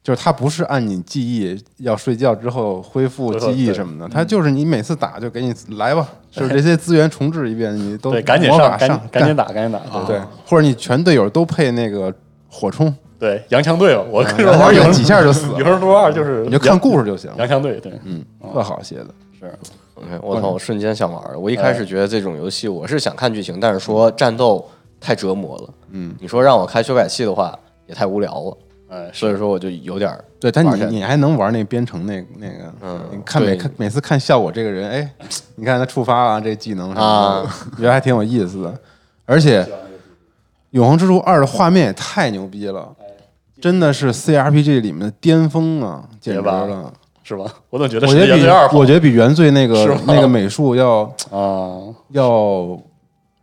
[0.00, 10.16] 就是它不是按你记忆要睡觉之后恢复记忆什么的，它就是你每次打就给你来吧， 就是这些资源重置一遍，你都对，赶紧魔法赶上紧赶紧打，赶紧打，对。
[10.16, 12.14] 对，或者你全队友都配那个
[12.48, 18.24] 火冲，对，洋枪队嘛，我跟你说玩永几下就死了，永恒之柱二就是你就看故事就行，洋枪队，对，嗯，
[18.54, 19.08] 特好写的。
[19.38, 19.52] 是
[19.98, 20.50] OK，我操！
[20.50, 21.38] 我瞬间想玩了。
[21.38, 24.64] 我一开始觉得这种游戏我是想看剧情，但是说战斗
[25.00, 25.74] 太折磨了。
[25.90, 28.58] 嗯，你说让我开修改器的话，也太无聊了。
[28.90, 35.14] 哎，所以说我就有点儿对，但你你还能玩那编程那那个，嗯你看每看每次看效果这个人，哎，
[35.56, 38.74] 你看他触发啊这技能什么的，啊觉得还挺有意思的。
[39.26, 39.62] 而且
[40.70, 42.94] 《永恒之柱二》的画面也太牛逼了，
[43.60, 46.90] 真的是 CRPG 里面的巅峰啊，简直了！
[47.28, 47.44] 是吧？
[47.70, 51.78] 我总觉得我觉得比我觉得比原罪那个那个美术要啊。
[52.12, 52.78] 要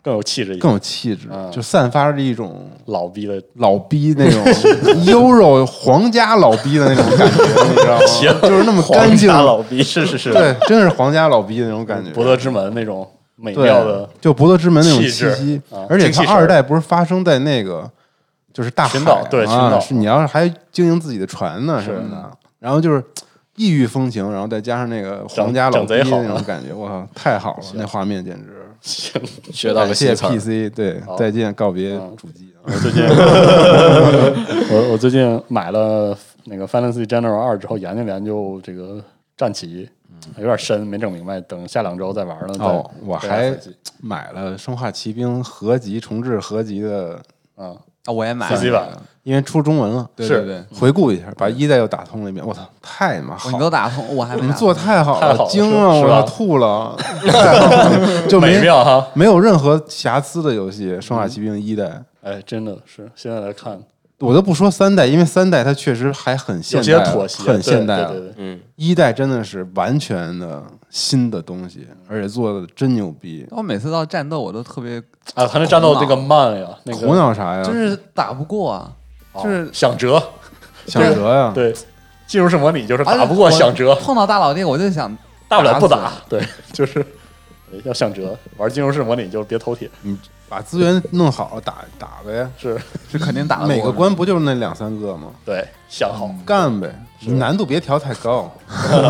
[0.02, 4.44] 更有气质一点，更有气质，嗯就散发着一种老逼的老逼那种
[5.06, 8.40] 优柔皇家老逼的那种感觉，你知道吗？
[8.50, 12.12] 就是那么干净，老逼，是是是，对，真是皇家老逼的那种感觉。
[12.12, 17.90] 博德之门那种美对妙的，就博德之门那种气息啊，而且它精气神儿二代不是发生在那个
[18.54, 19.00] 就是大海
[19.30, 19.46] 对
[19.82, 21.86] 是你要是还经营自己的船呢是。
[21.86, 23.04] 什么的，然后就是
[23.56, 28.62] 异域风情，然后再加上那个皇家老贼好那种感觉，我操，太好了， 那画面简直。
[28.82, 29.20] 行，
[29.52, 30.14] 学到了谢。
[30.14, 32.54] PC，对，再见，告别嗯主机。
[32.64, 33.04] 我最近
[34.70, 39.04] 我我最近买了那个 Fantasy General 二之后，研究研究这个
[39.38, 39.90] 战旗，
[40.38, 42.54] 有点深，没整明白，等下两周再玩了。
[42.60, 43.56] 哦，我还
[44.02, 47.22] 买了《生化奇兵》合集重置合集的，
[47.56, 47.74] 啊
[48.06, 50.28] 啊，我也买了因为出中文了，是。
[50.28, 50.46] 对对。
[50.46, 52.46] 对，回顾一下，把一代又打通了一遍。
[52.46, 53.52] 我操，太他妈哦好。
[53.52, 56.96] 你都打通，我还没你们做太好了，太好了我要吐了，
[58.30, 59.08] 就美没妙哈！
[59.16, 63.80] 没有任何瑕疵的游戏，《生化奇兵》一代，哎，真的是现在来看
[64.20, 68.12] 我都不说三代，因为三代它确实还很现有代了，些妥协，很现代了。
[68.12, 73.46] 对对对对，嗯，一代真的是完全的新的东西，而且做的真牛逼。
[73.52, 75.00] 我每次到战斗我都特别
[75.34, 77.64] 啊，他那战斗这个慢呀，那个苦恼啥呀？
[77.64, 78.92] 就是打不过啊，
[79.34, 80.22] 哦就是想折，
[80.88, 81.52] 想折呀？
[81.54, 81.76] 对，
[82.26, 85.14] 进入式模拟就是打不过想折，碰到大老弟我就想
[85.50, 87.06] 大不了不打打，对，就是
[87.84, 88.34] 要想折。
[88.56, 92.48] 玩进入式模拟就别头铁，你把资源弄好，打打呗。
[92.58, 95.32] 是是肯定打得过每个关不就是那两三个吗？
[95.46, 96.94] 对，想好，干呗，
[97.28, 98.52] 难度别调太高，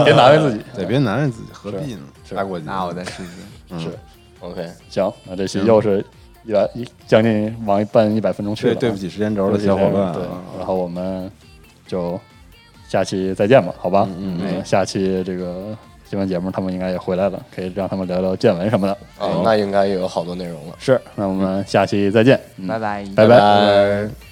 [0.03, 0.63] 别难为自己。
[0.75, 2.01] 对，别难为自己，何必呢？
[2.27, 3.29] 是打过去，那我再试试。
[3.69, 3.89] 嗯是
[4.39, 6.05] OK，行，那这期又是
[6.43, 10.23] 一百一将近往一半一百分钟去了，对对不起时间轴的小伙伴啊，对，
[10.59, 11.31] 然后我们
[11.87, 12.19] 就
[12.87, 14.07] 下期再见吧，好吧？
[14.19, 15.75] 嗯嗯，下期这个
[16.09, 18.93] 新闻节目他们应该也回来了，可以让他们聊聊见闻什么的。
[19.17, 20.75] 啊，那应该也有好多内容了。
[20.77, 22.79] 是，那我们下期再见，嗯拜。
[22.79, 23.27] 拜，拜。
[23.27, 24.24] 拜拜